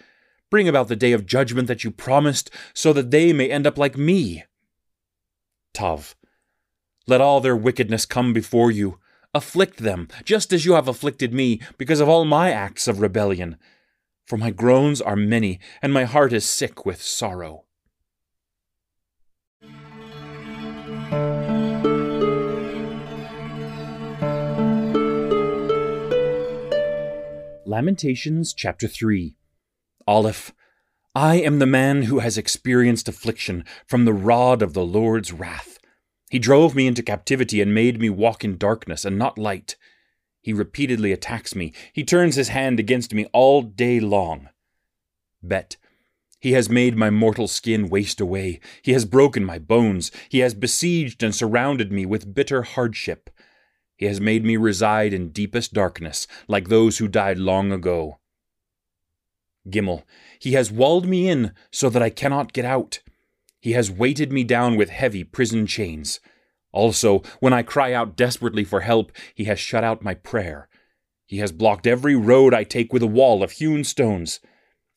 Bring 0.52 0.68
about 0.68 0.90
the 0.90 0.96
day 0.98 1.14
of 1.14 1.26
judgment 1.26 1.70
that 1.70 1.86
you 1.86 1.90
promised, 1.90 2.52
so 2.74 2.92
that 2.92 3.12
they 3.12 3.32
may 3.32 3.50
end 3.50 3.66
up 3.66 3.78
like 3.78 3.98
me. 3.98 4.44
Tav. 5.74 6.18
Let 7.08 7.22
all 7.22 7.40
their 7.40 7.56
wickedness 7.56 8.06
come 8.06 8.34
before 8.34 8.72
you. 8.72 9.00
Afflict 9.34 9.78
them, 9.78 10.10
just 10.26 10.52
as 10.52 10.66
you 10.66 10.74
have 10.74 10.90
afflicted 10.90 11.34
me, 11.34 11.62
because 11.78 12.02
of 12.02 12.10
all 12.10 12.26
my 12.26 12.52
acts 12.52 12.90
of 12.90 13.00
rebellion. 13.00 13.56
For 14.26 14.38
my 14.38 14.50
groans 14.50 15.02
are 15.02 15.16
many, 15.16 15.60
and 15.84 15.94
my 15.94 16.06
heart 16.06 16.34
is 16.34 16.46
sick 16.46 16.84
with 16.84 17.00
sorrow. 17.00 17.66
Lamentations 27.68 28.54
chapter 28.54 28.88
3 28.88 29.36
Aleph, 30.08 30.54
I 31.14 31.36
am 31.36 31.60
the 31.60 31.66
man 31.68 32.04
who 32.04 32.20
has 32.20 32.38
experienced 32.38 33.08
affliction 33.08 33.64
from 33.86 34.06
the 34.06 34.14
rod 34.14 34.64
of 34.64 34.74
the 34.74 34.86
Lord's 34.86 35.32
wrath. 35.32 35.78
He 36.32 36.40
drove 36.40 36.74
me 36.74 36.88
into 36.88 37.04
captivity 37.04 37.62
and 37.62 37.76
made 37.76 38.00
me 38.00 38.10
walk 38.10 38.44
in 38.44 38.58
darkness 38.58 39.06
and 39.06 39.20
not 39.20 39.38
light. 39.38 39.76
He 40.46 40.54
repeatedly 40.54 41.12
attacks 41.12 41.56
me. 41.56 41.74
He 41.92 42.04
turns 42.04 42.36
his 42.36 42.50
hand 42.50 42.80
against 42.80 43.16
me 43.16 43.26
all 43.34 43.64
day 43.64 44.00
long. 44.00 44.50
Bet. 45.42 45.78
He 46.40 46.52
has 46.52 46.70
made 46.70 46.96
my 46.96 47.10
mortal 47.10 47.48
skin 47.48 47.90
waste 47.90 48.22
away. 48.22 48.60
He 48.84 48.92
has 48.92 49.06
broken 49.06 49.44
my 49.44 49.58
bones. 49.58 50.12
He 50.30 50.42
has 50.42 50.54
besieged 50.54 51.24
and 51.24 51.34
surrounded 51.34 51.92
me 51.92 52.06
with 52.06 52.36
bitter 52.36 52.62
hardship. 52.62 53.32
He 53.98 54.06
has 54.06 54.22
made 54.22 54.46
me 54.46 54.56
reside 54.56 55.14
in 55.14 55.30
deepest 55.30 55.74
darkness, 55.74 56.28
like 56.48 56.68
those 56.70 57.00
who 57.00 57.08
died 57.08 57.40
long 57.40 57.72
ago. 57.72 58.20
Gimel, 59.68 60.04
he 60.38 60.52
has 60.52 60.72
walled 60.72 61.08
me 61.08 61.28
in 61.28 61.54
so 61.72 61.90
that 61.90 62.04
I 62.04 62.12
cannot 62.12 62.54
get 62.54 62.66
out. 62.66 63.00
He 63.60 63.72
has 63.72 63.90
weighted 63.90 64.32
me 64.32 64.44
down 64.44 64.76
with 64.76 64.92
heavy 64.92 65.24
prison 65.24 65.66
chains. 65.66 66.20
Also, 66.76 67.24
when 67.40 67.54
I 67.54 67.64
cry 67.64 67.94
out 67.94 68.18
desperately 68.18 68.66
for 68.66 68.82
help, 68.82 69.14
he 69.34 69.46
has 69.46 69.60
shut 69.60 69.86
out 69.86 70.04
my 70.04 70.14
prayer. 70.14 70.68
He 71.26 71.38
has 71.38 71.54
blocked 71.54 71.88
every 71.88 72.16
road 72.16 72.54
I 72.54 72.66
take 72.66 72.92
with 72.92 73.02
a 73.02 73.08
wall 73.08 73.42
of 73.42 73.54
hewn 73.54 73.86
stones. 73.86 74.42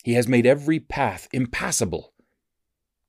He 0.02 0.14
has 0.14 0.26
made 0.26 0.44
every 0.44 0.80
path 0.80 1.28
impassable. 1.32 2.12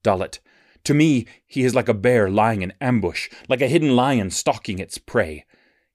Dalet, 0.03 0.38
to 0.84 0.93
me, 0.93 1.26
he 1.47 1.63
is 1.63 1.74
like 1.74 1.89
a 1.89 1.95
bear 1.95 2.30
lying 2.30 2.61
in 2.61 2.74
ambush, 2.80 3.28
like 3.49 3.61
a 3.61 3.67
hidden 3.67 3.95
lion 3.95 4.30
stalking 4.30 4.78
its 4.78 4.99
prey. 4.99 5.45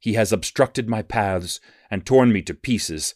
He 0.00 0.14
has 0.14 0.32
obstructed 0.32 0.88
my 0.88 1.02
paths 1.02 1.60
and 1.92 2.04
torn 2.04 2.32
me 2.32 2.42
to 2.42 2.54
pieces. 2.54 3.14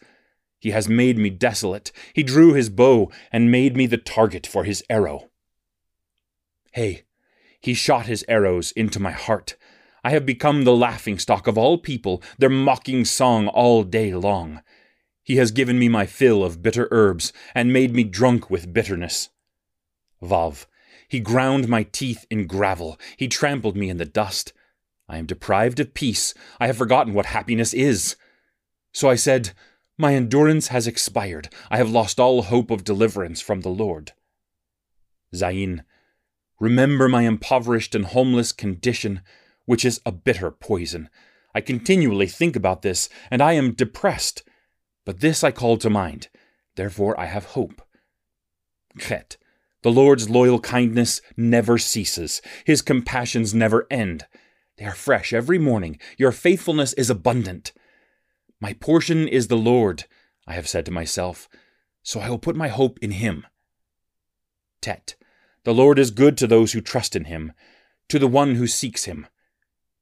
He 0.60 0.70
has 0.70 0.88
made 0.88 1.18
me 1.18 1.30
desolate. 1.30 1.90
He 2.14 2.22
drew 2.22 2.52
his 2.54 2.70
bow 2.70 3.10
and 3.32 3.50
made 3.50 3.76
me 3.76 3.86
the 3.86 3.98
target 3.98 4.46
for 4.46 4.62
his 4.62 4.84
arrow. 4.88 5.30
Hey, 6.72 7.02
he 7.60 7.74
shot 7.74 8.06
his 8.06 8.24
arrows 8.28 8.72
into 8.72 9.00
my 9.00 9.10
heart. 9.10 9.56
I 10.04 10.10
have 10.10 10.24
become 10.24 10.64
the 10.64 10.76
laughing 10.76 11.18
stock 11.18 11.46
of 11.46 11.58
all 11.58 11.78
people, 11.78 12.22
their 12.38 12.48
mocking 12.48 13.04
song 13.04 13.48
all 13.48 13.82
day 13.82 14.14
long. 14.14 14.62
He 15.22 15.36
has 15.36 15.50
given 15.50 15.78
me 15.78 15.88
my 15.88 16.06
fill 16.06 16.42
of 16.42 16.62
bitter 16.62 16.88
herbs 16.90 17.32
and 17.54 17.72
made 17.72 17.94
me 17.94 18.04
drunk 18.04 18.48
with 18.48 18.72
bitterness. 18.72 19.28
Vav. 20.22 20.66
He 21.08 21.20
ground 21.20 21.68
my 21.68 21.84
teeth 21.84 22.26
in 22.30 22.46
gravel. 22.46 22.98
He 23.16 23.28
trampled 23.28 23.76
me 23.76 23.88
in 23.88 23.96
the 23.96 24.04
dust. 24.04 24.52
I 25.08 25.16
am 25.16 25.26
deprived 25.26 25.80
of 25.80 25.94
peace. 25.94 26.34
I 26.60 26.66
have 26.66 26.76
forgotten 26.76 27.14
what 27.14 27.26
happiness 27.26 27.72
is. 27.72 28.16
So 28.92 29.08
I 29.08 29.14
said, 29.14 29.52
My 29.96 30.14
endurance 30.14 30.68
has 30.68 30.86
expired. 30.86 31.48
I 31.70 31.78
have 31.78 31.90
lost 31.90 32.20
all 32.20 32.42
hope 32.42 32.70
of 32.70 32.84
deliverance 32.84 33.40
from 33.40 33.62
the 33.62 33.70
Lord. 33.70 34.12
Zayin, 35.34 35.82
remember 36.60 37.08
my 37.08 37.22
impoverished 37.22 37.94
and 37.94 38.06
homeless 38.06 38.52
condition, 38.52 39.22
which 39.66 39.84
is 39.84 40.00
a 40.04 40.12
bitter 40.12 40.50
poison. 40.50 41.08
I 41.54 41.60
continually 41.60 42.26
think 42.26 42.56
about 42.56 42.82
this, 42.82 43.08
and 43.30 43.42
I 43.42 43.54
am 43.54 43.72
depressed. 43.72 44.42
But 45.04 45.20
this 45.20 45.42
I 45.42 45.50
call 45.50 45.76
to 45.78 45.90
mind. 45.90 46.28
Therefore 46.76 47.18
I 47.18 47.26
have 47.26 47.46
hope. 47.46 47.82
Chet, 48.98 49.36
the 49.82 49.90
Lord's 49.90 50.28
loyal 50.28 50.60
kindness 50.60 51.20
never 51.36 51.78
ceases. 51.78 52.42
His 52.64 52.82
compassions 52.82 53.54
never 53.54 53.86
end. 53.90 54.26
They 54.76 54.84
are 54.84 54.94
fresh 54.94 55.32
every 55.32 55.58
morning. 55.58 55.98
Your 56.16 56.32
faithfulness 56.32 56.92
is 56.94 57.10
abundant. 57.10 57.72
My 58.60 58.72
portion 58.72 59.28
is 59.28 59.48
the 59.48 59.56
Lord, 59.56 60.04
I 60.46 60.54
have 60.54 60.68
said 60.68 60.84
to 60.86 60.90
myself, 60.90 61.48
so 62.02 62.20
I 62.20 62.30
will 62.30 62.38
put 62.38 62.56
my 62.56 62.68
hope 62.68 62.98
in 63.00 63.12
him. 63.12 63.46
Tet. 64.80 65.14
The 65.64 65.74
Lord 65.74 65.98
is 65.98 66.10
good 66.10 66.36
to 66.38 66.46
those 66.46 66.72
who 66.72 66.80
trust 66.80 67.14
in 67.16 67.24
him, 67.24 67.52
to 68.08 68.18
the 68.18 68.28
one 68.28 68.54
who 68.54 68.66
seeks 68.66 69.04
him. 69.04 69.26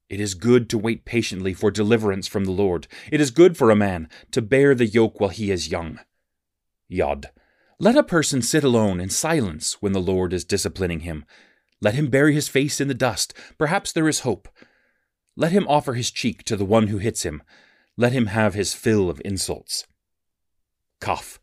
It 0.09 0.19
is 0.19 0.35
good 0.35 0.69
to 0.69 0.77
wait 0.77 1.03
patiently 1.03 1.53
for 1.53 1.69
deliverance 1.69 2.27
from 2.27 2.45
the 2.45 2.51
Lord. 2.51 2.87
It 3.11 3.19
is 3.19 3.31
good 3.31 3.57
for 3.57 3.69
a 3.69 3.75
man 3.75 4.07
to 4.31 4.41
bear 4.41 4.73
the 4.73 4.85
yoke 4.85 5.19
while 5.19 5.29
he 5.29 5.51
is 5.51 5.69
young. 5.69 5.99
Yod. 6.87 7.29
Let 7.79 7.97
a 7.97 8.03
person 8.03 8.41
sit 8.41 8.63
alone 8.63 8.99
in 8.99 9.09
silence 9.09 9.81
when 9.81 9.91
the 9.91 9.99
Lord 9.99 10.33
is 10.33 10.45
disciplining 10.45 11.01
him. 11.01 11.25
Let 11.81 11.93
him 11.93 12.07
bury 12.07 12.33
his 12.33 12.47
face 12.47 12.79
in 12.81 12.87
the 12.87 12.93
dust. 12.93 13.33
Perhaps 13.57 13.91
there 13.91 14.07
is 14.07 14.21
hope. 14.21 14.47
Let 15.35 15.51
him 15.51 15.67
offer 15.67 15.93
his 15.93 16.09
cheek 16.09 16.43
to 16.45 16.55
the 16.55 16.65
one 16.65 16.87
who 16.87 16.97
hits 16.97 17.23
him. 17.23 17.43
Let 17.97 18.13
him 18.13 18.27
have 18.27 18.53
his 18.53 18.73
fill 18.73 19.09
of 19.09 19.21
insults. 19.23 19.85
Kaf. 20.99 21.39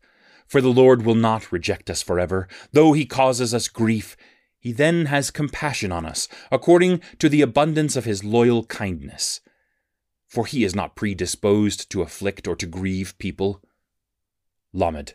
For 0.47 0.61
the 0.61 0.69
Lord 0.69 1.05
will 1.05 1.15
not 1.15 1.51
reject 1.51 1.89
us 1.89 2.01
forever. 2.01 2.47
Though 2.71 2.93
he 2.93 3.05
causes 3.05 3.53
us 3.53 3.67
grief, 3.67 4.15
he 4.59 4.71
then 4.71 5.07
has 5.07 5.31
compassion 5.31 5.91
on 5.91 6.05
us, 6.05 6.27
according 6.51 7.01
to 7.19 7.29
the 7.29 7.41
abundance 7.41 7.95
of 7.95 8.05
his 8.05 8.23
loyal 8.23 8.65
kindness. 8.65 9.41
For 10.27 10.45
he 10.45 10.63
is 10.63 10.75
not 10.75 10.95
predisposed 10.95 11.89
to 11.91 12.01
afflict 12.01 12.47
or 12.47 12.55
to 12.55 12.65
grieve 12.65 13.17
people. 13.17 13.61
Lamed 14.73 15.13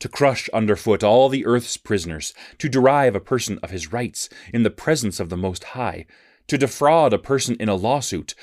to 0.00 0.08
crush 0.08 0.48
underfoot 0.48 1.04
all 1.04 1.28
the 1.28 1.46
earth's 1.46 1.76
prisoners, 1.76 2.34
to 2.58 2.68
derive 2.68 3.14
a 3.14 3.20
person 3.20 3.58
of 3.62 3.70
his 3.70 3.92
rights 3.92 4.28
in 4.52 4.64
the 4.64 4.70
presence 4.70 5.20
of 5.20 5.28
the 5.28 5.36
Most 5.36 5.62
High, 5.62 6.06
to 6.48 6.58
defraud 6.58 7.12
a 7.12 7.18
person 7.18 7.54
in 7.60 7.68
a 7.68 7.74
lawsuit. 7.74 8.34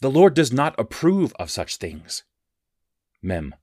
The 0.00 0.10
Lord 0.10 0.34
does 0.34 0.52
not 0.52 0.74
approve 0.78 1.32
of 1.38 1.50
such 1.50 1.76
things. 1.76 2.24
Mem. 3.22 3.54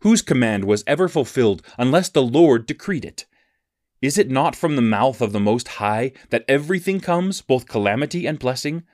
Whose 0.00 0.22
command 0.22 0.64
was 0.64 0.84
ever 0.86 1.08
fulfilled 1.08 1.62
unless 1.78 2.08
the 2.08 2.22
Lord 2.22 2.66
decreed 2.66 3.04
it? 3.04 3.26
Is 4.02 4.18
it 4.18 4.30
not 4.30 4.54
from 4.54 4.76
the 4.76 4.82
mouth 4.82 5.20
of 5.20 5.32
the 5.32 5.40
Most 5.40 5.68
High 5.68 6.12
that 6.30 6.44
everything 6.46 7.00
comes, 7.00 7.40
both 7.40 7.66
calamity 7.66 8.26
and 8.26 8.38
blessing? 8.38 8.84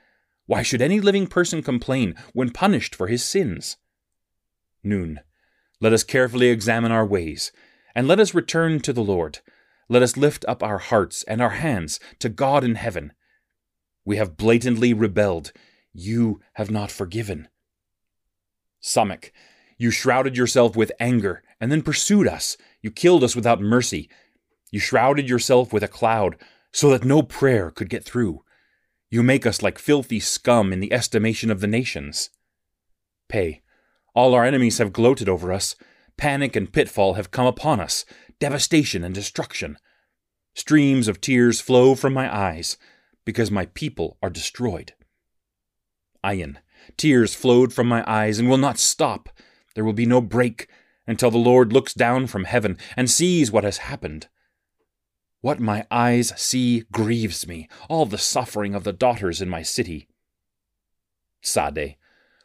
Why 0.46 0.62
should 0.62 0.82
any 0.82 1.00
living 1.00 1.26
person 1.26 1.62
complain 1.62 2.14
when 2.32 2.50
punished 2.50 2.94
for 2.94 3.08
his 3.08 3.24
sins? 3.24 3.76
Noon. 4.82 5.20
Let 5.80 5.92
us 5.92 6.04
carefully 6.04 6.48
examine 6.48 6.92
our 6.92 7.06
ways 7.06 7.50
and 7.94 8.06
let 8.06 8.20
us 8.20 8.34
return 8.34 8.80
to 8.80 8.92
the 8.92 9.02
Lord. 9.02 9.40
Let 9.88 10.02
us 10.02 10.16
lift 10.16 10.44
up 10.46 10.62
our 10.62 10.78
hearts 10.78 11.24
and 11.24 11.40
our 11.40 11.50
hands 11.50 11.98
to 12.20 12.28
God 12.28 12.64
in 12.64 12.76
heaven. 12.76 13.12
We 14.04 14.16
have 14.16 14.36
blatantly 14.36 14.94
rebelled. 14.94 15.52
You 15.92 16.40
have 16.54 16.70
not 16.70 16.90
forgiven. 16.90 17.48
Samek, 18.82 19.30
you 19.82 19.90
shrouded 19.90 20.36
yourself 20.36 20.76
with 20.76 20.92
anger 21.00 21.42
and 21.60 21.72
then 21.72 21.82
pursued 21.82 22.28
us. 22.28 22.56
You 22.82 22.92
killed 22.92 23.24
us 23.24 23.34
without 23.34 23.60
mercy. 23.60 24.08
You 24.70 24.78
shrouded 24.78 25.28
yourself 25.28 25.72
with 25.72 25.82
a 25.82 25.88
cloud 25.88 26.36
so 26.72 26.88
that 26.90 27.04
no 27.04 27.20
prayer 27.20 27.68
could 27.72 27.90
get 27.90 28.04
through. 28.04 28.44
You 29.10 29.24
make 29.24 29.44
us 29.44 29.60
like 29.60 29.80
filthy 29.80 30.20
scum 30.20 30.72
in 30.72 30.78
the 30.78 30.92
estimation 30.92 31.50
of 31.50 31.60
the 31.60 31.66
nations. 31.66 32.30
Pay. 33.28 33.62
All 34.14 34.34
our 34.34 34.44
enemies 34.44 34.78
have 34.78 34.92
gloated 34.92 35.28
over 35.28 35.52
us. 35.52 35.74
Panic 36.16 36.54
and 36.54 36.72
pitfall 36.72 37.14
have 37.14 37.32
come 37.32 37.46
upon 37.46 37.80
us, 37.80 38.04
devastation 38.38 39.02
and 39.02 39.12
destruction. 39.12 39.78
Streams 40.54 41.08
of 41.08 41.20
tears 41.20 41.60
flow 41.60 41.96
from 41.96 42.12
my 42.12 42.32
eyes, 42.32 42.76
because 43.24 43.50
my 43.50 43.66
people 43.66 44.16
are 44.22 44.30
destroyed. 44.30 44.92
Ayin, 46.24 46.58
tears 46.96 47.34
flowed 47.34 47.72
from 47.72 47.88
my 47.88 48.04
eyes 48.06 48.38
and 48.38 48.48
will 48.48 48.58
not 48.58 48.78
stop. 48.78 49.28
There 49.74 49.84
will 49.84 49.92
be 49.92 50.06
no 50.06 50.20
break 50.20 50.68
until 51.06 51.30
the 51.30 51.38
Lord 51.38 51.72
looks 51.72 51.94
down 51.94 52.26
from 52.26 52.44
heaven 52.44 52.78
and 52.96 53.10
sees 53.10 53.50
what 53.50 53.64
has 53.64 53.78
happened. 53.78 54.28
What 55.40 55.58
my 55.58 55.86
eyes 55.90 56.32
see 56.36 56.84
grieves 56.92 57.46
me, 57.46 57.68
all 57.88 58.06
the 58.06 58.18
suffering 58.18 58.74
of 58.74 58.84
the 58.84 58.92
daughters 58.92 59.42
in 59.42 59.48
my 59.48 59.62
city. 59.62 60.08
Sade, 61.40 61.96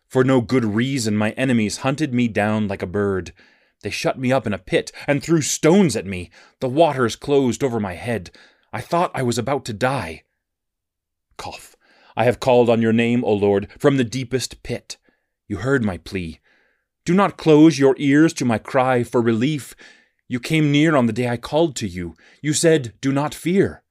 for 0.08 0.24
no 0.24 0.42
good 0.42 0.66
reason 0.66 1.16
my 1.16 1.32
enemies 1.32 1.78
hunted 1.78 2.14
me 2.14 2.28
down 2.28 2.68
like 2.68 2.82
a 2.82 2.88
bird. 2.88 3.34
They 3.84 3.92
shut 3.92 4.18
me 4.18 4.32
up 4.32 4.48
in 4.48 4.54
a 4.54 4.58
pit 4.58 4.92
and 5.06 5.22
threw 5.22 5.42
stones 5.42 5.96
at 5.96 6.06
me. 6.06 6.32
The 6.60 6.70
waters 6.70 7.16
closed 7.16 7.64
over 7.64 7.80
my 7.80 7.94
head. 7.94 8.32
I 8.74 8.82
thought 8.82 9.12
I 9.14 9.22
was 9.22 9.38
about 9.38 9.66
to 9.66 9.74
die. 9.74 10.24
Kof. 11.38 11.76
I 12.16 12.24
have 12.24 12.40
called 12.40 12.68
on 12.68 12.82
your 12.82 12.94
name, 12.94 13.24
O 13.24 13.32
Lord, 13.32 13.68
from 13.78 13.98
the 13.98 14.04
deepest 14.04 14.64
pit. 14.64 14.98
You 15.48 15.58
heard 15.58 15.84
my 15.84 15.98
plea. 15.98 16.40
Do 17.08 17.14
not 17.14 17.38
close 17.38 17.80
your 17.80 17.96
ears 17.98 18.34
to 18.34 18.44
my 18.44 18.58
cry 18.58 19.02
for 19.02 19.22
relief. 19.22 19.78
You 20.28 20.42
came 20.42 20.74
near 20.74 20.94
on 20.94 21.06
the 21.06 21.14
day 21.14 21.30
I 21.30 21.38
called 21.38 21.74
to 21.78 21.88
you. 21.88 22.16
You 22.42 22.52
said, 22.52 22.96
Do 23.00 23.14
not 23.14 23.34
fear. 23.34 23.82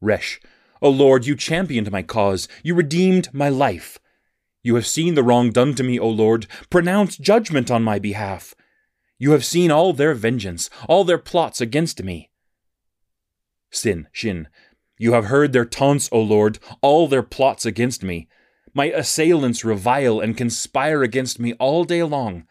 Resh, 0.00 0.40
O 0.82 0.90
Lord, 0.90 1.24
you 1.24 1.36
championed 1.36 1.92
my 1.92 2.02
cause. 2.02 2.48
You 2.64 2.74
redeemed 2.74 3.32
my 3.32 3.48
life. 3.48 4.00
You 4.60 4.74
have 4.74 4.88
seen 4.88 5.14
the 5.14 5.22
wrong 5.22 5.52
done 5.52 5.76
to 5.76 5.84
me, 5.84 5.96
O 6.00 6.08
Lord. 6.08 6.48
Pronounce 6.68 7.16
judgment 7.16 7.70
on 7.70 7.84
my 7.84 8.00
behalf. 8.00 8.56
You 9.16 9.30
have 9.30 9.44
seen 9.44 9.70
all 9.70 9.92
their 9.92 10.14
vengeance, 10.14 10.70
all 10.88 11.04
their 11.04 11.16
plots 11.16 11.60
against 11.60 12.02
me. 12.02 12.28
Sin, 13.70 14.08
Shin, 14.10 14.48
you 14.98 15.12
have 15.12 15.26
heard 15.26 15.52
their 15.52 15.64
taunts, 15.64 16.08
O 16.10 16.20
Lord, 16.20 16.58
all 16.82 17.06
their 17.06 17.22
plots 17.22 17.64
against 17.64 18.02
me. 18.02 18.26
My 18.74 18.86
assailants 18.86 19.64
revile 19.64 20.18
and 20.18 20.36
conspire 20.36 21.02
against 21.04 21.38
me 21.38 21.52
all 21.54 21.84
day 21.84 22.02
long. 22.02 22.46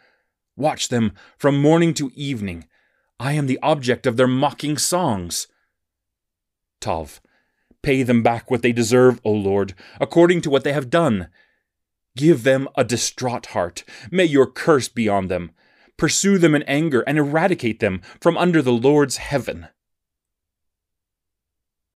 Watch 0.56 0.88
them 0.88 1.12
from 1.38 1.62
morning 1.62 1.94
to 1.96 2.12
evening. 2.16 2.66
I 3.20 3.34
am 3.34 3.48
the 3.48 3.60
object 3.62 4.08
of 4.08 4.16
their 4.16 4.28
mocking 4.28 4.78
songs. 4.78 5.48
Tav, 6.80 7.22
pay 7.82 8.04
them 8.04 8.24
back 8.24 8.50
what 8.50 8.62
they 8.62 8.72
deserve, 8.72 9.20
O 9.26 9.32
Lord, 9.32 9.74
according 10.00 10.42
to 10.42 10.50
what 10.50 10.64
they 10.64 10.74
have 10.74 10.90
done. 10.90 11.28
Give 12.16 12.44
them 12.44 12.70
a 12.78 12.84
distraught 12.84 13.48
heart. 13.48 13.84
May 14.10 14.26
your 14.26 14.46
curse 14.46 14.88
be 14.88 15.10
on 15.10 15.28
them. 15.28 15.52
Pursue 15.98 16.38
them 16.38 16.56
in 16.56 16.64
anger 16.64 17.02
and 17.02 17.18
eradicate 17.18 17.80
them 17.80 18.02
from 18.22 18.38
under 18.38 18.62
the 18.62 18.72
Lord's 18.72 19.18
heaven. 19.18 19.68